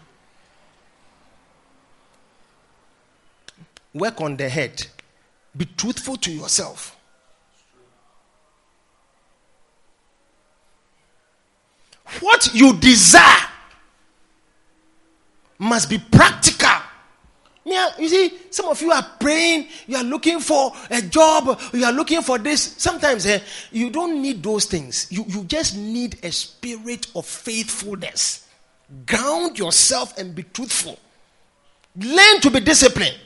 Work 3.94 4.20
on 4.20 4.36
the 4.36 4.48
head. 4.48 4.86
Be 5.56 5.64
truthful 5.64 6.16
to 6.16 6.32
yourself. 6.32 6.96
What 12.20 12.52
you 12.54 12.76
desire 12.76 13.46
must 15.58 15.88
be 15.88 15.98
practical. 15.98 16.69
You 17.98 18.08
see, 18.08 18.32
some 18.50 18.68
of 18.68 18.80
you 18.80 18.90
are 18.90 19.06
praying, 19.18 19.68
you 19.86 19.96
are 19.96 20.04
looking 20.04 20.40
for 20.40 20.72
a 20.90 21.00
job, 21.02 21.60
you 21.72 21.84
are 21.84 21.92
looking 21.92 22.22
for 22.22 22.38
this. 22.38 22.74
Sometimes 22.78 23.26
eh, 23.26 23.40
you 23.70 23.90
don't 23.90 24.20
need 24.20 24.42
those 24.42 24.64
things. 24.64 25.06
You, 25.10 25.24
you 25.28 25.44
just 25.44 25.76
need 25.76 26.18
a 26.22 26.32
spirit 26.32 27.06
of 27.14 27.26
faithfulness. 27.26 28.48
Ground 29.06 29.58
yourself 29.58 30.18
and 30.18 30.34
be 30.34 30.42
truthful. 30.42 30.98
Learn 31.96 32.40
to 32.40 32.50
be 32.50 32.60
disciplined. 32.60 33.18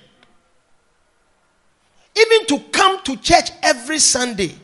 Even 2.17 2.47
to 2.47 2.59
come 2.71 3.03
to 3.05 3.17
church 3.17 3.51
every 3.63 3.99
Sunday. 3.99 4.55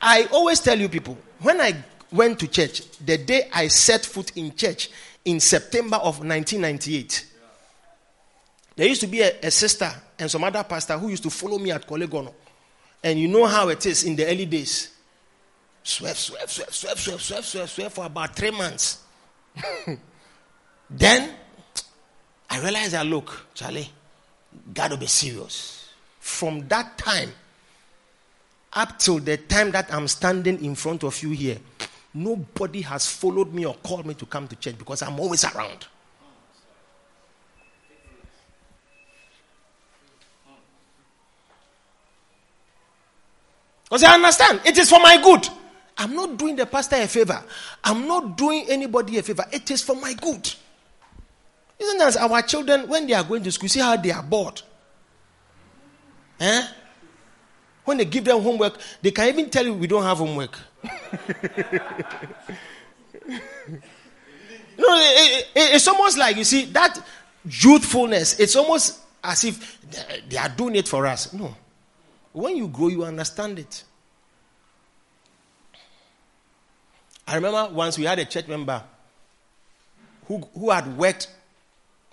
I 0.00 0.26
always 0.32 0.60
tell 0.60 0.78
you 0.78 0.88
people, 0.88 1.16
when 1.40 1.60
I 1.60 1.76
went 2.12 2.38
to 2.40 2.48
church, 2.48 2.82
the 2.98 3.18
day 3.18 3.48
I 3.52 3.68
set 3.68 4.04
foot 4.04 4.36
in 4.36 4.54
church 4.54 4.90
in 5.24 5.40
September 5.40 5.96
of 5.96 6.18
1998, 6.20 7.26
there 8.76 8.86
used 8.86 9.00
to 9.02 9.06
be 9.06 9.20
a, 9.20 9.32
a, 9.42 9.50
sister 9.50 9.90
and 10.18 10.30
some 10.30 10.44
other 10.44 10.64
pastor 10.64 10.96
who 10.98 11.08
used 11.08 11.22
to 11.22 11.30
follow 11.30 11.58
me 11.58 11.70
at 11.70 11.86
Korle 11.86 12.06
Gonno. 12.06 12.32
And 13.02 13.18
you 13.18 13.28
know 13.28 13.46
how 13.46 13.68
it 13.68 13.84
is 13.86 14.04
in 14.04 14.16
the 14.16 14.26
early 14.26 14.46
days. 14.46 14.90
Sweat, 15.82 16.16
sweat, 16.16 16.48
sweat, 16.48 16.72
sweat, 16.72 16.98
sweat, 16.98 17.20
sweat, 17.20 17.44
sweat, 17.44 17.68
sweat 17.68 17.92
for 17.92 18.04
about 18.06 18.36
three 18.36 18.50
months. 18.50 19.02
then 20.90 21.30
I 22.48 22.60
realized 22.60 22.92
that 22.92 23.06
look, 23.06 23.46
Charlie, 23.54 23.88
gotta 24.72 24.96
be 24.96 25.06
serious. 25.06 25.88
From 26.18 26.68
that 26.68 26.98
time 26.98 27.32
up 28.72 28.98
till 28.98 29.18
the 29.18 29.36
time 29.36 29.70
that 29.72 29.92
I'm 29.92 30.06
standing 30.08 30.64
in 30.64 30.74
front 30.74 31.02
of 31.02 31.20
you 31.22 31.30
here, 31.30 31.58
nobody 32.14 32.82
has 32.82 33.10
followed 33.10 33.52
me 33.52 33.66
or 33.66 33.74
called 33.74 34.06
me 34.06 34.14
to 34.14 34.26
come 34.26 34.46
to 34.48 34.56
church 34.56 34.78
because 34.78 35.02
I'm 35.02 35.18
always 35.18 35.44
around. 35.44 35.86
Because 43.90 44.04
I 44.04 44.14
understand 44.14 44.60
it 44.64 44.78
is 44.78 44.88
for 44.88 45.00
my 45.00 45.20
good. 45.20 45.46
I'm 45.98 46.14
not 46.14 46.38
doing 46.38 46.56
the 46.56 46.64
pastor 46.64 46.96
a 46.96 47.06
favor. 47.06 47.42
I'm 47.84 48.06
not 48.08 48.38
doing 48.38 48.64
anybody 48.68 49.18
a 49.18 49.22
favor. 49.22 49.44
It 49.52 49.70
is 49.70 49.82
for 49.82 49.96
my 49.96 50.14
good. 50.14 50.50
Isn't 51.78 51.98
that 51.98 52.16
our 52.16 52.40
children, 52.42 52.88
when 52.88 53.06
they 53.06 53.12
are 53.12 53.24
going 53.24 53.42
to 53.42 53.52
school, 53.52 53.68
see 53.68 53.80
how 53.80 53.96
they 53.96 54.12
are 54.12 54.22
bored? 54.22 54.62
Eh? 56.38 56.66
when 57.90 57.98
they 57.98 58.04
give 58.04 58.24
them 58.24 58.40
homework, 58.40 58.78
they 59.02 59.10
can 59.10 59.28
even 59.28 59.50
tell 59.50 59.64
you 59.64 59.74
we 59.74 59.88
don't 59.88 60.04
have 60.04 60.18
homework. 60.18 60.56
no, 60.84 60.90
it, 64.78 65.48
it, 65.54 65.74
it's 65.74 65.88
almost 65.88 66.16
like 66.16 66.36
you 66.36 66.44
see 66.44 66.66
that 66.66 67.04
youthfulness. 67.44 68.38
It's 68.38 68.54
almost 68.54 69.00
as 69.24 69.44
if 69.44 69.80
they 70.28 70.36
are 70.36 70.48
doing 70.50 70.76
it 70.76 70.86
for 70.86 71.04
us. 71.04 71.32
No, 71.32 71.54
when 72.32 72.56
you 72.56 72.68
grow, 72.68 72.88
you 72.88 73.04
understand 73.04 73.58
it. 73.58 73.84
I 77.26 77.36
remember 77.36 77.72
once 77.72 77.96
we 77.98 78.04
had 78.04 78.18
a 78.18 78.24
church 78.24 78.48
member 78.48 78.82
who, 80.26 80.38
who 80.54 80.70
had 80.70 80.96
worked 80.96 81.28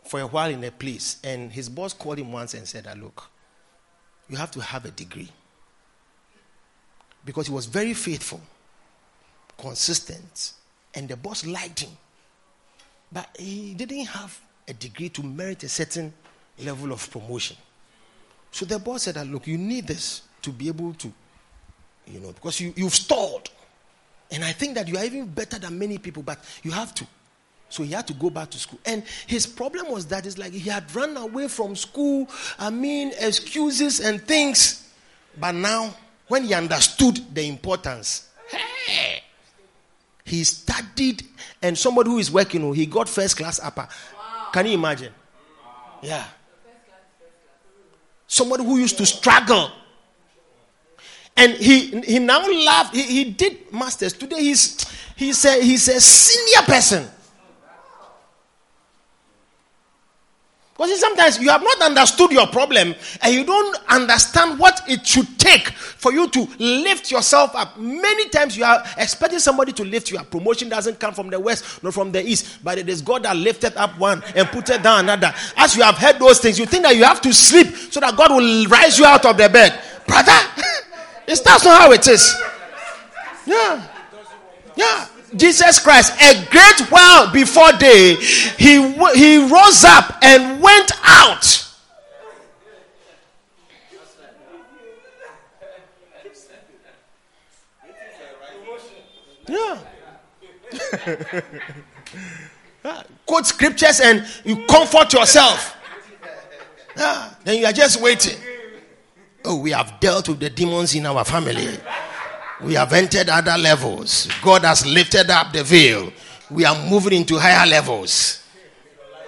for 0.04 0.20
a 0.20 0.28
while 0.28 0.50
in 0.50 0.64
a 0.64 0.72
place, 0.72 1.18
and 1.24 1.52
his 1.52 1.70
boss 1.70 1.94
called 1.94 2.20
him 2.20 2.32
once 2.32 2.54
and 2.54 2.68
said, 2.68 2.88
Look, 3.00 3.30
you 4.30 4.38
have 4.38 4.52
to 4.52 4.62
have 4.62 4.86
a 4.86 4.92
degree. 4.92 5.30
Because 7.26 7.48
he 7.48 7.54
was 7.54 7.66
very 7.66 7.94
faithful, 7.94 8.42
consistent, 9.58 10.54
and 10.94 11.10
the 11.10 11.18
boss 11.18 11.46
liked 11.46 11.82
him. 11.82 11.92
But 13.12 13.30
he 13.38 13.74
didn't 13.74 14.06
have 14.06 14.40
a 14.68 14.74
degree 14.74 15.10
to 15.10 15.24
merit 15.24 15.64
a 15.64 15.70
certain 15.70 16.14
level 16.60 16.92
of 16.92 17.10
promotion. 17.12 17.58
So 18.52 18.66
the 18.66 18.80
boss 18.80 19.04
said 19.04 19.16
that, 19.16 19.28
look, 19.28 19.48
you 19.48 19.58
need 19.58 19.88
this 19.88 20.24
to 20.42 20.52
be 20.52 20.68
able 20.68 20.94
to, 20.96 21.12
you 22.08 22.20
know, 22.20 22.32
because 22.32 22.60
you, 22.60 22.74
you've 22.76 22.96
stalled. 22.96 23.50
And 24.32 24.44
I 24.44 24.52
think 24.52 24.76
that 24.76 24.88
you 24.88 24.98
are 24.98 25.06
even 25.06 25.28
better 25.28 25.60
than 25.60 25.78
many 25.78 25.98
people, 25.98 26.24
but 26.24 26.40
you 26.64 26.72
have 26.72 26.94
to. 26.96 27.08
So 27.70 27.84
he 27.84 27.92
had 27.92 28.08
to 28.08 28.14
go 28.14 28.30
back 28.30 28.50
to 28.52 28.58
school. 28.58 28.80
And 28.86 29.04
his 29.26 29.46
problem 29.46 29.92
was 29.92 30.06
that 30.08 30.26
it's 30.26 30.38
like 30.38 30.54
he 30.54 30.70
had 30.70 30.94
run 30.96 31.18
away 31.18 31.48
from 31.48 31.76
school. 31.76 32.28
I 32.58 32.70
mean, 32.70 33.12
excuses 33.20 34.00
and 34.00 34.22
things. 34.22 34.90
But 35.40 35.54
now, 35.54 35.94
when 36.28 36.46
he 36.46 36.54
understood 36.54 37.22
the 37.34 37.48
importance, 37.48 38.30
hey, 38.50 39.22
he 40.24 40.44
studied, 40.44 41.24
and 41.62 41.78
somebody 41.78 42.10
who 42.10 42.20
is 42.20 42.32
working, 42.32 42.64
oh, 42.64 42.72
he 42.72 42.86
got 42.86 43.08
first 43.08 43.38
class 43.38 43.60
upper. 43.62 43.88
Can 44.52 44.66
you 44.66 44.74
imagine? 44.74 45.14
Yeah. 46.02 46.26
Somebody 48.28 48.64
who 48.64 48.78
used 48.78 48.98
to 48.98 49.06
struggle. 49.06 49.72
And 51.36 51.54
he, 51.54 52.02
he 52.02 52.20
now 52.20 52.44
loved, 52.48 52.96
he, 52.96 53.04
he 53.04 53.24
did 53.26 53.72
masters. 53.72 54.14
Today 54.14 54.42
he's, 54.42 54.86
he's, 55.16 55.46
a, 55.46 55.62
he's 55.62 55.88
a 55.88 56.02
senior 56.02 56.66
person. 56.66 57.08
Because 60.78 61.00
sometimes 61.00 61.40
you 61.40 61.50
have 61.50 61.64
not 61.64 61.82
understood 61.82 62.32
your 62.32 62.46
problem 62.46 62.94
and 63.24 63.34
you 63.34 63.44
don't 63.44 63.78
understand 63.90 64.60
what 64.60 64.80
it 64.88 65.06
should 65.08 65.40
take 65.40 65.70
for 65.70 66.14
you 66.14 66.30
to 66.30 66.48
lift 66.60 67.10
yourself 67.10 67.56
up. 67.56 67.80
Many 67.80 68.30
times 68.30 68.56
you 68.56 68.64
are 68.64 68.84
expecting 68.96 69.40
somebody 69.40 69.72
to 69.74 69.84
lift 69.84 70.12
you 70.12 70.20
up. 70.20 70.30
Promotion 70.30 70.70
doesn't 70.70 71.00
come 71.00 71.16
from 71.16 71.32
the 71.32 71.40
west 71.40 71.82
nor 71.82 71.92
from 71.92 72.12
the 72.12 72.24
east, 72.24 72.60
but 72.64 72.78
it 72.78 72.88
is 72.88 73.02
God 73.02 73.24
that 73.24 73.36
lifted 73.36 73.76
up 73.76 73.98
one 73.98 74.24
and 74.36 74.48
put 74.50 74.70
it 74.70 74.84
down 74.84 75.06
another. 75.06 75.34
As 75.56 75.76
you 75.76 75.82
have 75.82 75.98
heard 75.98 76.20
those 76.20 76.40
things, 76.40 76.60
you 76.60 76.68
think 76.68 76.84
that 76.84 76.96
you 76.96 77.06
have 77.06 77.22
to 77.22 77.34
sleep 77.34 77.68
so 77.92 78.00
that 78.00 78.16
God 78.16 78.30
will 78.30 78.66
rise 78.68 79.00
you 79.00 79.06
out 79.06 79.26
of 79.26 79.36
the 79.36 79.50
bed. 79.50 79.82
Brother, 80.06 80.32
it's 81.28 81.42
that's 81.42 81.66
not 81.66 81.82
how 81.82 81.92
it 81.92 82.08
is. 82.08 82.36
Yeah. 83.48 83.84
Yeah. 84.76 85.08
Jesus 85.36 85.80
Christ, 85.80 86.14
a 86.22 86.46
great 86.50 86.92
while 86.92 87.32
before 87.32 87.72
day, 87.74 88.16
he, 88.16 88.94
he 89.16 89.38
rose 89.52 89.84
up 89.84 90.18
and 90.22 90.62
went 90.62 90.92
out. 91.04 91.64
Yeah. 102.84 103.04
Quote 103.26 103.46
scriptures 103.46 104.00
and 104.00 104.26
you 104.46 104.66
comfort 104.66 105.12
yourself. 105.14 105.76
Yeah. 106.96 107.34
Then 107.44 107.60
you 107.60 107.66
are 107.66 107.74
just 107.74 108.02
waiting. 108.02 108.38
Oh, 109.44 109.58
we 109.58 109.72
have 109.72 110.00
dealt 110.00 110.30
with 110.30 110.40
the 110.40 110.50
demons 110.50 110.96
in 110.96 111.06
our 111.06 111.24
family. 111.26 111.78
We 112.62 112.74
have 112.74 112.92
entered 112.94 113.30
other 113.30 113.58
levels. 113.58 114.28
God 114.42 114.64
has 114.64 114.86
lifted 114.86 115.30
up 115.30 115.54
the 115.54 115.64
veil. 115.64 116.12
We 116.50 116.66
are 116.66 116.76
moving 116.90 117.14
into 117.14 117.38
higher 117.38 117.68
levels. 117.68 118.44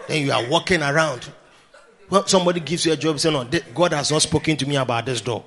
Then 0.07 0.25
you 0.25 0.31
are 0.31 0.47
walking 0.49 0.81
around. 0.81 1.31
Well, 2.09 2.25
somebody 2.25 2.59
gives 2.59 2.85
you 2.85 2.93
a 2.93 2.97
job, 2.97 3.19
say, 3.19 3.31
No, 3.31 3.47
God 3.75 3.93
has 3.93 4.11
not 4.11 4.23
spoken 4.23 4.57
to 4.57 4.67
me 4.67 4.75
about 4.77 5.05
this 5.05 5.21
door. 5.21 5.43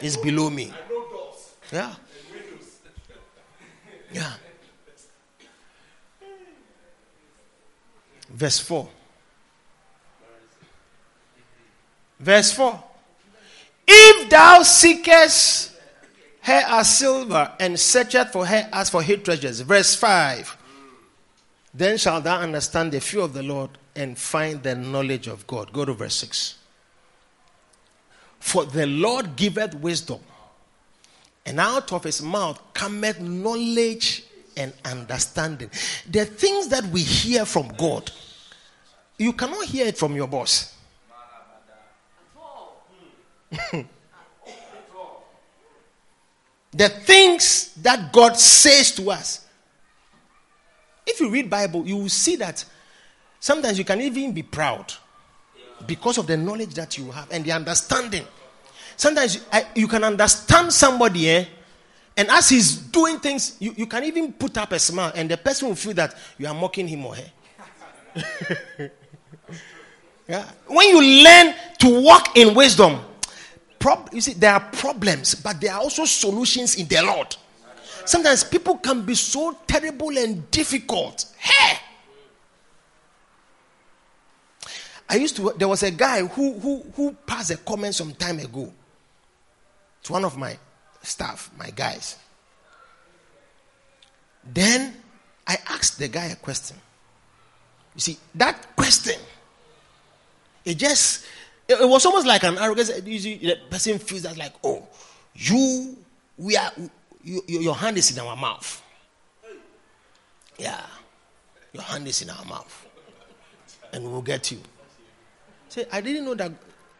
It's 0.00 0.16
below 0.16 0.48
me. 0.48 0.72
Yeah. 1.70 1.94
Yeah. 4.12 4.32
Verse 8.30 8.60
4. 8.60 8.88
Verse 12.18 12.52
4. 12.52 12.84
If 13.86 14.30
thou 14.30 14.62
seekest 14.62 15.70
her 16.42 16.62
as 16.66 16.98
silver 16.98 17.52
and 17.60 17.78
searcheth 17.78 18.32
for 18.32 18.46
her 18.46 18.68
as 18.72 18.90
for 18.90 19.02
hid 19.02 19.24
treasures. 19.24 19.60
Verse 19.60 19.94
5. 19.94 20.56
Then 21.72 21.98
shalt 21.98 22.24
thou 22.24 22.40
understand 22.40 22.92
the 22.92 23.00
fear 23.00 23.20
of 23.20 23.32
the 23.32 23.42
Lord 23.42 23.70
and 23.94 24.18
find 24.18 24.62
the 24.62 24.74
knowledge 24.74 25.26
of 25.26 25.46
God. 25.46 25.72
Go 25.72 25.84
to 25.84 25.92
verse 25.92 26.16
6. 26.16 26.56
For 28.40 28.64
the 28.64 28.86
Lord 28.86 29.36
giveth 29.36 29.74
wisdom, 29.74 30.20
and 31.44 31.60
out 31.60 31.92
of 31.92 32.04
his 32.04 32.22
mouth 32.22 32.60
cometh 32.72 33.20
knowledge 33.20 34.24
and 34.56 34.72
understanding. 34.84 35.70
The 36.10 36.24
things 36.24 36.68
that 36.68 36.84
we 36.86 37.02
hear 37.02 37.44
from 37.44 37.68
God, 37.76 38.10
you 39.18 39.34
cannot 39.34 39.66
hear 39.66 39.86
it 39.86 39.98
from 39.98 40.16
your 40.16 40.26
boss. 40.26 40.74
the 46.72 46.88
things 46.88 47.74
that 47.74 48.12
God 48.12 48.36
says 48.36 48.92
to 48.92 49.10
us. 49.10 49.46
If 51.06 51.20
you 51.20 51.30
read 51.30 51.50
Bible, 51.50 51.86
you 51.86 51.96
will 51.96 52.08
see 52.08 52.36
that 52.36 52.64
sometimes 53.40 53.78
you 53.78 53.84
can 53.84 54.00
even 54.00 54.32
be 54.32 54.42
proud 54.42 54.92
because 55.86 56.18
of 56.18 56.26
the 56.26 56.36
knowledge 56.36 56.74
that 56.74 56.96
you 56.98 57.10
have 57.10 57.30
and 57.30 57.44
the 57.44 57.52
understanding. 57.52 58.24
Sometimes 58.96 59.44
you, 59.74 59.88
can 59.88 60.04
understand 60.04 60.72
somebody, 60.72 61.30
eh? 61.30 61.46
and 62.16 62.28
as 62.28 62.50
he's 62.50 62.76
doing 62.76 63.18
things, 63.18 63.56
you, 63.58 63.72
you 63.76 63.86
can 63.86 64.04
even 64.04 64.32
put 64.32 64.58
up 64.58 64.72
a 64.72 64.78
smile, 64.78 65.10
and 65.14 65.30
the 65.30 65.38
person 65.38 65.68
will 65.68 65.74
feel 65.74 65.94
that 65.94 66.14
you 66.38 66.46
are 66.46 66.54
mocking 66.54 66.86
him 66.86 67.06
or 67.06 67.16
her. 67.16 67.30
yeah. 70.28 70.44
When 70.66 70.88
you 70.88 71.24
learn 71.24 71.54
to 71.78 72.02
walk 72.02 72.36
in 72.36 72.54
wisdom, 72.54 73.00
Prob- 73.80 74.10
you 74.12 74.20
see, 74.20 74.34
there 74.34 74.52
are 74.52 74.60
problems, 74.60 75.34
but 75.34 75.60
there 75.60 75.72
are 75.72 75.80
also 75.80 76.04
solutions 76.04 76.76
in 76.76 76.86
the 76.86 77.02
Lord. 77.02 77.34
Sometimes 78.04 78.44
people 78.44 78.76
can 78.76 79.02
be 79.02 79.14
so 79.14 79.56
terrible 79.66 80.16
and 80.16 80.48
difficult. 80.50 81.24
Hey! 81.38 81.78
I 85.08 85.16
used 85.16 85.34
to, 85.36 85.52
there 85.56 85.66
was 85.66 85.82
a 85.82 85.90
guy 85.90 86.22
who, 86.22 86.58
who, 86.60 86.84
who 86.94 87.12
passed 87.26 87.50
a 87.50 87.56
comment 87.56 87.94
some 87.94 88.12
time 88.12 88.38
ago 88.38 88.72
to 90.04 90.12
one 90.12 90.24
of 90.24 90.36
my 90.36 90.56
staff, 91.02 91.50
my 91.58 91.70
guys. 91.70 92.16
Then 94.44 94.94
I 95.46 95.56
asked 95.68 95.98
the 95.98 96.08
guy 96.08 96.26
a 96.26 96.36
question. 96.36 96.76
You 97.94 98.00
see, 98.00 98.18
that 98.34 98.76
question, 98.76 99.18
it 100.64 100.76
just 100.76 101.24
it, 101.70 101.88
was 101.88 102.04
almost 102.06 102.26
like 102.26 102.42
an 102.42 102.58
arrogance. 102.58 102.88
The 102.88 103.58
person 103.70 103.98
feels 103.98 104.22
that 104.22 104.36
like, 104.36 104.52
oh, 104.64 104.86
you, 105.34 105.96
we 106.36 106.56
are, 106.56 106.72
you, 107.22 107.42
your 107.46 107.74
hand 107.74 107.96
is 107.96 108.10
in 108.16 108.18
our 108.24 108.36
mouth. 108.36 108.82
Yeah, 110.58 110.80
your 111.72 111.82
hand 111.82 112.06
is 112.06 112.22
in 112.22 112.30
our 112.30 112.44
mouth, 112.44 112.86
and 113.92 114.04
we 114.04 114.10
will 114.10 114.22
get 114.22 114.50
you. 114.50 114.58
Say, 115.68 115.86
I 115.90 116.00
didn't 116.00 116.24
know 116.24 116.34
that 116.34 116.52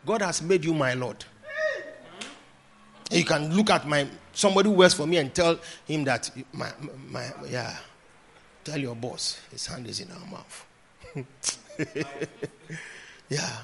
God 0.07 0.23
has 0.23 0.41
made 0.41 0.65
you 0.65 0.73
my 0.73 0.95
Lord. 0.95 1.25
you 3.11 3.25
can 3.25 3.55
look 3.55 3.71
at 3.71 3.87
my 3.87 4.07
somebody 4.33 4.69
who 4.69 4.77
works 4.77 4.95
for 4.95 5.07
me 5.07 5.19
and 5.19 5.35
tell 5.35 5.59
him 5.87 6.05
that 6.05 6.31
my, 6.53 6.71
my 7.11 7.31
yeah, 7.51 7.77
tell 8.65 8.79
your 8.79 8.95
boss 8.95 9.41
his 9.51 9.67
hand 9.67 9.87
is 9.89 10.01
in 10.01 10.11
our 10.13 10.27
mouth. 10.27 10.67
yeah. 13.29 13.57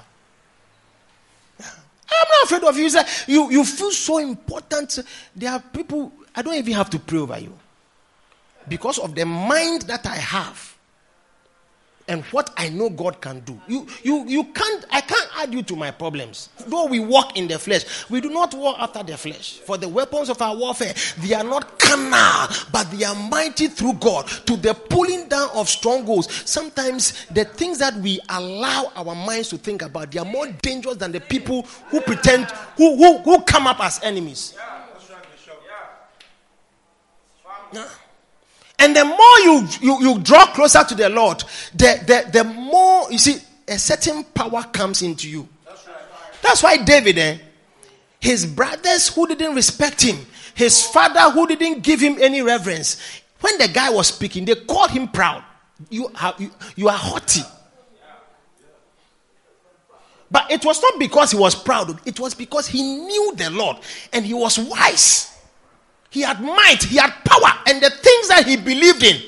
I'm 2.09 2.27
not 2.29 2.43
afraid 2.45 2.63
of 2.63 2.77
you. 2.77 2.89
You, 3.27 3.51
you 3.51 3.63
feel 3.65 3.91
so 3.91 4.17
important. 4.17 4.99
There 5.35 5.51
are 5.51 5.59
people, 5.59 6.11
I 6.35 6.41
don't 6.41 6.55
even 6.55 6.73
have 6.73 6.89
to 6.91 6.99
pray 6.99 7.19
over 7.19 7.37
you. 7.37 7.53
Because 8.67 8.99
of 8.99 9.15
the 9.15 9.25
mind 9.25 9.83
that 9.83 10.05
I 10.05 10.15
have 10.15 10.76
and 12.07 12.23
what 12.25 12.51
I 12.55 12.69
know 12.69 12.89
God 12.89 13.19
can 13.21 13.41
do. 13.41 13.59
You, 13.67 13.85
you, 14.03 14.25
you 14.27 14.43
can't, 14.45 14.85
I 14.91 15.01
can't 15.01 15.29
add 15.37 15.53
you 15.53 15.61
to 15.63 15.75
my 15.75 15.91
problems. 15.91 16.49
Though 16.65 16.85
we 16.85 16.99
walk 16.99 17.37
in 17.37 17.47
the 17.47 17.59
flesh, 17.59 18.09
we 18.09 18.21
do 18.21 18.29
not 18.29 18.53
walk 18.53 18.77
after 18.79 19.03
the 19.03 19.17
flesh. 19.17 19.57
For 19.57 19.77
the 19.77 19.89
weapons 19.89 20.29
of 20.29 20.41
our 20.41 20.55
warfare, 20.55 20.93
they 21.19 21.33
are 21.33 21.43
not 21.43 21.77
carnal, 21.79 22.47
but 22.71 22.89
they 22.91 23.03
are 23.03 23.15
mighty 23.15 23.67
through 23.67 23.93
God 23.93 24.27
to 24.45 24.55
the 24.55 24.73
pulling 24.73 25.27
down 25.27 25.49
of 25.53 25.67
strongholds. 25.67 26.49
Sometimes 26.49 27.25
the 27.27 27.45
things 27.45 27.77
that 27.79 27.95
we 27.95 28.19
allow 28.29 28.91
our 28.95 29.15
minds 29.15 29.49
to 29.49 29.57
think 29.57 29.81
about, 29.81 30.11
they 30.11 30.19
are 30.19 30.25
more 30.25 30.47
dangerous 30.61 30.97
than 30.97 31.11
the 31.11 31.21
people 31.21 31.63
who 31.89 31.99
pretend, 32.01 32.45
who, 32.77 32.95
who, 32.95 33.17
who 33.19 33.41
come 33.41 33.67
up 33.67 33.79
as 33.81 34.01
enemies. 34.03 34.53
Yeah. 37.73 37.87
And 38.79 38.95
the 38.95 39.05
more 39.05 39.39
you, 39.39 39.67
you, 39.81 40.01
you 40.01 40.19
draw 40.19 40.45
closer 40.47 40.83
to 40.83 40.95
the 40.95 41.09
Lord, 41.09 41.43
the, 41.73 41.99
the, 42.05 42.31
the 42.31 42.43
more, 42.43 43.11
you 43.11 43.17
see, 43.17 43.37
a 43.67 43.77
certain 43.77 44.23
power 44.23 44.63
comes 44.71 45.01
into 45.01 45.29
you. 45.29 45.47
That's 46.41 46.61
why 46.61 46.77
David, 46.77 47.17
eh, 47.17 47.37
his 48.19 48.45
brothers 48.45 49.09
who 49.09 49.27
didn't 49.27 49.55
respect 49.55 50.01
him, 50.01 50.17
his 50.53 50.85
father 50.85 51.31
who 51.31 51.47
didn't 51.47 51.81
give 51.81 51.99
him 51.99 52.17
any 52.19 52.41
reverence, 52.41 53.01
when 53.41 53.57
the 53.57 53.67
guy 53.67 53.89
was 53.89 54.07
speaking, 54.07 54.45
they 54.45 54.55
called 54.55 54.91
him 54.91 55.07
proud. 55.07 55.43
You, 55.89 56.09
have, 56.15 56.39
you, 56.39 56.51
you 56.75 56.87
are 56.89 56.97
haughty. 56.97 57.41
But 60.29 60.51
it 60.51 60.65
was 60.65 60.81
not 60.81 60.99
because 60.99 61.31
he 61.31 61.37
was 61.37 61.55
proud, 61.55 61.99
it 62.05 62.19
was 62.19 62.33
because 62.35 62.67
he 62.67 62.81
knew 62.81 63.33
the 63.35 63.49
Lord 63.49 63.77
and 64.11 64.25
he 64.25 64.33
was 64.33 64.59
wise. 64.59 65.36
He 66.09 66.21
had 66.21 66.41
might, 66.41 66.83
he 66.83 66.97
had 66.97 67.11
power, 67.25 67.51
and 67.67 67.81
the 67.81 67.89
things 67.89 68.27
that 68.29 68.45
he 68.47 68.57
believed 68.57 69.03
in, 69.03 69.21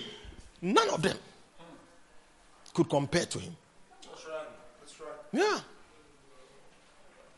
none 0.61 0.89
of 0.89 1.01
them 1.01 1.17
could 2.73 2.89
compare 2.89 3.25
to 3.25 3.39
him. 3.39 3.55
That's 4.01 4.25
right. 4.25 4.47
That's 4.79 4.99
right. 5.01 5.09
Yeah. 5.33 5.59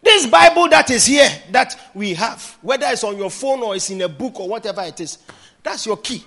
This 0.03 0.27
Bible 0.27 0.69
that 0.69 0.89
is 0.89 1.05
here, 1.05 1.29
that 1.51 1.89
we 1.93 2.13
have, 2.13 2.57
whether 2.61 2.87
it's 2.87 3.03
on 3.03 3.17
your 3.17 3.29
phone 3.29 3.61
or 3.61 3.75
it's 3.75 3.89
in 3.89 4.01
a 4.01 4.09
book 4.09 4.39
or 4.39 4.47
whatever 4.47 4.81
it 4.81 4.99
is, 4.99 5.17
that's 5.63 5.85
your 5.85 5.97
key. 5.97 6.23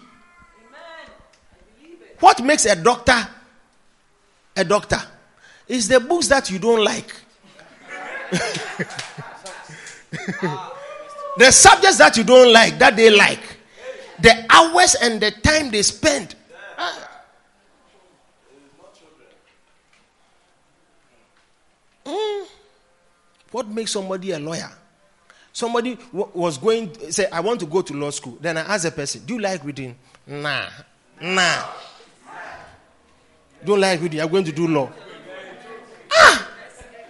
Amen. 0.68 0.80
I 1.52 1.82
believe 1.82 2.02
it. 2.02 2.16
What 2.20 2.42
makes 2.42 2.66
a 2.66 2.76
doctor 2.76 3.28
a 4.56 4.64
doctor 4.64 5.00
is 5.66 5.88
the 5.88 5.98
books 6.00 6.28
that 6.28 6.50
you 6.50 6.58
don't 6.58 6.84
like. 6.84 7.12
Ah. 10.42 10.73
The 11.36 11.50
subjects 11.50 11.98
that 11.98 12.16
you 12.16 12.24
don't 12.24 12.52
like, 12.52 12.78
that 12.78 12.96
they 12.96 13.10
like, 13.10 13.40
the 14.20 14.46
hours 14.50 14.94
and 15.02 15.20
the 15.20 15.30
time 15.30 15.70
they 15.70 15.82
spend. 15.82 16.34
Mm. 22.04 22.46
What 23.50 23.68
makes 23.68 23.92
somebody 23.92 24.32
a 24.32 24.38
lawyer? 24.38 24.70
Somebody 25.52 25.94
w- 26.12 26.30
was 26.34 26.58
going 26.58 26.92
say, 27.10 27.26
"I 27.30 27.40
want 27.40 27.60
to 27.60 27.66
go 27.66 27.80
to 27.82 27.94
law 27.94 28.10
school." 28.10 28.36
Then 28.40 28.56
I 28.58 28.62
ask 28.62 28.82
the 28.82 28.90
person, 28.90 29.22
"Do 29.24 29.34
you 29.34 29.40
like 29.40 29.64
reading?" 29.64 29.96
Nah, 30.26 30.66
nah. 31.20 31.62
Don't 33.64 33.80
like 33.80 34.00
reading. 34.02 34.20
I'm 34.20 34.28
going 34.28 34.44
to 34.44 34.52
do 34.52 34.66
law. 34.66 34.90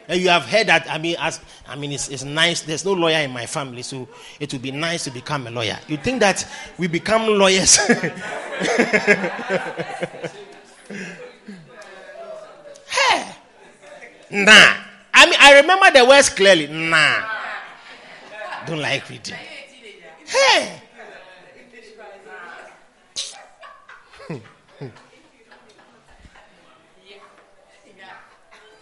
You 0.09 0.29
have 0.29 0.45
heard 0.45 0.67
that, 0.67 0.87
I 0.91 0.99
mean, 0.99 1.17
as 1.19 1.41
I 1.67 1.77
mean, 1.77 1.93
it's, 1.93 2.09
it's 2.09 2.25
nice. 2.25 2.61
There's 2.63 2.85
no 2.85 2.93
lawyer 2.93 3.21
in 3.21 3.31
my 3.31 3.47
family, 3.47 3.81
so 3.83 4.07
it 4.39 4.53
would 4.53 4.61
be 4.61 4.71
nice 4.71 5.05
to 5.05 5.11
become 5.11 5.47
a 5.47 5.51
lawyer. 5.51 5.79
You 5.89 5.97
think 5.97 6.21
that 6.21 6.47
we 6.77 6.89
become 6.89 7.27
lawyers? 7.27 7.77
hey, 7.87 8.05
nah. 14.31 14.75
I 15.15 15.27
mean, 15.27 15.39
I 15.41 15.61
remember 15.61 15.91
the 15.91 16.05
words 16.05 16.29
clearly. 16.29 16.67
Nah. 16.67 17.25
Don't 18.67 18.81
like 18.81 19.09
reading. 19.09 19.35
Hey. 20.27 20.81
Hmm. 24.29 24.37
Hmm. 24.79 24.89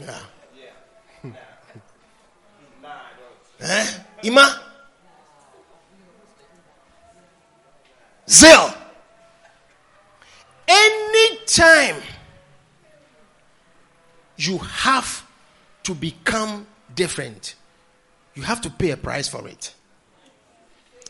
yeah. 0.00 0.22
Eh? 3.62 3.86
Ima? 4.24 4.60
Zeal. 8.28 8.74
Anytime 10.66 11.96
you 14.36 14.58
have 14.58 15.26
to 15.84 15.94
become 15.94 16.66
different, 16.94 17.54
you 18.34 18.42
have 18.42 18.60
to 18.62 18.70
pay 18.70 18.90
a 18.90 18.96
price 18.96 19.28
for 19.28 19.46
it. 19.48 19.74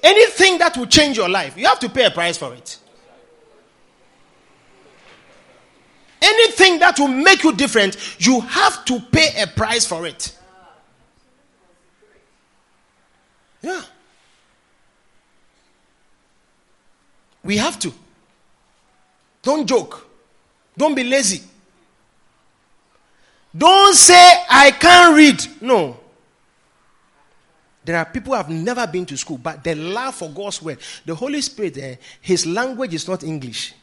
Anything 0.03 0.59
that 0.59 0.77
will 0.77 0.87
change 0.87 1.17
your 1.17 1.29
life, 1.29 1.57
you 1.57 1.67
have 1.67 1.79
to 1.79 1.89
pay 1.89 2.05
a 2.05 2.11
price 2.11 2.37
for 2.37 2.53
it. 2.55 2.79
Anything 6.21 6.79
that 6.81 6.99
will 6.99 7.09
make 7.09 7.45
you 7.45 7.53
different, 7.53 7.97
you 8.19 8.41
have 8.41 8.85
to 8.85 9.01
pay 9.01 9.41
a 9.41 9.47
price 9.47 9.87
for 9.87 10.07
it. 10.07 10.37
Yeah. 13.63 13.83
We 17.45 17.57
have 17.57 17.79
to. 17.81 17.93
Don't 19.43 19.67
joke. 19.67 20.07
Don't 20.77 20.95
be 20.95 21.05
lazy. 21.05 21.43
Don't 23.57 23.95
say, 23.95 24.45
I 24.49 24.71
can't 24.71 25.17
read. 25.17 25.45
No. 25.61 25.99
There 27.85 27.97
are 27.97 28.05
people 28.05 28.33
who 28.33 28.37
have 28.37 28.49
never 28.49 28.87
been 28.87 29.05
to 29.07 29.17
school, 29.17 29.39
but 29.39 29.65
they 29.65 29.75
love 29.75 30.15
for 30.15 30.31
God's 30.31 30.63
word. 30.63 30.79
The 31.05 31.15
Holy 31.15 31.41
Spirit, 31.41 31.79
eh, 31.79 31.97
his 32.21 32.47
language 32.47 32.95
is 32.95 33.09
not 33.09 33.25
English. 33.25 33.75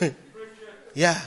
yeah. 0.94 1.20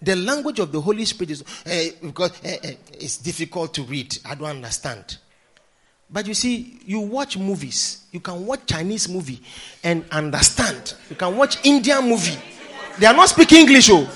The 0.00 0.16
language 0.16 0.60
of 0.60 0.72
the 0.72 0.80
Holy 0.80 1.04
Spirit 1.04 1.32
is 1.32 1.44
eh, 1.66 1.90
because 2.00 2.32
eh, 2.44 2.58
eh, 2.62 2.74
it's 2.92 3.18
difficult 3.18 3.74
to 3.74 3.82
read. 3.82 4.16
I 4.24 4.36
don't 4.36 4.48
understand. 4.48 5.18
But 6.12 6.26
you 6.26 6.34
see, 6.34 6.80
you 6.84 7.00
watch 7.00 7.38
movies. 7.38 8.04
You 8.10 8.20
can 8.20 8.44
watch 8.44 8.66
Chinese 8.66 9.08
movie 9.08 9.40
and 9.84 10.04
understand. 10.10 10.94
You 11.08 11.16
can 11.16 11.36
watch 11.36 11.64
Indian 11.64 12.08
movie. 12.08 12.36
They 12.98 13.06
are 13.06 13.14
not 13.14 13.28
speaking 13.28 13.60
English. 13.60 13.90
Oh. 13.90 14.10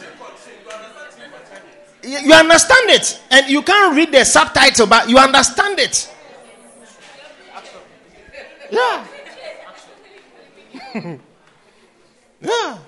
You 2.03 2.33
understand 2.35 2.91
it. 2.91 3.21
And 3.31 3.49
you 3.49 3.63
can't 3.63 3.97
read 3.97 4.13
the 4.13 4.25
subtitle, 4.25 4.87
but 4.87 5.09
you 5.09 5.19
understand 5.19 5.79
it. 5.79 6.11
Yeah. 8.71 9.07
yeah. 12.41 12.79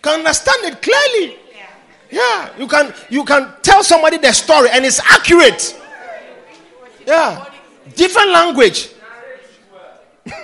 Can 0.00 0.18
understand 0.20 0.64
it 0.64 0.80
clearly. 0.80 1.38
Yeah. 2.10 2.50
You 2.56 2.68
can 2.68 2.94
you 3.10 3.24
can 3.24 3.52
tell 3.62 3.82
somebody 3.82 4.18
the 4.18 4.32
story 4.32 4.68
and 4.70 4.84
it's 4.84 5.00
accurate. 5.00 5.80
Yeah. 7.06 7.44
Different 7.96 8.30
language. 8.30 8.90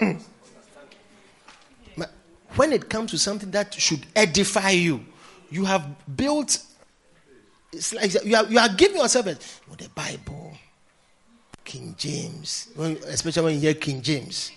when 2.57 2.73
it 2.73 2.89
comes 2.89 3.11
to 3.13 3.19
something 3.19 3.51
that 3.51 3.73
should 3.75 4.05
edify 4.15 4.71
you, 4.71 5.05
you 5.51 5.65
have 5.65 5.87
built. 6.17 6.59
It's 7.73 7.95
like 7.95 8.13
you 8.25 8.37
are, 8.37 8.45
you 8.47 8.59
are 8.59 8.69
giving 8.69 8.99
yourself 8.99 9.27
a, 9.27 9.39
oh, 9.71 9.75
the 9.77 9.89
Bible, 9.91 10.53
King 11.65 11.95
James, 11.97 12.69
when, 12.75 12.97
especially 13.07 13.45
when 13.45 13.55
you 13.55 13.61
hear 13.61 13.75
King 13.75 14.03
James. 14.03 14.53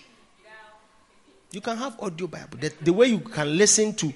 You 1.51 1.61
can 1.61 1.77
have 1.77 1.99
audio 1.99 2.25
Bible. 2.27 2.57
The, 2.59 2.73
the 2.81 2.91
way 2.91 3.07
you 3.07 3.19
can 3.19 3.55
listen 3.55 3.93
to 3.95 4.11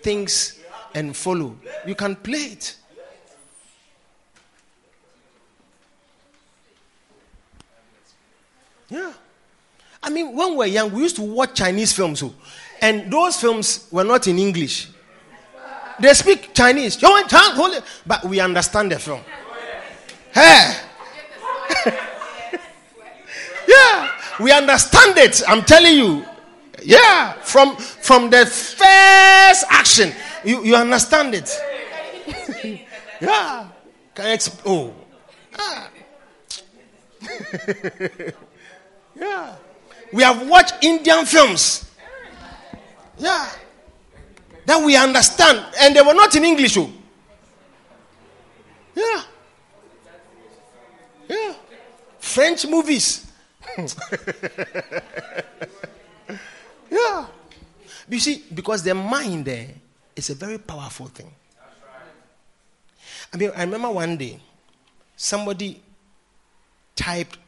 things 0.00 0.58
and 0.94 1.14
follow, 1.14 1.54
you 1.86 1.94
can 1.94 2.16
play 2.16 2.38
it. 2.38 2.76
Yeah. 8.88 9.12
I 10.02 10.10
mean, 10.10 10.34
when 10.34 10.50
we 10.50 10.56
were 10.56 10.66
young, 10.66 10.92
we 10.92 11.02
used 11.02 11.16
to 11.16 11.22
watch 11.22 11.54
Chinese 11.54 11.92
films, 11.92 12.22
oh, 12.22 12.32
and 12.80 13.12
those 13.12 13.36
films 13.40 13.88
were 13.90 14.04
not 14.04 14.26
in 14.28 14.38
English. 14.38 14.88
They 16.00 16.14
speak 16.14 16.54
Chinese, 16.54 16.96
but 18.06 18.24
we 18.24 18.38
understand 18.38 18.92
the 18.92 18.98
film. 19.00 19.20
Hey. 20.32 20.76
yeah, 23.68 24.10
we 24.38 24.52
understand 24.52 25.18
it. 25.18 25.42
I'm 25.48 25.64
telling 25.64 25.96
you. 25.96 26.24
Yeah, 26.84 27.32
from 27.42 27.76
from 27.76 28.30
the 28.30 28.46
first 28.46 29.64
action, 29.68 30.12
you, 30.44 30.64
you 30.64 30.76
understand 30.76 31.34
it. 31.34 31.50
yeah, 33.20 33.66
can 34.14 34.26
I 34.26 34.36
exp- 34.36 34.60
oh. 34.64 34.94
Ah. 35.58 35.90
Yeah. 39.18 39.56
We 40.12 40.22
have 40.22 40.48
watched 40.48 40.74
Indian 40.82 41.26
films. 41.26 41.90
Yeah. 43.18 43.48
That 44.66 44.84
we 44.84 44.96
understand. 44.96 45.64
And 45.80 45.94
they 45.94 46.02
were 46.02 46.14
not 46.14 46.34
in 46.34 46.44
English. 46.44 46.76
Oh. 46.78 46.90
Yeah. 48.94 49.22
French 52.18 52.66
movies. 52.66 53.26
yeah. 56.90 57.26
You 58.08 58.18
see, 58.20 58.44
because 58.54 58.82
the 58.82 58.94
mind 58.94 59.44
there 59.44 59.68
is 60.14 60.30
a 60.30 60.34
very 60.34 60.58
powerful 60.58 61.06
thing. 61.06 61.30
I 63.32 63.36
mean, 63.36 63.50
I 63.56 63.62
remember 63.62 63.90
one 63.90 64.16
day 64.16 64.40
somebody 65.16 65.82
typed 66.96 67.38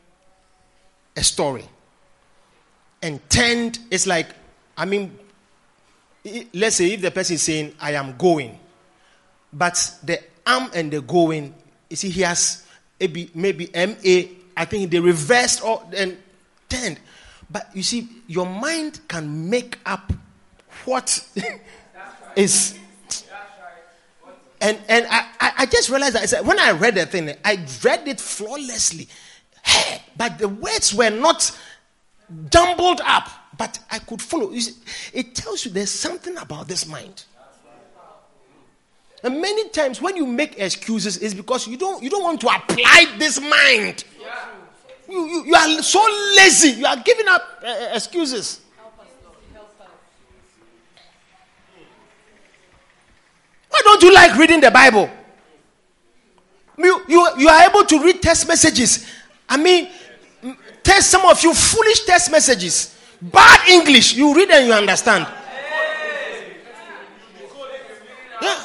a 1.16 1.22
story 1.22 1.64
and 3.02 3.20
turned, 3.30 3.78
it's 3.90 4.06
like, 4.06 4.28
I 4.76 4.84
mean, 4.84 5.16
let's 6.52 6.76
say 6.76 6.92
if 6.92 7.00
the 7.00 7.10
person 7.10 7.34
is 7.34 7.42
saying, 7.42 7.74
I 7.80 7.92
am 7.92 8.16
going, 8.16 8.58
but 9.52 9.94
the 10.02 10.20
am 10.46 10.70
and 10.74 10.90
the 10.90 11.00
going, 11.00 11.54
you 11.88 11.96
see, 11.96 12.10
he 12.10 12.22
has 12.22 12.66
maybe, 12.98 13.30
maybe 13.34 13.70
MA, 13.74 14.36
I 14.56 14.64
think 14.64 14.90
they 14.90 15.00
reversed 15.00 15.64
or 15.64 15.82
and 15.96 16.16
turned. 16.68 17.00
But 17.50 17.68
you 17.74 17.82
see, 17.82 18.08
your 18.26 18.46
mind 18.46 19.00
can 19.08 19.50
make 19.50 19.78
up 19.84 20.12
what 20.84 21.26
is. 22.36 22.78
And, 24.62 24.78
and 24.88 25.06
I, 25.08 25.26
I 25.40 25.66
just 25.66 25.88
realized 25.88 26.16
that 26.16 26.44
when 26.44 26.58
I 26.58 26.72
read 26.72 26.94
the 26.94 27.06
thing, 27.06 27.34
I 27.44 27.66
read 27.82 28.06
it 28.06 28.20
flawlessly. 28.20 29.08
Hey, 29.64 30.02
but 30.16 30.38
the 30.38 30.48
words 30.48 30.94
were 30.94 31.10
not 31.10 31.56
jumbled 32.50 33.00
up, 33.04 33.28
but 33.56 33.78
I 33.90 33.98
could 33.98 34.22
follow. 34.22 34.52
See, 34.58 34.74
it 35.12 35.34
tells 35.34 35.64
you 35.64 35.70
there's 35.70 35.90
something 35.90 36.36
about 36.36 36.68
this 36.68 36.86
mind. 36.86 37.24
And 39.22 39.40
many 39.40 39.68
times 39.68 40.00
when 40.00 40.16
you 40.16 40.26
make 40.26 40.58
excuses, 40.58 41.18
it's 41.18 41.34
because 41.34 41.66
you 41.66 41.76
don't, 41.76 42.02
you 42.02 42.08
don't 42.08 42.22
want 42.22 42.40
to 42.40 42.48
apply 42.48 43.16
this 43.18 43.38
mind. 43.40 44.04
You, 45.08 45.26
you, 45.26 45.44
you 45.46 45.54
are 45.54 45.82
so 45.82 46.00
lazy. 46.36 46.70
You 46.70 46.86
are 46.86 46.96
giving 46.96 47.28
up 47.28 47.42
uh, 47.62 47.88
excuses. 47.92 48.60
Why 53.68 53.80
don't 53.84 54.02
you 54.02 54.14
like 54.14 54.36
reading 54.36 54.60
the 54.60 54.70
Bible? 54.70 55.10
You, 56.78 57.02
you, 57.08 57.28
you 57.38 57.48
are 57.48 57.68
able 57.68 57.84
to 57.84 58.02
read 58.02 58.22
text 58.22 58.48
messages. 58.48 59.06
I 59.50 59.56
mean, 59.56 59.88
test 60.82 61.10
some 61.10 61.26
of 61.26 61.42
you 61.42 61.52
foolish 61.52 62.04
test 62.06 62.30
messages. 62.30 62.96
Bad 63.20 63.68
English. 63.68 64.14
You 64.14 64.34
read 64.34 64.48
and 64.50 64.66
you 64.66 64.72
understand. 64.72 65.26
Yeah. 68.40 68.64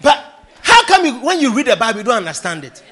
But 0.00 0.24
how 0.62 0.84
come 0.84 1.06
you, 1.06 1.14
when 1.20 1.40
you 1.40 1.54
read 1.54 1.66
the 1.66 1.76
Bible, 1.76 2.00
you 2.00 2.04
don't 2.04 2.18
understand 2.18 2.64
it? 2.64 2.82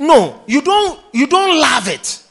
No, 0.00 0.42
you 0.46 0.62
don't 0.62 1.00
you 1.12 1.26
don't 1.26 1.60
love 1.60 1.88
it. 1.88 2.22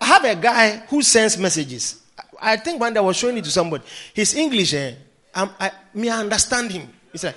I 0.00 0.06
have 0.06 0.24
a 0.24 0.34
guy 0.34 0.78
who 0.88 1.00
sends 1.02 1.38
messages. 1.38 2.02
I 2.40 2.56
think 2.56 2.80
one 2.80 2.92
day 2.92 2.98
I 2.98 3.02
was 3.02 3.16
showing 3.16 3.36
it 3.38 3.44
to 3.44 3.50
somebody. 3.50 3.84
His 4.14 4.34
English, 4.34 4.74
eh, 4.74 4.94
um, 5.34 5.50
I, 5.60 5.70
me, 5.94 6.08
I 6.08 6.18
understand 6.20 6.72
him. 6.72 6.88
It's 7.12 7.22
like, 7.22 7.36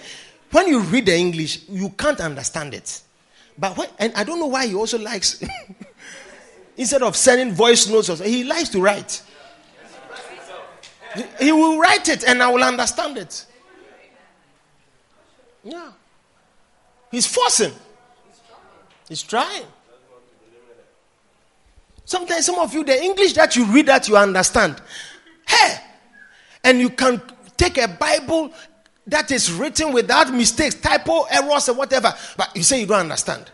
when 0.53 0.67
you 0.67 0.79
read 0.79 1.07
the 1.07 1.15
English, 1.15 1.67
you 1.67 1.89
can't 1.89 2.21
understand 2.21 2.73
it. 2.73 3.01
But 3.57 3.77
when, 3.77 3.89
and 3.99 4.13
I 4.15 4.23
don't 4.23 4.39
know 4.39 4.47
why 4.47 4.67
he 4.67 4.75
also 4.75 4.97
likes, 4.99 5.43
instead 6.77 7.01
of 7.01 7.15
sending 7.15 7.53
voice 7.53 7.87
notes, 7.87 8.19
he 8.19 8.43
likes 8.43 8.69
to 8.69 8.81
write. 8.81 9.21
He, 11.15 11.23
he 11.45 11.51
will 11.51 11.79
write 11.79 12.07
it 12.07 12.23
and 12.23 12.41
I 12.41 12.49
will 12.49 12.63
understand 12.63 13.17
it. 13.17 13.45
Yeah. 15.63 15.91
He's 17.11 17.27
forcing. 17.27 17.73
He's 19.07 19.21
trying. 19.21 19.65
Sometimes 22.05 22.45
some 22.45 22.59
of 22.59 22.73
you, 22.73 22.83
the 22.83 23.01
English 23.01 23.33
that 23.33 23.55
you 23.55 23.65
read 23.65 23.85
that 23.87 24.07
you 24.07 24.17
understand. 24.17 24.81
Hey! 25.47 25.77
And 26.63 26.79
you 26.79 26.89
can 26.89 27.21
take 27.57 27.77
a 27.77 27.87
Bible 27.87 28.51
that 29.07 29.31
is 29.31 29.51
written 29.51 29.91
without 29.91 30.31
mistakes, 30.33 30.75
typo, 30.75 31.23
errors, 31.23 31.67
or 31.69 31.75
whatever, 31.75 32.13
but 32.37 32.55
you 32.55 32.63
say 32.63 32.81
you 32.81 32.87
don't 32.87 33.01
understand. 33.01 33.49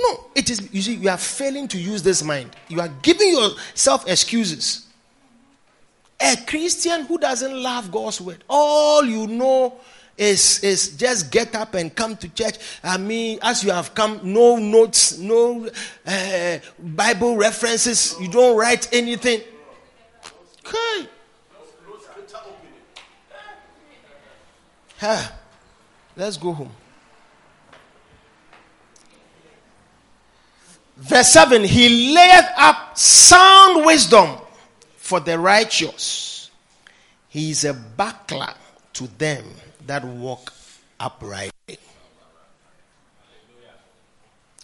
No, 0.00 0.26
it 0.34 0.50
is, 0.50 0.72
you 0.72 0.82
see, 0.82 0.94
you 0.94 1.08
are 1.08 1.18
failing 1.18 1.68
to 1.68 1.78
use 1.78 2.02
this 2.02 2.22
mind. 2.22 2.56
You 2.68 2.80
are 2.80 2.88
giving 3.02 3.32
yourself 3.32 4.08
excuses. 4.08 4.86
A 6.20 6.36
Christian 6.46 7.02
who 7.02 7.18
doesn't 7.18 7.62
love 7.62 7.90
God's 7.90 8.20
word, 8.20 8.42
all 8.48 9.04
you 9.04 9.26
know 9.26 9.78
is, 10.16 10.62
is 10.62 10.96
just 10.96 11.30
get 11.30 11.54
up 11.54 11.74
and 11.74 11.94
come 11.94 12.16
to 12.16 12.28
church. 12.28 12.56
I 12.82 12.98
mean, 12.98 13.38
as 13.42 13.64
you 13.64 13.70
have 13.70 13.94
come, 13.94 14.20
no 14.22 14.56
notes, 14.56 15.18
no 15.18 15.68
uh, 16.06 16.58
Bible 16.78 17.36
references, 17.36 18.16
you 18.20 18.28
don't 18.28 18.56
write 18.56 18.92
anything. 18.92 19.40
Okay. 20.66 21.08
Let's 26.16 26.36
go 26.36 26.52
home. 26.52 26.72
Verse 30.96 31.32
7 31.32 31.64
He 31.64 32.14
layeth 32.14 32.50
up 32.58 32.98
sound 32.98 33.86
wisdom 33.86 34.36
for 34.96 35.20
the 35.20 35.38
righteous. 35.38 36.50
He 37.28 37.50
is 37.50 37.64
a 37.64 37.72
buckler 37.72 38.52
to 38.94 39.06
them 39.18 39.44
that 39.86 40.04
walk 40.04 40.52
uprightly. 40.98 41.78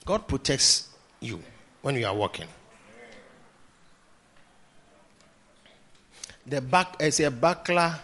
God 0.05 0.29
protects 0.29 0.89
you 1.21 1.43
when 1.83 1.97
you 1.97 2.07
are 2.07 2.15
walking. 2.15 2.49
The 6.47 6.61
back 6.61 6.97
is 7.01 7.19
a 7.21 7.31
buckler. 7.31 7.99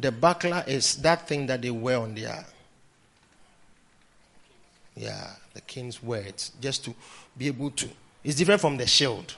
The 0.00 0.12
buckler 0.12 0.64
is 0.66 0.96
that 0.96 1.28
thing 1.28 1.46
that 1.46 1.62
they 1.62 1.70
wear 1.70 1.98
on 1.98 2.14
their 2.14 2.44
yeah, 4.96 5.30
the 5.54 5.60
king's 5.62 6.02
words, 6.02 6.52
just 6.60 6.84
to 6.84 6.94
be 7.36 7.46
able 7.46 7.70
to. 7.70 7.88
It's 8.22 8.36
different 8.36 8.60
from 8.60 8.76
the 8.76 8.86
shield. 8.86 9.34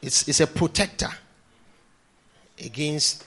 It's, 0.00 0.28
it's 0.28 0.40
a 0.40 0.46
protector 0.46 1.10
against 2.64 3.24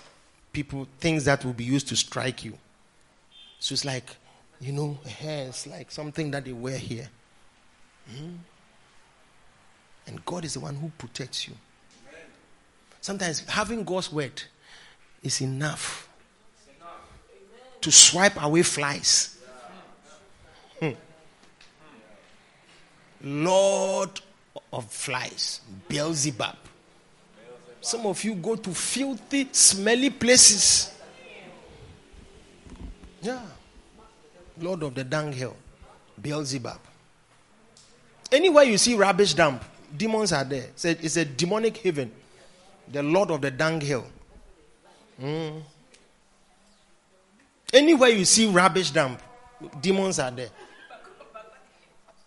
people, 0.53 0.87
things 0.99 1.25
that 1.25 1.43
will 1.43 1.53
be 1.53 1.65
used 1.65 1.87
to 1.89 1.95
strike 1.95 2.45
you. 2.45 2.57
So 3.59 3.73
it's 3.73 3.83
like, 3.83 4.05
you 4.61 4.71
know, 4.71 4.97
is 5.21 5.67
like 5.67 5.91
something 5.91 6.31
that 6.31 6.45
they 6.45 6.53
wear 6.53 6.77
here. 6.77 7.09
Hmm? 8.09 8.35
And 10.05 10.23
God 10.23 10.45
is 10.45 10.53
the 10.53 10.61
one 10.61 10.75
who 10.75 10.91
protects 10.97 11.47
you. 11.47 11.55
Sometimes 13.01 13.41
having 13.41 13.83
God's 13.83 14.11
word 14.11 14.41
is 15.21 15.41
enough 15.41 16.06
to 17.81 17.91
swipe 17.91 18.41
away 18.41 18.63
flies. 18.63 19.37
Hmm. 20.79 20.91
Lord 23.23 24.19
of 24.71 24.91
flies, 24.91 25.61
Beelzebub. 25.87 26.55
Some 27.81 28.05
of 28.05 28.23
you 28.23 28.35
go 28.35 28.55
to 28.55 28.73
filthy, 28.73 29.47
smelly 29.51 30.09
places 30.09 30.97
yeah. 33.21 33.41
Lord 34.59 34.83
of 34.83 34.95
the 34.95 35.03
dunghill, 35.03 35.55
Beelzebub. 36.21 36.79
Anywhere 38.31 38.63
you 38.63 38.77
see 38.77 38.95
rubbish 38.95 39.33
dump, 39.33 39.63
demons 39.95 40.31
are 40.33 40.43
there. 40.43 40.67
It's 40.69 40.85
a, 40.85 40.91
it's 40.91 41.17
a 41.17 41.25
demonic 41.25 41.77
heaven. 41.77 42.11
The 42.91 43.03
Lord 43.03 43.31
of 43.31 43.41
the 43.41 43.51
dunghill. 43.51 44.05
Mm. 45.21 45.61
Anywhere 47.73 48.09
you 48.09 48.25
see 48.25 48.47
rubbish 48.47 48.91
dump, 48.91 49.21
demons 49.81 50.19
are 50.19 50.31
there. 50.31 50.49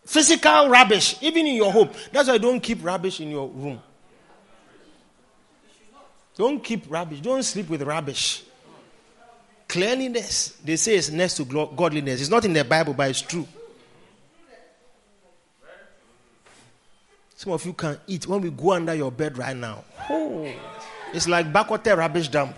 Physical 0.05 0.69
rubbish, 0.69 1.17
even 1.23 1.47
in 1.47 1.55
your 1.55 1.73
home. 1.73 1.91
That's 2.13 2.29
why 2.29 2.39
don't 2.39 2.61
keep 2.61 2.85
rubbish 2.85 3.21
in 3.21 3.31
your 3.31 3.49
room. 3.49 3.81
Don't 6.37 6.63
keep 6.63 6.91
rubbish. 6.91 7.21
Don't 7.21 7.43
sleep 7.43 7.69
with 7.69 7.83
rubbish. 7.83 8.43
Cleanliness, 9.69 10.57
they 10.65 10.77
say, 10.77 10.97
is 10.97 11.11
next 11.13 11.37
to 11.37 11.45
godliness. 11.45 12.21
It's 12.21 12.31
not 12.31 12.45
in 12.45 12.53
the 12.53 12.65
Bible, 12.65 12.93
but 12.93 13.11
it's 13.11 13.21
true. 13.21 13.47
Some 17.37 17.53
of 17.53 17.65
you 17.65 17.73
can 17.73 17.99
eat 18.07 18.27
when 18.27 18.41
we 18.41 18.51
go 18.51 18.73
under 18.73 18.95
your 18.95 19.11
bed 19.11 19.39
right 19.39 19.57
now. 19.57 19.85
Oh, 20.11 20.53
it's 21.15 21.29
like 21.29 21.53
Bakote 21.53 21.97
rubbish 21.97 22.29
dump. 22.29 22.55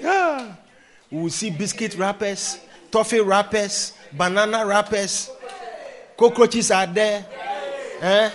Yeah. 0.00 0.54
We 1.10 1.20
will 1.20 1.30
see 1.30 1.50
biscuit 1.50 1.96
wrappers, 1.96 2.58
toffee 2.90 3.20
wrappers, 3.20 3.92
banana 4.12 4.66
wrappers, 4.66 5.30
cockroaches 6.16 6.72
are 6.72 6.86
there. 6.88 7.24
Eh? 8.00 8.30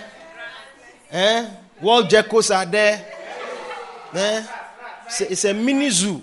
Eh? 1.10 1.50
Wall 1.82 2.04
jackals 2.04 2.50
are 2.50 2.64
there. 2.64 3.04
Eh? 4.14 4.46
It's 5.06 5.20
a, 5.20 5.32
it's 5.32 5.44
a 5.44 5.52
mini 5.52 5.90
zoo. 5.90 6.22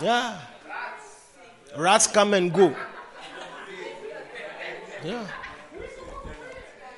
Yeah. 0.00 0.40
Rats 1.76 2.06
come 2.06 2.32
and 2.34 2.52
go. 2.52 2.74
Yeah. 5.04 5.26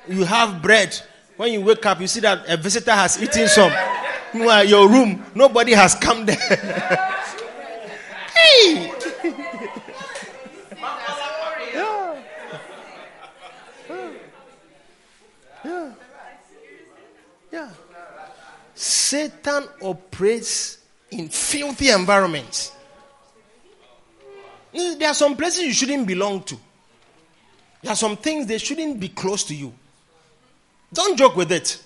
You 0.07 0.23
have 0.23 0.61
bread. 0.61 0.99
When 1.39 1.53
you 1.53 1.61
wake 1.61 1.85
up, 1.85 2.01
you 2.01 2.07
see 2.07 2.19
that 2.19 2.49
a 2.49 2.57
visitor 2.57 2.91
has 2.91 3.23
eaten 3.23 3.47
some. 3.47 3.71
Meanwhile, 4.33 4.65
your 4.65 4.89
room, 4.89 5.23
nobody 5.33 5.71
has 5.71 5.95
come 5.95 6.25
there. 6.25 6.35
hey! 8.35 8.91
yeah. 11.73 12.21
Yeah. 15.63 15.93
Yeah. 17.53 17.69
Satan 18.75 19.63
operates 19.81 20.79
in 21.09 21.29
filthy 21.29 21.89
environments. 21.89 22.73
There 24.73 25.07
are 25.07 25.13
some 25.13 25.37
places 25.37 25.61
you 25.61 25.71
shouldn't 25.71 26.05
belong 26.05 26.43
to. 26.43 26.57
There 27.81 27.93
are 27.93 27.95
some 27.95 28.17
things 28.17 28.45
they 28.45 28.57
shouldn't 28.57 28.99
be 28.99 29.07
close 29.07 29.45
to 29.45 29.55
you. 29.55 29.73
Don't 30.93 31.17
joke 31.17 31.35
with 31.35 31.51
it. 31.51 31.81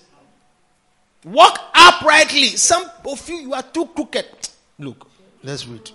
Walk 1.24 1.58
uprightly. 1.74 2.48
Some 2.48 2.90
of 3.06 3.28
you, 3.28 3.36
you 3.36 3.54
are 3.54 3.62
too 3.62 3.86
crooked. 3.86 4.26
Look, 4.78 5.08
let's 5.42 5.66
read. 5.66 5.90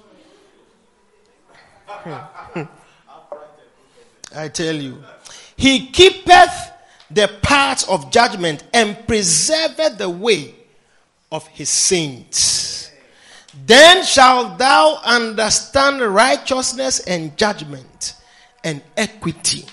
I 4.36 4.48
tell 4.48 4.76
you, 4.76 5.04
He 5.56 5.88
keepeth 5.88 6.72
the 7.12 7.28
paths 7.42 7.88
of 7.88 8.12
judgment 8.12 8.64
and 8.74 8.96
preserveth 9.08 9.98
the 9.98 10.10
way 10.10 10.56
of 11.32 11.48
His 11.48 11.70
saints. 11.70 12.92
Then 13.66 14.04
shalt 14.04 14.60
thou 14.60 15.02
understand 15.04 16.02
righteousness 16.02 17.00
and 17.02 17.36
judgment 17.38 18.14
and 18.64 18.82
equity, 18.96 19.66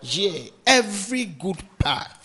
yea, 0.00 0.50
every 0.66 1.26
good 1.26 1.62
path. 1.78 2.21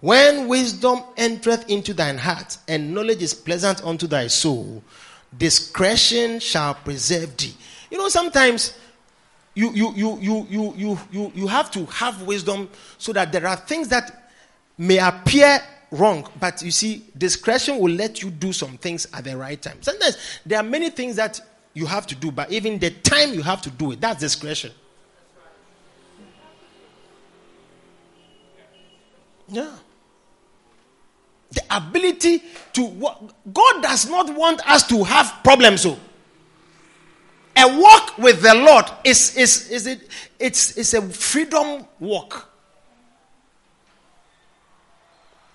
When 0.00 0.46
wisdom 0.46 1.02
entereth 1.16 1.68
into 1.68 1.92
thine 1.92 2.18
heart, 2.18 2.56
and 2.68 2.94
knowledge 2.94 3.22
is 3.22 3.34
pleasant 3.34 3.84
unto 3.84 4.06
thy 4.06 4.28
soul, 4.28 4.82
discretion 5.36 6.38
shall 6.38 6.74
preserve 6.74 7.36
thee. 7.36 7.54
You 7.90 7.98
know, 7.98 8.08
sometimes 8.08 8.78
you 9.54 9.72
you 9.72 9.92
you 9.94 10.18
you 10.20 10.46
you 10.48 10.74
you 10.76 10.98
you, 11.10 11.32
you 11.34 11.46
have 11.48 11.70
to 11.72 11.84
have 11.86 12.22
wisdom 12.22 12.68
so 12.98 13.12
that 13.12 13.32
there 13.32 13.46
are 13.46 13.56
things 13.56 13.88
that 13.88 14.30
may 14.76 14.98
appear 14.98 15.60
wrong, 15.90 16.28
but 16.38 16.62
you 16.62 16.70
see, 16.70 17.04
discretion 17.16 17.78
will 17.78 17.92
let 17.92 18.22
you 18.22 18.30
do 18.30 18.52
some 18.52 18.76
things 18.76 19.06
at 19.12 19.24
the 19.24 19.36
right 19.36 19.60
time. 19.60 19.78
Sometimes 19.82 20.16
there 20.46 20.60
are 20.60 20.64
many 20.64 20.90
things 20.90 21.16
that 21.16 21.40
you 21.74 21.86
have 21.86 22.06
to 22.06 22.14
do, 22.14 22.30
but 22.30 22.52
even 22.52 22.78
the 22.78 22.90
time 22.90 23.34
you 23.34 23.42
have 23.42 23.62
to 23.62 23.70
do 23.70 23.92
it, 23.92 24.00
that's 24.00 24.20
discretion. 24.20 24.70
Yeah. 29.48 29.70
The 31.50 31.62
ability 31.70 32.42
to 32.74 32.88
God 33.52 33.82
does 33.82 34.08
not 34.08 34.34
want 34.34 34.68
us 34.68 34.86
to 34.88 35.02
have 35.04 35.40
problems. 35.42 35.82
So 35.82 35.98
a 37.56 37.80
walk 37.80 38.18
with 38.18 38.42
the 38.42 38.54
Lord 38.54 38.84
is 39.04 39.36
is 39.36 39.70
is 39.70 39.86
it 39.86 40.08
it's 40.38 40.76
it's 40.76 40.94
a 40.94 41.02
freedom 41.02 41.86
walk. 41.98 42.48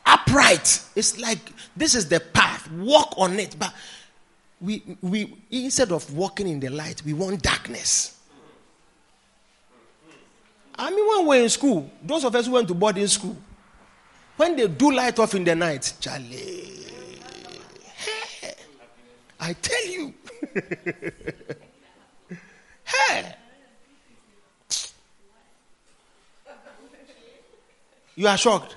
Upright. 0.05 0.81
It's 0.95 1.19
like 1.19 1.39
this 1.77 1.95
is 1.95 2.09
the 2.09 2.19
path. 2.19 2.69
Walk 2.71 3.13
on 3.17 3.39
it. 3.39 3.55
But 3.57 3.73
we 4.59 4.83
we 5.01 5.33
instead 5.51 5.91
of 5.91 6.11
walking 6.13 6.47
in 6.47 6.59
the 6.59 6.69
light, 6.69 7.01
we 7.05 7.13
want 7.13 7.41
darkness. 7.41 8.19
I 10.75 10.89
mean, 10.89 11.07
when 11.07 11.27
we're 11.27 11.43
in 11.43 11.49
school, 11.49 11.89
those 12.01 12.23
of 12.25 12.35
us 12.35 12.47
who 12.47 12.53
went 12.53 12.67
to 12.67 12.73
boarding 12.73 13.07
school, 13.07 13.37
when 14.37 14.55
they 14.55 14.67
do 14.67 14.91
light 14.91 15.17
off 15.19 15.35
in 15.35 15.43
the 15.43 15.55
night, 15.55 15.93
Charlie, 15.99 16.85
hey, 17.95 18.53
I 19.39 19.53
tell 19.53 19.87
you, 19.87 20.13
hey, 22.83 23.35
you 28.15 28.27
are 28.27 28.37
shocked 28.37 28.75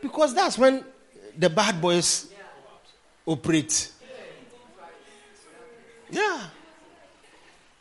because 0.00 0.34
that's 0.34 0.58
when 0.58 0.84
the 1.36 1.50
bad 1.50 1.80
boys 1.80 2.28
operate. 3.26 3.92
Yeah. 6.10 6.46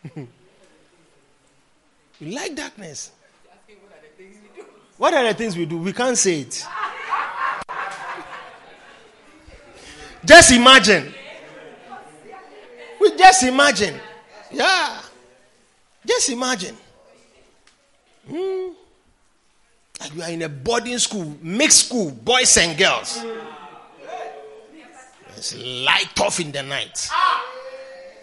you 0.16 0.28
like 2.22 2.56
darkness. 2.56 3.12
What 4.98 5.14
are 5.14 5.24
the 5.28 5.34
things 5.34 5.56
we 5.56 5.66
do? 5.66 5.78
We 5.78 5.94
can't 5.94 6.18
say 6.18 6.42
it. 6.42 6.66
Just 10.26 10.52
imagine. 10.52 11.14
We 13.00 13.16
just 13.18 13.44
imagine. 13.44 14.00
Yeah. 14.52 15.02
Just 16.06 16.30
imagine. 16.30 16.76
Hmm. 18.30 18.70
Like 20.00 20.16
you 20.16 20.22
are 20.22 20.30
in 20.30 20.42
a 20.44 20.50
boarding 20.50 20.98
school, 21.00 21.36
mixed 21.42 21.88
school, 21.88 22.12
boys 22.12 22.56
and 22.58 22.78
girls. 22.78 23.24
It's 25.36 25.56
light 25.56 26.20
off 26.20 26.40
in 26.40 26.52
the 26.52 26.64
night. 26.64 27.10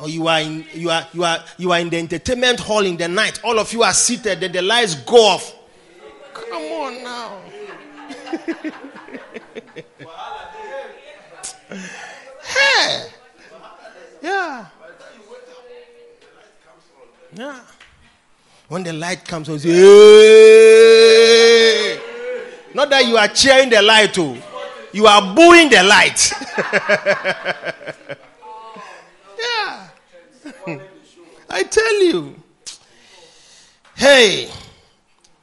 Or 0.01 0.09
you 0.09 0.27
are 0.29 0.41
in 0.41 0.65
you 0.75 0.91
are 0.91 1.07
you 1.13 1.25
are 1.25 1.39
you 1.59 1.73
are 1.73 1.79
in 1.79 1.89
the 1.89 1.99
entertainment 1.99 2.61
hall 2.61 2.85
in 2.85 2.97
the 2.97 3.09
night. 3.09 3.41
All 3.45 3.59
of 3.59 3.73
you 3.73 3.83
are 3.83 3.93
seated, 3.93 4.41
then 4.41 4.53
the 4.53 4.63
lights 4.63 4.95
go 4.97 5.17
off. 5.17 5.55
Come 6.33 6.53
on 6.53 7.03
now. 7.05 7.41
hey. 12.43 13.07
Yeah. 14.25 14.67
Yeah. 17.35 17.61
When 18.69 18.83
the 18.83 18.95
light 18.95 19.23
comes 19.27 19.51
on, 19.51 19.59
say, 19.59 19.69
hey. 19.69 20.81
Not 22.73 22.89
that 22.89 23.07
you 23.07 23.19
are 23.19 23.29
cheering 23.29 23.69
the 23.69 23.83
light, 23.83 24.15
too. 24.15 24.37
Oh. 24.41 24.89
You 24.93 25.07
are 25.07 25.35
booing 25.35 25.69
the 25.69 25.83
light. 25.83 26.33
yeah. 29.39 29.89
I 31.51 31.63
tell 31.65 32.03
you. 32.05 32.35
Hey 33.95 34.51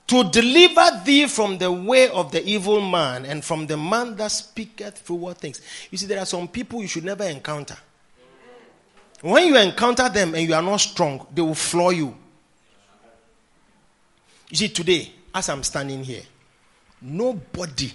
to 0.08 0.24
deliver 0.26 1.02
thee 1.06 1.26
from 1.26 1.58
the 1.58 1.72
way 1.72 2.10
of 2.10 2.34
the 2.34 2.46
evil 2.46 2.82
man 2.82 3.24
and 3.26 3.46
from 3.46 3.66
the 3.66 3.78
man 3.78 4.14
that 4.18 4.30
speaketh 4.30 4.98
forward 4.98 5.38
things. 5.38 5.62
You 5.90 5.98
see, 5.98 6.06
there 6.06 6.20
are 6.20 6.26
some 6.26 6.50
people 6.50 6.82
you 6.82 6.88
should 6.90 7.06
never 7.06 7.24
encounter. 7.24 7.78
When 9.22 9.48
you 9.48 9.58
encounter 9.58 10.10
them 10.10 10.34
and 10.34 10.48
you 10.48 10.54
are 10.54 10.62
not 10.62 10.78
strong, 10.78 11.28
they 11.34 11.42
will 11.42 11.56
floor 11.56 11.94
you. 11.94 12.16
You 14.50 14.58
see, 14.58 14.70
today, 14.70 15.12
as 15.34 15.48
I'm 15.48 15.64
standing 15.64 16.04
here, 16.04 16.24
nobody 17.02 17.92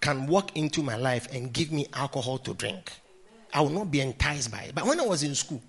can 0.00 0.26
walk 0.26 0.56
into 0.56 0.82
my 0.82 0.96
life 0.96 1.28
and 1.32 1.52
give 1.52 1.72
me 1.72 1.86
alcohol 1.92 2.38
to 2.38 2.54
drink. 2.54 2.90
I 3.52 3.60
will 3.60 3.70
not 3.70 3.90
be 3.90 4.00
enticed 4.00 4.50
by 4.50 4.62
it. 4.62 4.74
But 4.74 4.84
when 4.84 4.98
I 4.98 5.06
was 5.06 5.22
in 5.22 5.34
school, 5.34 5.62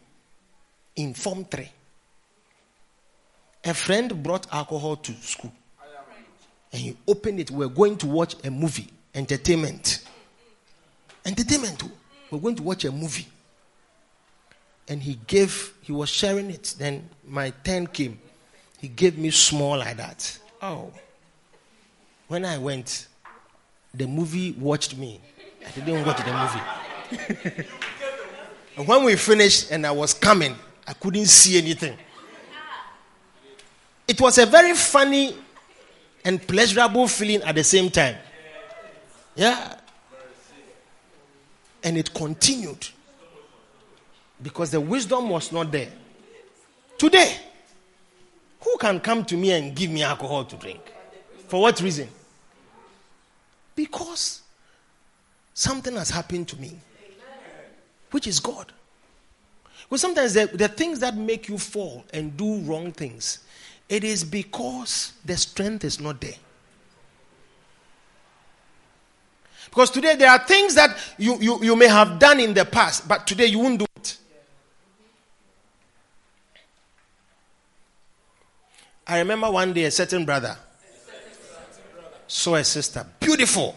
in 0.95 1.13
Form 1.13 1.45
3, 1.45 1.69
a 3.65 3.73
friend 3.73 4.23
brought 4.23 4.51
alcohol 4.53 4.95
to 4.95 5.13
school. 5.21 5.51
And 6.71 6.81
he 6.81 6.97
opened 7.07 7.39
it. 7.39 7.51
We 7.51 7.65
are 7.65 7.69
going 7.69 7.97
to 7.97 8.07
watch 8.07 8.35
a 8.43 8.51
movie. 8.51 8.87
Entertainment. 9.13 10.03
Entertainment. 11.25 11.83
Oh. 11.83 11.91
We're 12.31 12.39
going 12.39 12.55
to 12.55 12.63
watch 12.63 12.85
a 12.85 12.91
movie. 12.91 13.27
And 14.87 15.01
he 15.01 15.19
gave, 15.27 15.73
he 15.81 15.91
was 15.91 16.09
sharing 16.09 16.49
it. 16.51 16.75
Then 16.77 17.09
my 17.27 17.51
turn 17.63 17.87
came. 17.87 18.19
He 18.79 18.87
gave 18.87 19.17
me 19.17 19.31
small 19.31 19.77
like 19.77 19.97
that. 19.97 20.39
Oh. 20.61 20.91
When 22.27 22.45
I 22.45 22.57
went, 22.57 23.07
the 23.93 24.07
movie 24.07 24.51
watched 24.51 24.97
me. 24.97 25.19
I 25.65 25.71
didn't 25.71 26.05
watch 26.05 26.23
the 26.23 27.17
movie. 27.17 27.65
and 28.77 28.87
when 28.87 29.03
we 29.03 29.15
finished 29.15 29.71
and 29.71 29.85
I 29.85 29.91
was 29.91 30.13
coming, 30.13 30.55
I 30.87 30.93
couldn't 30.93 31.25
see 31.25 31.57
anything. 31.57 31.97
It 34.07 34.21
was 34.21 34.37
a 34.37 34.45
very 34.45 34.73
funny 34.75 35.35
and 36.23 36.45
pleasurable 36.45 37.07
feeling 37.07 37.41
at 37.41 37.55
the 37.55 37.63
same 37.63 37.89
time. 37.89 38.17
Yeah. 39.35 39.77
And 41.83 41.97
it 41.97 42.13
continued 42.13 42.87
because 44.41 44.71
the 44.71 44.81
wisdom 44.81 45.29
was 45.29 45.51
not 45.51 45.71
there. 45.71 45.91
Today, 46.97 47.37
who 48.61 48.77
can 48.77 48.99
come 48.99 49.23
to 49.25 49.37
me 49.37 49.51
and 49.51 49.75
give 49.75 49.91
me 49.91 50.03
alcohol 50.03 50.45
to 50.45 50.55
drink? 50.55 50.81
For 51.47 51.61
what 51.61 51.79
reason? 51.81 52.07
Because 53.75 54.41
something 55.53 55.95
has 55.95 56.09
happened 56.09 56.47
to 56.49 56.57
me, 56.57 56.71
which 58.11 58.27
is 58.27 58.39
God. 58.39 58.71
Because 59.83 60.01
sometimes 60.01 60.33
the, 60.33 60.47
the 60.47 60.67
things 60.67 60.99
that 60.99 61.15
make 61.15 61.47
you 61.47 61.57
fall 61.57 62.05
and 62.13 62.35
do 62.35 62.59
wrong 62.61 62.91
things, 62.91 63.39
it 63.87 64.03
is 64.03 64.23
because 64.23 65.13
the 65.25 65.37
strength 65.37 65.83
is 65.83 65.99
not 65.99 66.19
there. 66.19 66.33
Because 69.69 69.89
today 69.89 70.15
there 70.15 70.29
are 70.29 70.39
things 70.39 70.73
that 70.75 70.97
you, 71.17 71.37
you, 71.39 71.63
you 71.63 71.75
may 71.75 71.87
have 71.87 72.17
done 72.17 72.39
in 72.39 72.53
the 72.53 72.65
past, 72.65 73.07
but 73.07 73.27
today 73.27 73.47
you 73.47 73.59
won't 73.59 73.79
do 73.79 73.85
it. 73.97 74.17
I 79.07 79.19
remember 79.19 79.51
one 79.51 79.73
day 79.73 79.83
a 79.83 79.91
certain 79.91 80.25
brother 80.25 80.57
saw 82.27 82.55
a 82.55 82.63
sister, 82.63 83.05
beautiful. 83.19 83.75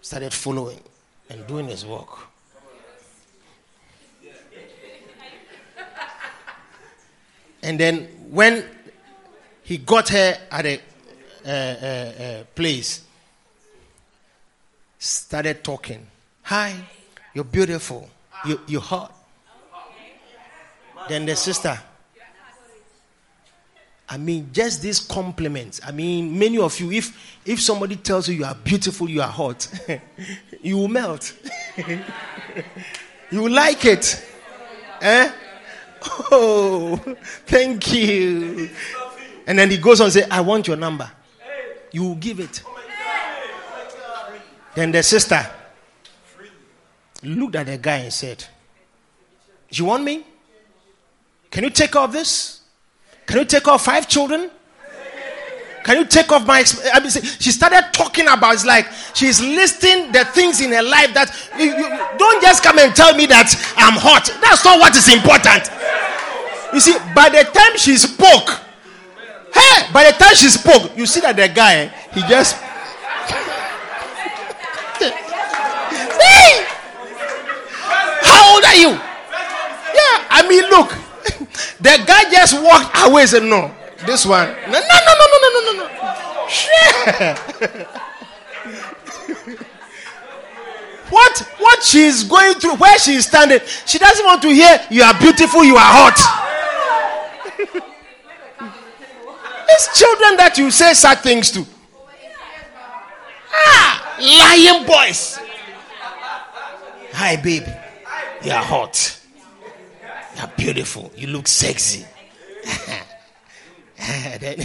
Started 0.00 0.32
following 0.32 0.80
and 1.28 1.46
doing 1.46 1.66
his 1.66 1.84
work. 1.84 2.26
And 7.62 7.78
then 7.78 8.04
when 8.30 8.64
he 9.64 9.78
got 9.78 10.08
her 10.10 10.38
at 10.50 10.80
a 11.44 12.46
place, 12.54 13.02
started 14.98 15.64
talking. 15.64 16.06
Hi, 16.42 16.74
you're 17.34 17.44
beautiful. 17.44 18.08
You, 18.46 18.60
you're 18.68 18.80
hot. 18.80 19.14
Then 21.08 21.26
the 21.26 21.36
sister. 21.36 21.78
I 24.10 24.16
mean, 24.16 24.48
just 24.52 24.80
these 24.80 25.00
compliments. 25.00 25.80
I 25.86 25.90
mean, 25.90 26.38
many 26.38 26.58
of 26.58 26.78
you, 26.80 26.90
if 26.92 27.38
if 27.44 27.60
somebody 27.60 27.96
tells 27.96 28.28
you 28.28 28.36
you 28.36 28.44
are 28.44 28.54
beautiful, 28.54 29.08
you 29.08 29.20
are 29.20 29.28
hot, 29.28 29.68
you 30.62 30.78
will 30.78 30.88
melt. 30.88 31.34
you 33.30 33.42
will 33.42 33.52
like 33.52 33.84
it. 33.84 34.24
Eh? 35.02 35.30
Oh, 36.30 36.96
thank 37.46 37.92
you. 37.92 38.70
And 39.46 39.58
then 39.58 39.70
he 39.70 39.76
goes 39.78 40.00
on 40.00 40.06
and 40.06 40.12
say, 40.12 40.24
I 40.30 40.40
want 40.40 40.66
your 40.66 40.76
number. 40.76 41.10
You 41.92 42.02
will 42.04 42.14
give 42.16 42.40
it. 42.40 42.62
Then 44.74 44.92
the 44.92 45.02
sister 45.02 45.44
looked 47.22 47.56
at 47.56 47.66
the 47.66 47.78
guy 47.78 47.96
and 47.98 48.12
said, 48.12 48.44
You 49.70 49.86
want 49.86 50.04
me? 50.04 50.24
Can 51.50 51.64
you 51.64 51.70
take 51.70 51.96
off 51.96 52.12
this? 52.12 52.60
Can 53.26 53.38
you 53.38 53.44
take 53.44 53.66
off 53.68 53.84
five 53.84 54.08
children? 54.08 54.50
Can 55.84 55.96
you 55.96 56.04
take 56.04 56.30
off 56.32 56.46
my? 56.46 56.62
I 56.92 57.00
mean, 57.00 57.10
she 57.10 57.50
started 57.50 57.88
talking 57.92 58.28
about. 58.28 58.52
It's 58.52 58.66
like 58.66 58.86
she's 59.14 59.40
listing 59.40 60.12
the 60.12 60.24
things 60.26 60.60
in 60.60 60.70
her 60.72 60.82
life 60.82 61.14
that 61.14 61.32
you, 61.58 61.64
you, 61.64 62.18
don't 62.18 62.42
just 62.42 62.62
come 62.62 62.78
and 62.78 62.94
tell 62.94 63.14
me 63.14 63.24
that 63.26 63.48
I'm 63.76 63.96
hot. 63.96 64.28
That's 64.42 64.64
not 64.64 64.78
what 64.80 64.94
is 64.94 65.08
important. 65.08 65.64
You 66.74 66.80
see, 66.80 66.92
by 67.14 67.30
the 67.30 67.48
time 67.48 67.76
she 67.78 67.96
spoke, 67.96 68.60
hey, 69.54 69.88
by 69.90 70.04
the 70.04 70.16
time 70.18 70.34
she 70.34 70.48
spoke, 70.52 70.94
you 70.94 71.06
see 71.06 71.20
that 71.20 71.36
the 71.36 71.48
guy 71.48 71.88
he 72.12 72.20
just. 72.28 72.56
hey, 75.00 76.68
how 78.28 78.52
old 78.52 78.64
are 78.64 78.76
you? 78.76 78.92
Yeah, 78.92 80.28
I 80.28 80.44
mean, 80.46 80.68
look, 80.68 81.07
the 81.80 82.02
guy 82.06 82.30
just 82.30 82.54
walked 82.62 82.96
away 83.06 83.22
and 83.22 83.30
said, 83.30 83.42
No, 83.42 83.74
this 84.06 84.24
one. 84.26 84.48
No, 84.48 84.72
no, 84.72 84.80
no, 84.80 85.14
no, 85.18 85.26
no, 85.30 85.48
no, 85.52 85.60
no, 85.60 85.72
no. 85.72 85.88
what 91.10 91.38
what 91.58 91.82
she's 91.82 92.24
going 92.24 92.54
through, 92.54 92.76
where 92.76 92.98
she's 92.98 93.26
standing, 93.26 93.60
she 93.86 93.98
doesn't 93.98 94.24
want 94.24 94.42
to 94.42 94.48
hear 94.48 94.80
you 94.90 95.02
are 95.02 95.18
beautiful, 95.18 95.64
you 95.64 95.76
are 95.76 95.80
hot. 95.80 96.18
It's 99.70 99.98
children 99.98 100.36
that 100.38 100.56
you 100.56 100.70
say 100.70 100.94
sad 100.94 101.20
things 101.20 101.50
to. 101.50 101.64
Ah, 103.52 104.16
lying 104.18 104.86
boys. 104.86 105.38
Hi, 107.12 107.36
babe. 107.36 107.66
You 108.42 108.52
are 108.52 108.62
hot. 108.62 109.20
You 110.38 110.44
are 110.44 110.52
beautiful. 110.56 111.10
You 111.16 111.26
look 111.28 111.48
sexy. 111.48 112.06
then, 114.38 114.64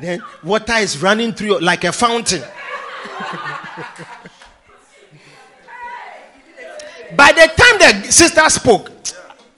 then 0.00 0.20
water 0.42 0.72
is 0.74 1.00
running 1.00 1.32
through 1.32 1.46
you 1.46 1.60
like 1.60 1.84
a 1.84 1.92
fountain. 1.92 2.42
By 7.16 7.32
the 7.32 7.50
time 7.56 7.78
the 7.78 8.02
sister 8.10 8.48
spoke, 8.50 8.90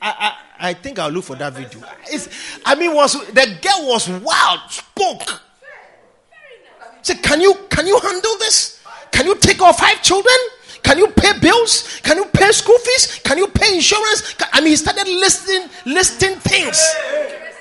I, 0.00 0.36
I, 0.60 0.68
I 0.68 0.74
think 0.74 0.98
I'll 0.98 1.10
look 1.10 1.24
for 1.24 1.36
that 1.36 1.54
video. 1.54 1.82
It's, 2.08 2.28
I 2.66 2.74
mean, 2.74 2.94
was 2.94 3.12
the 3.28 3.58
girl 3.62 3.88
was 3.88 4.08
wild, 4.08 4.60
spoke. 4.68 5.40
Said, 7.00 7.22
"Can 7.22 7.40
you 7.40 7.54
can 7.70 7.86
you 7.86 7.98
handle 7.98 8.36
this? 8.38 8.82
Can 9.10 9.26
you 9.26 9.36
take 9.36 9.62
off 9.62 9.78
five 9.78 10.02
children? 10.02 10.36
Can 10.82 10.98
you 10.98 11.08
pay 11.08 11.38
bills? 11.38 12.00
Can 12.02 12.16
you 12.16 12.24
pay 12.26 12.50
school 12.50 12.78
fees? 12.78 13.20
Can 13.22 13.38
you 13.38 13.48
pay 13.48 13.74
insurance? 13.76 14.34
I 14.52 14.60
mean, 14.60 14.70
he 14.70 14.76
started 14.76 15.06
listing 15.06 15.68
listing 15.86 16.36
things. 16.36 16.78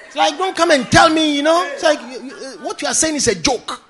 It's 0.07 0.15
like, 0.15 0.38
don't 0.38 0.56
come 0.56 0.72
and 0.72 0.91
tell 0.91 1.10
me, 1.10 1.35
you 1.35 1.43
know. 1.43 1.64
It's 1.72 1.84
like 1.84 1.99
uh, 1.99 2.64
what 2.64 2.81
you 2.81 2.88
are 2.88 2.93
saying 2.93 3.15
is 3.15 3.27
a 3.27 3.35
joke. 3.35 3.81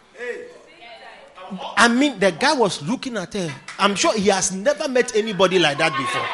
I 1.75 1.87
mean, 1.87 2.19
the 2.19 2.31
guy 2.31 2.53
was 2.53 2.81
looking 2.87 3.17
at 3.17 3.33
her. 3.33 3.53
I'm 3.79 3.95
sure 3.95 4.13
he 4.17 4.29
has 4.29 4.51
never 4.51 4.87
met 4.87 5.15
anybody 5.15 5.59
like 5.59 5.77
that 5.79 5.91
before. 5.91 6.27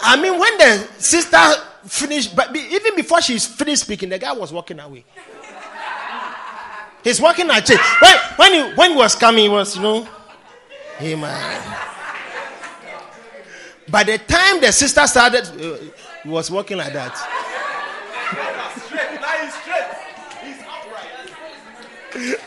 I 0.00 0.20
mean, 0.20 0.38
when 0.38 0.58
the 0.58 0.88
sister 0.98 1.38
finished, 1.86 2.36
but 2.36 2.54
even 2.54 2.94
before 2.94 3.22
she's 3.22 3.46
finished 3.46 3.82
speaking, 3.82 4.08
the 4.08 4.18
guy 4.18 4.32
was 4.32 4.52
walking 4.52 4.78
away. 4.78 5.04
He's 7.02 7.20
walking 7.20 7.48
at 7.50 7.64
church. 7.64 7.80
When, 8.00 8.16
when, 8.36 8.52
he, 8.52 8.74
when 8.74 8.90
he 8.90 8.96
was 8.96 9.14
coming, 9.14 9.44
he 9.44 9.48
was, 9.48 9.76
you 9.76 9.82
know, 9.82 10.08
man. 11.00 11.62
By 13.88 14.02
the 14.04 14.18
time 14.18 14.60
the 14.60 14.72
sister 14.72 15.06
started, 15.06 15.44
uh, 15.44 15.76
he 16.22 16.28
was 16.28 16.50
walking 16.50 16.76
like 16.78 16.92
that. 16.92 17.14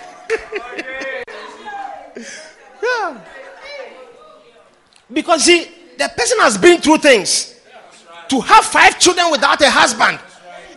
yeah. 2.84 3.22
Because 5.12 5.44
see, 5.44 5.68
the 5.98 6.12
person 6.16 6.40
has 6.40 6.58
been 6.58 6.82
through 6.82 6.98
things. 6.98 7.56
To 8.30 8.42
have 8.42 8.66
five 8.66 9.00
children 9.00 9.32
without 9.32 9.60
a 9.62 9.70
husband 9.70 10.20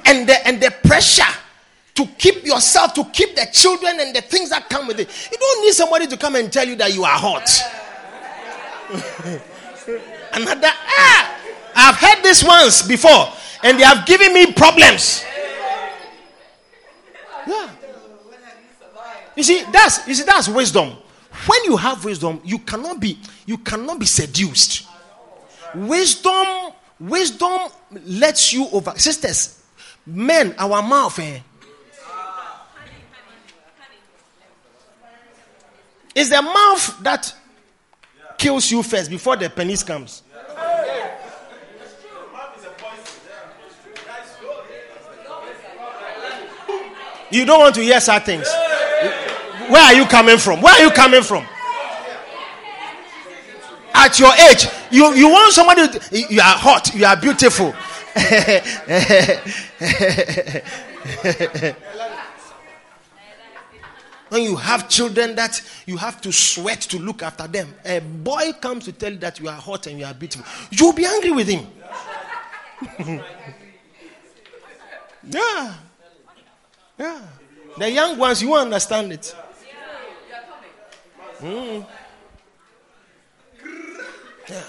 and 0.06 0.26
the, 0.28 0.46
and 0.46 0.60
the 0.60 0.70
pressure 0.84 1.22
to 1.94 2.06
keep 2.18 2.44
yourself, 2.44 2.94
to 2.94 3.04
keep 3.12 3.34
the 3.36 3.46
children 3.52 4.00
and 4.00 4.14
the 4.14 4.22
things 4.22 4.50
that 4.50 4.68
come 4.70 4.86
with 4.86 4.98
it. 4.98 5.08
You 5.30 5.38
don't 5.38 5.64
need 5.64 5.72
somebody 5.74 6.06
to 6.06 6.16
come 6.16 6.36
and 6.36 6.52
tell 6.52 6.66
you 6.66 6.76
that 6.76 6.94
you 6.94 7.04
are 7.04 7.18
hot. 7.18 7.50
Another, 10.32 10.68
ah, 10.70 11.38
I've 11.74 11.96
heard 11.96 12.22
this 12.22 12.42
once 12.42 12.82
before 12.86 13.28
and 13.62 13.78
they 13.78 13.84
have 13.84 14.06
given 14.06 14.32
me 14.32 14.52
problems. 14.52 15.24
Yeah. 17.46 17.70
You 19.36 19.42
see, 19.42 19.64
that's 19.72 20.06
you 20.06 20.14
see, 20.14 20.24
that's 20.24 20.48
wisdom. 20.48 20.90
When 21.46 21.64
you 21.64 21.76
have 21.76 22.04
wisdom, 22.04 22.40
you 22.44 22.58
cannot 22.58 23.00
be 23.00 23.18
you 23.46 23.58
cannot 23.58 23.98
be 23.98 24.06
seduced. 24.06 24.86
Wisdom, 25.74 26.72
wisdom 27.00 27.70
lets 28.04 28.52
you 28.52 28.68
over. 28.72 28.92
Sisters, 28.96 29.62
men, 30.06 30.54
our 30.58 30.82
mouth, 30.82 31.18
eh? 31.18 31.40
It's 36.14 36.30
the 36.30 36.42
mouth 36.42 36.98
that 37.02 37.34
kills 38.36 38.70
you 38.70 38.82
first 38.82 39.10
before 39.10 39.36
the 39.36 39.48
penis 39.48 39.82
comes. 39.82 40.22
You 47.30 47.46
don't 47.46 47.60
want 47.60 47.74
to 47.76 47.82
hear 47.82 47.98
sad 47.98 48.24
things. 48.24 48.46
Where 49.70 49.82
are 49.82 49.94
you 49.94 50.04
coming 50.04 50.36
from? 50.36 50.60
Where 50.60 50.74
are 50.74 50.84
you 50.84 50.90
coming 50.90 51.22
from? 51.22 51.46
At 53.94 54.18
your 54.18 54.32
age, 54.50 54.66
you, 54.90 55.14
you 55.14 55.30
want 55.30 55.52
somebody, 55.52 55.82
you 56.28 56.40
are 56.40 56.58
hot, 56.58 56.94
you 56.94 57.06
are 57.06 57.16
beautiful. 57.16 57.74
when 64.32 64.42
you 64.44 64.56
have 64.56 64.88
children 64.88 65.34
that 65.34 65.60
you 65.84 65.98
have 65.98 66.18
to 66.22 66.32
sweat 66.32 66.80
to 66.80 66.98
look 66.98 67.22
after 67.22 67.46
them, 67.46 67.74
a 67.84 68.00
boy 68.00 68.50
comes 68.62 68.86
to 68.86 68.92
tell 68.92 69.12
you 69.12 69.18
that 69.18 69.38
you 69.38 69.46
are 69.46 69.60
hot 69.60 69.86
and 69.86 69.98
you 69.98 70.06
are 70.06 70.14
beautiful, 70.14 70.46
you'll 70.70 70.94
be 70.94 71.04
angry 71.04 71.32
with 71.32 71.48
him. 71.48 71.66
yeah. 75.28 75.74
Yeah. 76.98 77.20
The 77.76 77.90
young 77.90 78.16
ones, 78.16 78.40
you 78.40 78.54
understand 78.54 79.12
it. 79.12 79.36
Mm. 81.40 81.86
Yeah. 84.48 84.62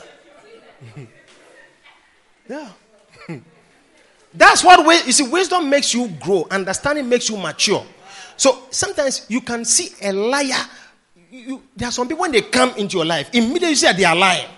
yeah. 2.49 2.69
That's 4.33 4.61
what 4.61 5.05
you 5.05 5.13
see. 5.13 5.23
Wisdom 5.29 5.69
makes 5.69 5.93
you 5.93 6.09
grow. 6.19 6.45
Understanding 6.51 7.07
makes 7.07 7.29
you 7.29 7.37
mature. 7.37 7.85
So 8.37 8.63
sometimes 8.69 9.25
you 9.29 9.41
can 9.41 9.65
see 9.65 9.89
a 10.01 10.11
liar. 10.11 10.65
You, 11.31 11.63
there 11.75 11.89
are 11.89 11.91
some 11.91 12.07
people 12.07 12.21
when 12.21 12.31
they 12.31 12.41
come 12.41 12.73
into 12.77 12.97
your 12.97 13.05
life, 13.05 13.29
immediately 13.33 13.69
you 13.69 13.75
say 13.75 13.93
they 13.93 14.05
are 14.05 14.15
lying. 14.15 14.49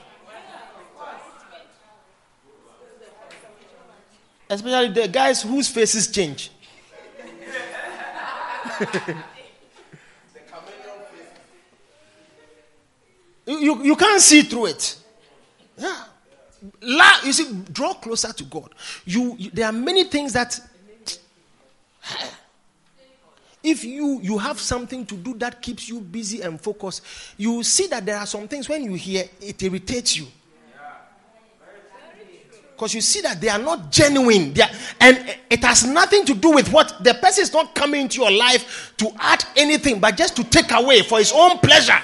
Especially 4.49 4.89
the 4.89 5.07
guys 5.07 5.41
whose 5.41 5.67
faces 5.69 6.11
change. 6.11 6.51
you, 13.45 13.83
you 13.83 13.95
can't 13.95 14.21
see 14.21 14.43
through 14.43 14.67
it. 14.67 14.97
Yeah. 15.77 16.03
La, 16.81 17.11
you 17.23 17.33
see, 17.33 17.63
draw 17.71 17.93
closer 17.95 18.33
to 18.33 18.43
God. 18.43 18.73
You, 19.05 19.35
you, 19.37 19.51
there 19.51 19.67
are 19.67 19.71
many 19.71 20.03
things 20.05 20.33
that 20.33 20.59
if 23.65 23.83
you 23.83 24.19
you 24.21 24.37
have 24.37 24.59
something 24.59 25.05
to 25.07 25.15
do 25.15 25.33
that 25.35 25.61
keeps 25.61 25.89
you 25.89 25.99
busy 25.99 26.41
and 26.41 26.61
focused, 26.61 27.01
you 27.37 27.63
see 27.63 27.87
that 27.87 28.05
there 28.05 28.17
are 28.17 28.25
some 28.25 28.47
things 28.47 28.69
when 28.69 28.83
you 28.83 28.93
hear 28.93 29.25
it 29.41 29.61
irritates 29.61 30.17
you. 30.17 30.27
Because 32.71 32.93
you 32.93 32.99
see 33.01 33.21
that 33.21 33.39
they 33.39 33.47
are 33.47 33.57
not 33.57 33.89
genuine. 33.89 34.53
Are, 34.59 34.69
and 34.99 35.37
it 35.49 35.63
has 35.63 35.85
nothing 35.87 36.25
to 36.25 36.33
do 36.33 36.51
with 36.51 36.71
what 36.73 37.01
the 37.01 37.13
person 37.13 37.43
is 37.43 37.53
not 37.53 37.73
coming 37.73 38.01
into 38.01 38.19
your 38.19 38.31
life 38.31 38.93
to 38.97 39.09
add 39.17 39.45
anything, 39.55 39.99
but 39.99 40.17
just 40.17 40.35
to 40.35 40.43
take 40.43 40.71
away 40.71 41.01
for 41.01 41.19
his 41.19 41.31
own 41.33 41.57
pleasure. 41.59 41.97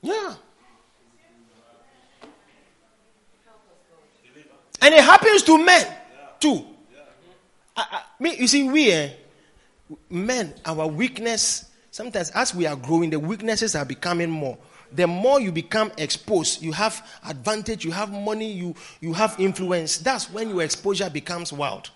Yeah. 0.00 0.34
And 4.80 4.94
it 4.94 5.04
happens 5.04 5.42
to 5.42 5.62
men 5.62 5.86
too. 6.40 6.64
I, 7.78 7.86
I, 7.92 8.02
me, 8.20 8.34
you 8.36 8.48
see, 8.48 8.68
we 8.68 8.90
eh, 8.90 9.10
men, 10.10 10.52
our 10.64 10.88
weakness, 10.88 11.70
sometimes 11.92 12.30
as 12.30 12.52
we 12.52 12.66
are 12.66 12.74
growing, 12.74 13.10
the 13.10 13.20
weaknesses 13.20 13.76
are 13.76 13.84
becoming 13.84 14.28
more. 14.28 14.58
The 14.90 15.06
more 15.06 15.38
you 15.38 15.52
become 15.52 15.92
exposed, 15.96 16.60
you 16.60 16.72
have 16.72 17.06
advantage, 17.28 17.84
you 17.84 17.92
have 17.92 18.10
money, 18.10 18.50
you, 18.50 18.74
you 19.00 19.12
have 19.12 19.36
influence. 19.38 19.98
That's 19.98 20.28
when 20.28 20.48
your 20.48 20.62
exposure 20.62 21.08
becomes 21.08 21.52
wild. 21.52 21.90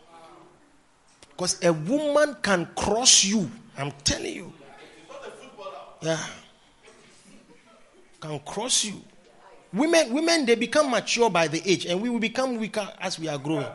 Because 1.31 1.61
a 1.65 1.73
woman 1.73 2.37
can 2.43 2.67
cross 2.77 3.25
you. 3.25 3.51
I'm 3.77 3.91
telling 4.05 4.37
you. 4.37 4.53
Yeah. 6.01 6.25
Can 8.21 8.39
cross 8.41 8.85
you. 8.85 9.01
Women, 9.73 10.13
women, 10.13 10.47
they 10.47 10.55
become 10.55 10.91
mature 10.91 11.31
by 11.31 11.49
the 11.49 11.61
age, 11.69 11.87
and 11.87 12.01
we 12.01 12.09
will 12.09 12.21
become 12.21 12.59
weaker 12.59 12.89
as 13.01 13.19
we 13.19 13.27
are 13.27 13.39
growing. 13.39 13.67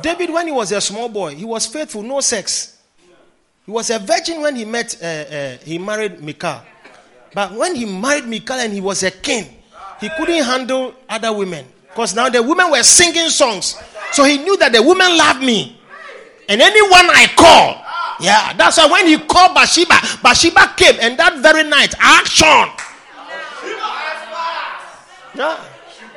David, 0.00 0.30
when 0.30 0.46
he 0.46 0.52
was 0.52 0.72
a 0.72 0.80
small 0.80 1.08
boy, 1.08 1.34
he 1.34 1.44
was 1.44 1.66
faithful, 1.66 2.02
no 2.02 2.20
sex. 2.20 2.78
He 3.66 3.70
was 3.70 3.90
a 3.90 3.98
virgin 3.98 4.40
when 4.40 4.56
he 4.56 4.64
met, 4.64 4.96
uh, 5.02 5.06
uh, 5.06 5.56
he 5.64 5.78
married 5.78 6.22
Michal. 6.22 6.62
But 7.34 7.52
when 7.52 7.74
he 7.74 7.84
married 7.84 8.26
Michal 8.26 8.56
and 8.58 8.72
he 8.72 8.80
was 8.80 9.02
a 9.02 9.10
king, 9.10 9.46
he 10.00 10.08
couldn't 10.16 10.42
handle 10.44 10.94
other 11.08 11.32
women 11.32 11.66
because 11.88 12.14
now 12.14 12.28
the 12.28 12.42
women 12.42 12.70
were 12.70 12.82
singing 12.82 13.28
songs. 13.28 13.76
So 14.12 14.24
he 14.24 14.38
knew 14.38 14.56
that 14.58 14.72
the 14.72 14.82
women 14.82 15.16
loved 15.16 15.42
me, 15.42 15.80
and 16.48 16.60
anyone 16.60 17.08
I 17.08 17.26
call, 17.36 17.82
yeah, 18.20 18.52
that's 18.54 18.76
why 18.78 18.86
when 18.86 19.06
he 19.06 19.18
called 19.18 19.54
Bathsheba, 19.54 19.98
Bathsheba 20.22 20.74
came, 20.76 20.96
and 21.00 21.18
that 21.18 21.38
very 21.38 21.68
night, 21.68 21.94
action. 21.98 22.68
Yeah. 25.34 25.71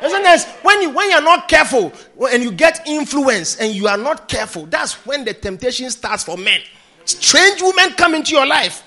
Sometimes 0.10 0.46
when 0.62 0.82
you 0.82 0.90
when 0.92 1.10
you're 1.10 1.22
not 1.22 1.48
careful 1.48 1.92
and 2.32 2.44
you 2.44 2.52
get 2.52 2.88
influence 2.88 3.58
and 3.58 3.74
you 3.74 3.88
are 3.88 3.98
not 3.98 4.28
careful, 4.28 4.66
that's 4.66 5.06
when 5.06 5.26
the 5.26 5.34
temptation 5.34 5.90
starts 5.90 6.24
for 6.24 6.38
men. 6.38 6.62
Strange 7.06 7.62
women 7.62 7.92
come 7.92 8.16
into 8.16 8.34
your 8.34 8.46
life. 8.46 8.84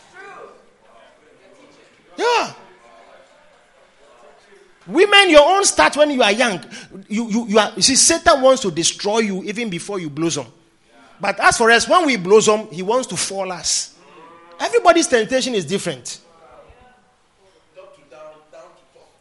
Yeah. 2.17 2.53
Women, 4.89 5.31
your 5.31 5.47
own 5.47 5.65
start 5.65 5.97
when 5.97 6.11
you 6.11 6.23
are 6.23 6.33
young. 6.33 6.65
You, 7.09 7.29
you, 7.29 7.47
you, 7.47 7.59
are, 7.59 7.73
you 7.77 7.83
see, 7.83 7.95
Satan 7.95 8.41
wants 8.41 8.63
to 8.63 8.71
destroy 8.71 9.19
you 9.19 9.45
even 9.45 9.69
before 9.69 10.01
you 10.01 10.09
blossom. 10.09 10.47
But 11.21 11.39
as 11.41 11.59
for 11.59 11.71
us, 11.71 11.87
when 11.87 12.07
we 12.07 12.17
blossom, 12.17 12.69
he 12.71 12.83
wants 12.83 13.07
to 13.09 13.17
fall 13.17 13.53
us. 13.53 13.97
Everybody's 14.59 15.07
temptation 15.07 15.55
is 15.55 15.65
different. 15.67 16.21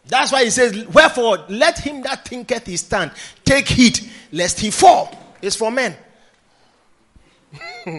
That's 0.08 0.32
why 0.32 0.44
he 0.46 0.50
says, 0.50 0.86
Wherefore, 0.88 1.46
let 1.50 1.80
him 1.80 2.02
that 2.04 2.26
thinketh 2.26 2.66
he 2.66 2.78
stand 2.78 3.12
take 3.44 3.68
heed 3.68 4.00
lest 4.32 4.60
he 4.60 4.72
fall. 4.72 5.12
It's 5.42 5.56
for 5.56 5.72
men. 5.72 5.96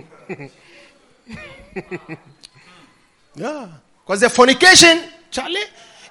yeah. 3.34 3.68
Because 4.04 4.20
the 4.20 4.30
fornication, 4.30 5.02
Charlie, 5.30 5.60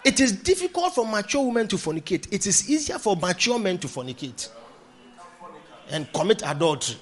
it 0.04 0.20
is 0.20 0.32
difficult 0.32 0.94
for 0.96 1.06
mature 1.06 1.46
women 1.46 1.68
to 1.70 1.76
fornicate. 1.78 2.32
It 2.32 2.46
is 2.46 2.70
easier 2.70 3.00
for 3.00 3.16
mature 3.16 3.60
men 3.60 3.78
to 3.80 3.88
fornicate 3.88 4.50
and 5.90 6.12
commit 6.14 6.44
adultery. 6.46 6.98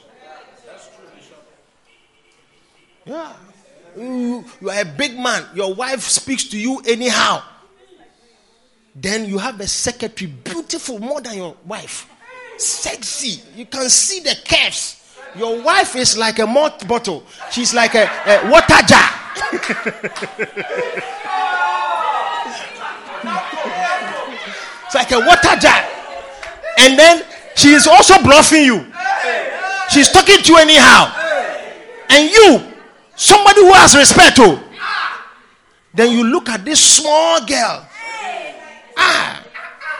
Yeah. 3.06 3.34
You, 3.98 4.44
you 4.60 4.70
are 4.70 4.82
a 4.82 4.86
big 4.86 5.18
man. 5.18 5.46
Your 5.54 5.74
wife 5.74 6.02
speaks 6.02 6.46
to 6.46 6.58
you 6.58 6.82
anyhow. 6.86 7.44
Then 8.96 9.26
you 9.26 9.38
have 9.38 9.60
a 9.60 9.68
secretary, 9.68 10.32
beautiful 10.32 11.00
more 11.00 11.20
than 11.20 11.36
your 11.36 11.56
wife. 11.66 12.10
Sexy. 12.58 13.42
You 13.56 13.66
can 13.66 13.90
see 13.90 14.22
the 14.22 14.38
curves. 14.48 15.02
Your 15.36 15.62
wife 15.62 15.98
is 15.98 16.18
like 16.18 16.40
a 16.40 16.48
malt 16.48 16.88
bottle. 16.88 17.26
She's 17.52 17.74
like 17.74 17.94
a, 17.96 18.04
a 18.04 18.50
water 18.50 18.82
jar. 18.88 19.10
it's 24.86 24.96
like 24.96 25.12
a 25.12 25.20
water 25.20 25.60
jar. 25.60 25.84
And 26.78 26.98
then 26.98 27.26
she 27.56 27.74
is 27.74 27.88
also 27.88 28.22
bluffing 28.24 28.64
you. 28.64 28.86
She's 29.90 30.10
talking 30.10 30.42
to 30.42 30.54
you 30.54 30.58
anyhow. 30.58 31.12
And 32.10 32.32
you, 32.32 32.62
somebody 33.18 33.60
who 33.60 33.74
has 33.74 33.94
respect, 33.94 34.38
to, 34.38 34.58
then 35.94 36.14
you 36.14 36.24
look 36.24 36.48
at 36.48 36.64
this 36.64 36.80
small 36.80 37.46
girl 37.46 37.86
Ah, 38.98 39.44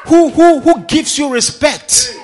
who, 0.06 0.30
who, 0.30 0.60
who 0.60 0.84
gives 0.86 1.18
you 1.18 1.32
respect, 1.32 2.18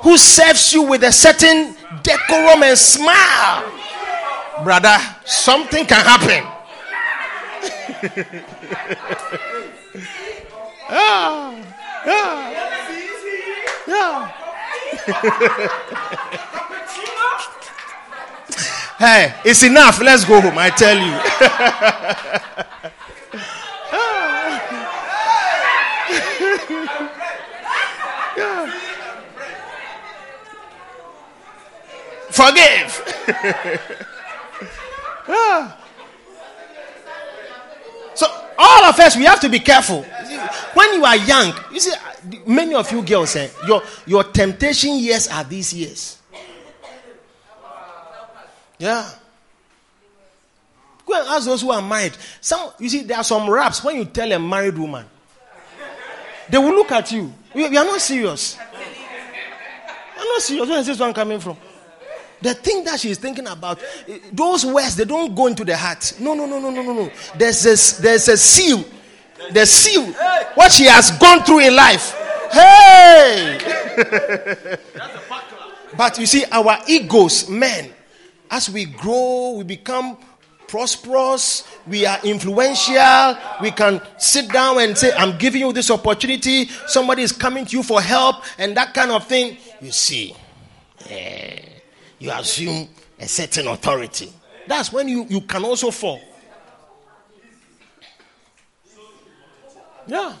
who 0.00 0.16
serves 0.16 0.72
you 0.72 0.82
with 0.82 1.02
a 1.04 1.12
certain 1.12 1.76
decorum 2.02 2.62
and 2.62 2.78
smile. 2.78 3.64
Brother, 4.64 4.98
something 5.24 5.84
can 5.86 6.04
happen. 6.04 6.44
yeah, 10.90 11.64
yeah, 12.06 12.50
yeah. 13.88 14.32
hey, 18.98 19.34
it's 19.44 19.62
enough. 19.62 20.00
Let's 20.00 20.24
go 20.24 20.40
home. 20.40 20.58
I 20.58 20.70
tell 20.70 20.98
you. 20.98 21.18
Forgive. 32.32 33.98
So, 38.14 38.26
all 38.58 38.84
of 38.84 38.98
us, 38.98 39.16
we 39.16 39.24
have 39.24 39.40
to 39.40 39.48
be 39.48 39.58
careful. 39.58 40.02
When 40.74 40.94
you 40.94 41.04
are 41.04 41.16
young, 41.16 41.54
you 41.72 41.80
see, 41.80 41.92
many 42.46 42.74
of 42.74 42.90
you 42.92 43.02
girls, 43.02 43.34
eh, 43.36 43.48
your, 43.66 43.82
your 44.06 44.24
temptation 44.24 44.96
years 44.98 45.28
are 45.28 45.44
these 45.44 45.72
years. 45.72 46.18
Yeah. 48.78 49.08
Go 51.06 51.18
and 51.18 51.28
ask 51.28 51.46
those 51.46 51.62
who 51.62 51.70
are 51.70 51.82
married. 51.82 52.16
Some, 52.40 52.70
you 52.78 52.88
see, 52.88 53.02
there 53.02 53.16
are 53.16 53.24
some 53.24 53.48
raps 53.48 53.82
when 53.82 53.96
you 53.96 54.04
tell 54.04 54.30
a 54.30 54.38
married 54.38 54.76
woman, 54.76 55.06
they 56.48 56.58
will 56.58 56.74
look 56.74 56.92
at 56.92 57.10
you. 57.12 57.32
We, 57.54 57.68
we 57.68 57.76
are 57.76 57.84
not 57.84 58.00
serious. 58.00 58.58
I'm 60.18 60.26
not 60.26 60.42
serious. 60.42 60.68
Where 60.68 60.78
is 60.78 60.86
this 60.86 60.98
one 61.00 61.14
coming 61.14 61.40
from? 61.40 61.56
The 62.42 62.54
thing 62.54 62.84
that 62.84 63.00
she's 63.00 63.18
thinking 63.18 63.46
about, 63.46 63.80
those 64.32 64.66
words, 64.66 64.96
they 64.96 65.04
don't 65.04 65.34
go 65.34 65.46
into 65.46 65.64
the 65.64 65.76
heart. 65.76 66.14
No, 66.18 66.34
no, 66.34 66.46
no, 66.46 66.58
no, 66.58 66.70
no, 66.70 66.82
no, 66.82 66.92
no. 66.92 67.10
There's 67.36 67.64
a, 67.64 68.02
there's 68.02 68.28
a 68.28 68.36
seal. 68.36 68.84
The 69.52 69.64
seal. 69.64 70.06
What 70.54 70.72
she 70.72 70.84
has 70.84 71.10
gone 71.18 71.44
through 71.44 71.60
in 71.60 71.76
life. 71.76 72.14
Hey! 72.50 73.58
but 75.96 76.18
you 76.18 76.26
see, 76.26 76.44
our 76.50 76.78
egos, 76.86 77.48
men, 77.48 77.90
as 78.50 78.68
we 78.68 78.84
grow, 78.84 79.54
we 79.56 79.64
become 79.64 80.18
prosperous, 80.72 81.68
we 81.86 82.06
are 82.06 82.18
influential, 82.24 83.36
we 83.60 83.70
can 83.70 84.00
sit 84.18 84.50
down 84.50 84.80
and 84.80 84.96
say, 84.96 85.12
I'm 85.12 85.36
giving 85.36 85.60
you 85.60 85.72
this 85.72 85.90
opportunity, 85.90 86.66
somebody 86.86 87.22
is 87.22 87.32
coming 87.32 87.66
to 87.66 87.76
you 87.76 87.82
for 87.82 88.00
help, 88.00 88.36
and 88.58 88.74
that 88.76 88.94
kind 88.94 89.10
of 89.10 89.26
thing. 89.26 89.58
You 89.80 89.92
see, 89.92 90.34
yeah, 91.10 91.58
you 92.22 92.30
assume 92.30 92.88
a 93.18 93.26
certain 93.26 93.66
authority. 93.66 94.32
That's 94.68 94.92
when 94.92 95.08
you, 95.08 95.26
you 95.28 95.40
can 95.40 95.64
also 95.64 95.90
fall. 95.90 96.20
Yeah. 100.06 100.32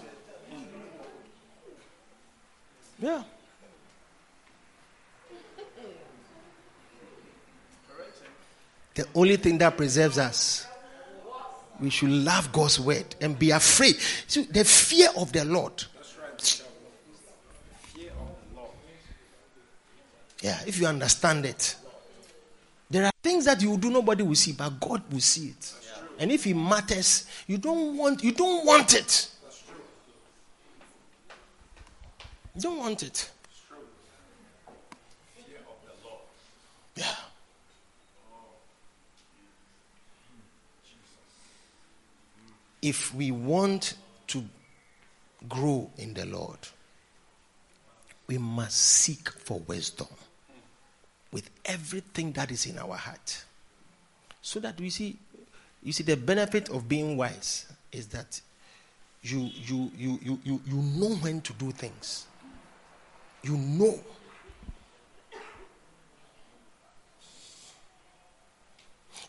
Yeah. 3.00 3.24
The 8.94 9.06
only 9.16 9.36
thing 9.36 9.58
that 9.58 9.76
preserves 9.76 10.18
us, 10.18 10.66
we 11.80 11.90
should 11.90 12.10
love 12.10 12.52
God's 12.52 12.78
word 12.78 13.16
and 13.20 13.36
be 13.36 13.50
afraid. 13.50 13.96
See, 14.28 14.44
the 14.44 14.64
fear 14.64 15.08
of 15.16 15.32
the 15.32 15.44
Lord. 15.44 15.84
Yeah, 20.42 20.58
if 20.66 20.80
you 20.80 20.88
understand 20.88 21.46
it. 21.46 21.76
There 22.90 23.04
are 23.04 23.12
things 23.22 23.44
that 23.44 23.62
you 23.62 23.78
do 23.78 23.90
nobody 23.90 24.24
will 24.24 24.34
see, 24.34 24.52
but 24.52 24.78
God 24.80 25.02
will 25.10 25.20
see 25.20 25.50
it. 25.50 25.74
And 26.18 26.32
if 26.32 26.46
it 26.46 26.54
matters, 26.54 27.26
you 27.46 27.58
don't 27.58 27.96
want 27.96 28.22
you 28.22 28.32
don't 28.32 28.66
want 28.66 28.92
it. 28.94 29.30
You 32.54 32.60
don't 32.60 32.78
want 32.78 33.02
it. 33.04 33.30
Yeah. 36.96 37.14
If 42.82 43.14
we 43.14 43.30
want 43.30 43.94
to 44.26 44.44
grow 45.48 45.88
in 45.96 46.14
the 46.14 46.26
Lord, 46.26 46.58
we 48.26 48.38
must 48.38 48.76
seek 48.76 49.30
for 49.30 49.60
wisdom 49.60 50.08
with 51.32 51.48
everything 51.64 52.32
that 52.32 52.50
is 52.50 52.66
in 52.66 52.78
our 52.78 52.94
heart. 52.94 53.44
So 54.42 54.60
that 54.60 54.78
we 54.80 54.90
see, 54.90 55.16
you 55.82 55.92
see, 55.92 56.04
the 56.04 56.16
benefit 56.16 56.68
of 56.68 56.88
being 56.88 57.16
wise 57.16 57.66
is 57.90 58.06
that 58.08 58.40
you, 59.22 59.50
you, 59.54 59.90
you, 59.96 60.18
you, 60.22 60.40
you, 60.44 60.60
you 60.66 60.76
know 60.76 61.14
when 61.16 61.40
to 61.40 61.52
do 61.54 61.70
things. 61.70 62.26
You 63.42 63.56
know. 63.56 63.98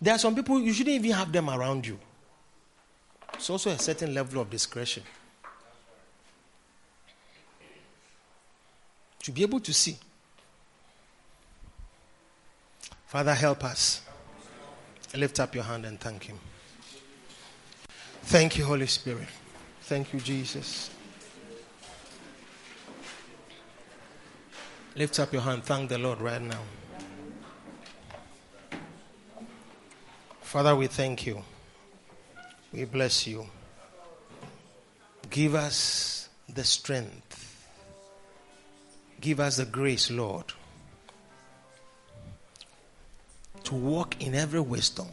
There 0.01 0.13
are 0.13 0.19
some 0.19 0.35
people, 0.35 0.59
you 0.59 0.73
shouldn't 0.73 0.95
even 0.95 1.11
have 1.11 1.31
them 1.31 1.49
around 1.49 1.87
you. 1.87 1.97
It's 3.35 3.49
also 3.49 3.69
a 3.69 3.79
certain 3.79 4.13
level 4.13 4.41
of 4.41 4.49
discretion. 4.49 5.03
To 9.23 9.31
be 9.31 9.43
able 9.43 9.61
to 9.61 9.73
see. 9.73 9.97
Father, 13.13 13.35
help 13.35 13.63
us. 13.63 14.01
Lift 15.13 15.39
up 15.39 15.53
your 15.53 15.65
hand 15.65 15.85
and 15.85 15.99
thank 15.99 16.23
Him. 16.23 16.39
Thank 18.23 18.57
you, 18.57 18.65
Holy 18.65 18.87
Spirit. 18.87 19.27
Thank 19.81 20.13
you, 20.13 20.19
Jesus. 20.19 20.89
Lift 24.95 25.19
up 25.19 25.31
your 25.31 25.43
hand. 25.43 25.63
Thank 25.63 25.89
the 25.89 25.99
Lord 25.99 26.21
right 26.21 26.41
now. 26.41 26.61
Father, 30.41 30.75
we 30.75 30.87
thank 30.87 31.27
you. 31.27 31.43
We 32.71 32.85
bless 32.85 33.27
you. 33.27 33.45
Give 35.29 35.53
us 35.53 36.29
the 36.49 36.63
strength. 36.63 37.63
Give 39.21 39.39
us 39.39 39.57
the 39.57 39.65
grace, 39.65 40.09
Lord, 40.09 40.45
to 43.63 43.75
walk 43.75 44.21
in 44.21 44.35
every 44.35 44.61
wisdom, 44.61 45.07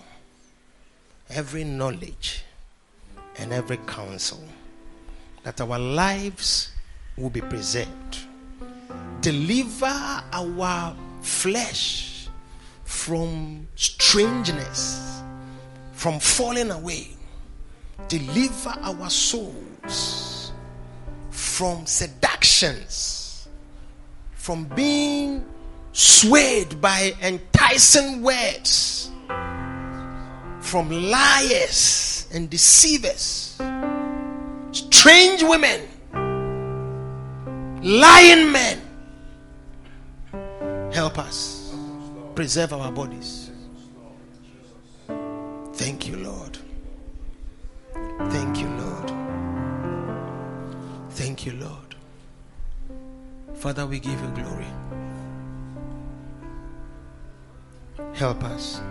every 1.28 1.64
knowledge, 1.64 2.44
and 3.38 3.52
every 3.52 3.78
counsel, 3.86 4.42
that 5.42 5.60
our 5.60 5.78
lives 5.78 6.72
will 7.16 7.30
be 7.30 7.40
preserved 7.40 8.18
deliver 9.20 9.86
our 10.32 10.96
flesh 11.20 12.28
from 12.84 13.66
strangeness, 13.76 15.22
from 15.92 16.18
falling 16.18 16.70
away. 16.70 17.08
Deliver 18.08 18.74
our 18.80 19.10
souls 19.10 20.52
from 21.30 21.86
seductions, 21.86 23.48
from 24.34 24.64
being 24.64 25.44
swayed 25.92 26.80
by 26.80 27.12
enticing 27.22 28.22
words, 28.22 29.10
from 30.60 30.90
liars 30.90 32.26
and 32.32 32.48
deceivers, 32.50 33.60
strange 34.72 35.42
women, 35.42 35.80
lying 37.82 38.52
men 38.52 38.80
Help 40.92 41.18
us. 41.18 41.72
Preserve 42.34 42.72
our 42.72 42.90
bodies. 42.90 43.50
Thank 45.74 46.08
you, 46.08 46.16
Lord. 46.16 46.58
Thank 48.30 48.60
you, 48.60 48.68
Lord. 48.68 49.12
Thank 51.10 51.46
you, 51.46 51.52
Lord. 51.52 51.94
Father, 53.54 53.86
we 53.86 54.00
give 54.00 54.20
you 54.20 54.28
glory. 54.34 54.66
Help 58.20 58.44
us. 58.44 58.82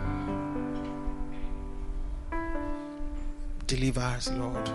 Deliver 3.68 4.00
us, 4.00 4.32
Lord. 4.32 4.72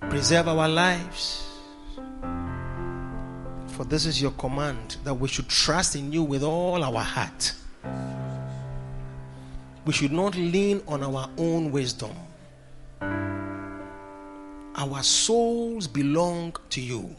Preserve 0.00 0.48
our 0.48 0.68
lives. 0.68 1.48
For 3.68 3.84
this 3.84 4.04
is 4.04 4.20
your 4.20 4.32
command 4.32 4.96
that 5.04 5.14
we 5.14 5.28
should 5.28 5.48
trust 5.48 5.94
in 5.94 6.12
you 6.12 6.24
with 6.24 6.42
all 6.42 6.82
our 6.82 7.04
heart. 7.04 7.52
We 9.86 9.92
should 9.92 10.10
not 10.10 10.34
lean 10.34 10.82
on 10.88 11.04
our 11.04 11.30
own 11.38 11.70
wisdom. 11.70 12.16
Our 14.74 15.04
souls 15.04 15.86
belong 15.86 16.56
to 16.70 16.80
you. 16.80 17.14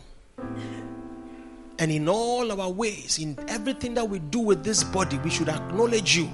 And 1.77 1.91
in 1.91 2.07
all 2.07 2.59
our 2.59 2.69
ways, 2.69 3.19
in 3.19 3.37
everything 3.47 3.95
that 3.95 4.09
we 4.09 4.19
do 4.19 4.39
with 4.39 4.63
this 4.63 4.83
body, 4.83 5.17
we 5.19 5.29
should 5.29 5.49
acknowledge 5.49 6.15
you 6.15 6.29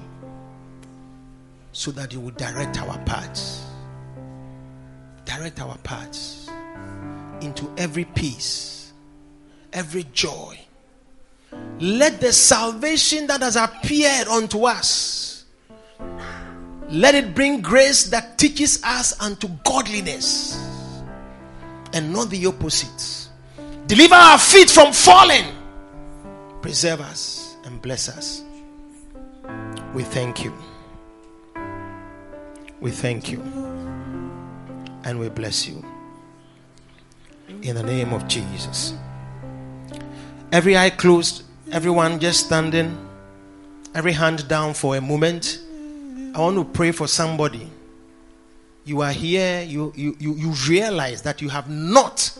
so 1.72 1.90
that 1.92 2.12
you 2.12 2.20
will 2.20 2.30
direct 2.32 2.78
our 2.80 2.98
paths. 3.04 3.64
Direct 5.24 5.60
our 5.60 5.76
paths 5.78 6.48
into 7.40 7.68
every 7.76 8.04
peace 8.04 8.72
every 9.72 10.04
joy. 10.12 10.58
Let 11.80 12.20
the 12.20 12.32
salvation 12.32 13.26
that 13.26 13.40
has 13.40 13.56
appeared 13.56 14.28
unto 14.28 14.66
us 14.66 15.44
let 16.88 17.14
it 17.14 17.34
bring 17.34 17.62
grace 17.62 18.04
that 18.10 18.38
teaches 18.38 18.82
us 18.84 19.18
unto 19.20 19.48
godliness 19.64 20.58
and 21.92 22.12
not 22.12 22.28
the 22.30 22.46
opposite. 22.46 23.21
Deliver 23.92 24.14
our 24.14 24.38
feet 24.38 24.70
from 24.70 24.90
falling. 24.90 25.44
Preserve 26.62 27.02
us 27.02 27.56
and 27.66 27.82
bless 27.82 28.08
us. 28.08 28.42
We 29.92 30.02
thank 30.02 30.42
you. 30.42 30.54
We 32.80 32.90
thank 32.90 33.30
you. 33.30 33.42
And 35.04 35.20
we 35.20 35.28
bless 35.28 35.68
you. 35.68 35.84
In 37.60 37.76
the 37.76 37.82
name 37.82 38.14
of 38.14 38.26
Jesus. 38.28 38.94
Every 40.52 40.74
eye 40.74 40.88
closed, 40.88 41.42
everyone 41.70 42.18
just 42.18 42.46
standing, 42.46 42.96
every 43.94 44.12
hand 44.12 44.48
down 44.48 44.72
for 44.72 44.96
a 44.96 45.02
moment. 45.02 45.60
I 46.34 46.38
want 46.38 46.56
to 46.56 46.64
pray 46.64 46.92
for 46.92 47.06
somebody. 47.06 47.70
You 48.86 49.02
are 49.02 49.12
here, 49.12 49.60
you, 49.60 49.92
you, 49.94 50.16
you, 50.18 50.34
you 50.36 50.54
realize 50.66 51.20
that 51.20 51.42
you 51.42 51.50
have 51.50 51.68
not 51.68 52.38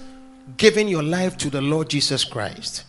given 0.56 0.88
your 0.88 1.02
life 1.02 1.36
to 1.38 1.50
the 1.50 1.60
Lord 1.60 1.90
Jesus 1.90 2.24
Christ. 2.24 2.84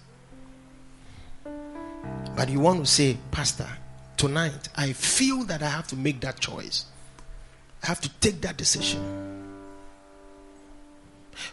But 2.35 2.49
you 2.49 2.59
want 2.59 2.85
to 2.85 2.91
say, 2.91 3.17
Pastor, 3.31 3.67
tonight 4.17 4.69
I 4.75 4.93
feel 4.93 5.43
that 5.43 5.61
I 5.61 5.69
have 5.69 5.87
to 5.87 5.95
make 5.95 6.21
that 6.21 6.39
choice. 6.39 6.85
I 7.83 7.87
have 7.87 8.01
to 8.01 8.09
take 8.19 8.41
that 8.41 8.57
decision. 8.57 9.01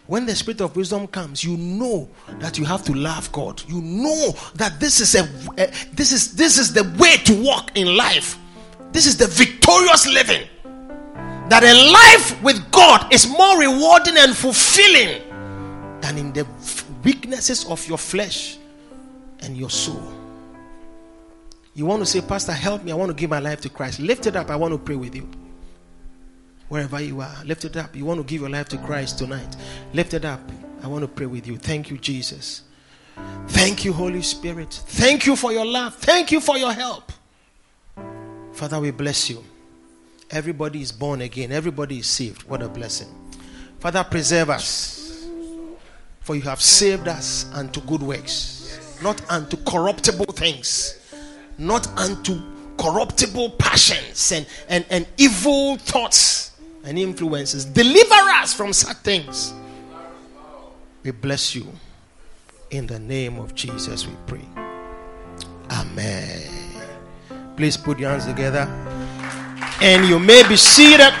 When 0.07 0.25
the 0.25 0.35
spirit 0.35 0.61
of 0.61 0.75
wisdom 0.75 1.07
comes, 1.07 1.43
you 1.43 1.57
know 1.57 2.09
that 2.39 2.57
you 2.57 2.65
have 2.65 2.83
to 2.85 2.93
love 2.93 3.31
God. 3.31 3.61
You 3.67 3.81
know 3.81 4.35
that 4.55 4.79
this 4.79 4.99
is 4.99 5.15
a 5.15 5.23
this 5.93 6.11
is 6.11 6.35
this 6.35 6.57
is 6.57 6.73
the 6.73 6.83
way 6.99 7.17
to 7.25 7.43
walk 7.43 7.75
in 7.75 7.95
life. 7.95 8.37
This 8.91 9.05
is 9.07 9.17
the 9.17 9.27
victorious 9.27 10.07
living. 10.07 10.47
That 11.49 11.63
a 11.63 11.91
life 11.91 12.41
with 12.43 12.71
God 12.71 13.11
is 13.13 13.27
more 13.27 13.59
rewarding 13.59 14.17
and 14.17 14.35
fulfilling 14.35 15.21
than 16.01 16.17
in 16.17 16.33
the 16.33 16.45
weaknesses 17.03 17.65
of 17.65 17.87
your 17.87 17.97
flesh 17.97 18.57
and 19.41 19.55
your 19.55 19.69
soul. 19.69 20.01
You 21.73 21.85
want 21.85 22.01
to 22.01 22.05
say, 22.05 22.21
Pastor, 22.21 22.51
help 22.51 22.83
me. 22.83 22.91
I 22.91 22.95
want 22.95 23.09
to 23.09 23.15
give 23.15 23.29
my 23.29 23.39
life 23.39 23.61
to 23.61 23.69
Christ. 23.69 23.99
Lift 23.99 24.27
it 24.27 24.35
up. 24.35 24.49
I 24.49 24.55
want 24.55 24.73
to 24.73 24.77
pray 24.77 24.95
with 24.95 25.15
you. 25.15 25.29
Wherever 26.67 27.01
you 27.01 27.21
are, 27.21 27.43
lift 27.45 27.65
it 27.65 27.75
up. 27.77 27.95
You 27.95 28.05
want 28.05 28.19
to 28.19 28.23
give 28.23 28.41
your 28.41 28.49
life 28.49 28.69
to 28.69 28.77
Christ 28.77 29.19
tonight. 29.19 29.55
Lift 29.93 30.13
it 30.13 30.25
up. 30.25 30.39
I 30.83 30.87
want 30.87 31.03
to 31.03 31.07
pray 31.07 31.25
with 31.25 31.47
you. 31.47 31.57
Thank 31.57 31.89
you, 31.89 31.97
Jesus. 31.97 32.63
Thank 33.47 33.85
you, 33.85 33.93
Holy 33.93 34.21
Spirit. 34.21 34.73
Thank 34.87 35.25
you 35.25 35.35
for 35.35 35.51
your 35.51 35.65
love. 35.65 35.95
Thank 35.95 36.31
you 36.31 36.39
for 36.39 36.57
your 36.57 36.73
help. 36.73 37.11
Father, 38.53 38.79
we 38.79 38.91
bless 38.91 39.29
you. 39.29 39.43
Everybody 40.29 40.81
is 40.81 40.91
born 40.93 41.21
again, 41.21 41.51
everybody 41.51 41.99
is 41.99 42.07
saved. 42.07 42.43
What 42.43 42.61
a 42.61 42.69
blessing. 42.69 43.09
Father, 43.79 44.03
preserve 44.03 44.49
us. 44.49 45.00
For 46.31 46.35
you 46.35 46.43
have 46.43 46.61
saved 46.61 47.09
us 47.09 47.45
unto 47.53 47.81
good 47.81 48.01
works, 48.01 48.79
not 49.03 49.21
unto 49.29 49.57
corruptible 49.65 50.31
things, 50.33 50.97
not 51.57 51.85
unto 51.99 52.41
corruptible 52.77 53.49
passions 53.59 54.31
and, 54.31 54.47
and, 54.69 54.85
and 54.89 55.05
evil 55.17 55.75
thoughts 55.75 56.51
and 56.85 56.97
influences. 56.97 57.65
Deliver 57.65 58.15
us 58.15 58.53
from 58.53 58.71
such 58.71 58.95
things. 58.99 59.53
We 61.03 61.11
bless 61.11 61.53
you. 61.53 61.67
In 62.69 62.87
the 62.87 62.99
name 62.99 63.37
of 63.37 63.53
Jesus, 63.53 64.07
we 64.07 64.13
pray. 64.25 64.45
Amen. 65.69 66.49
Please 67.57 67.75
put 67.75 67.99
your 67.99 68.09
hands 68.09 68.25
together. 68.25 68.69
And 69.81 70.07
you 70.07 70.17
may 70.17 70.47
be 70.47 70.55
seated. 70.55 71.11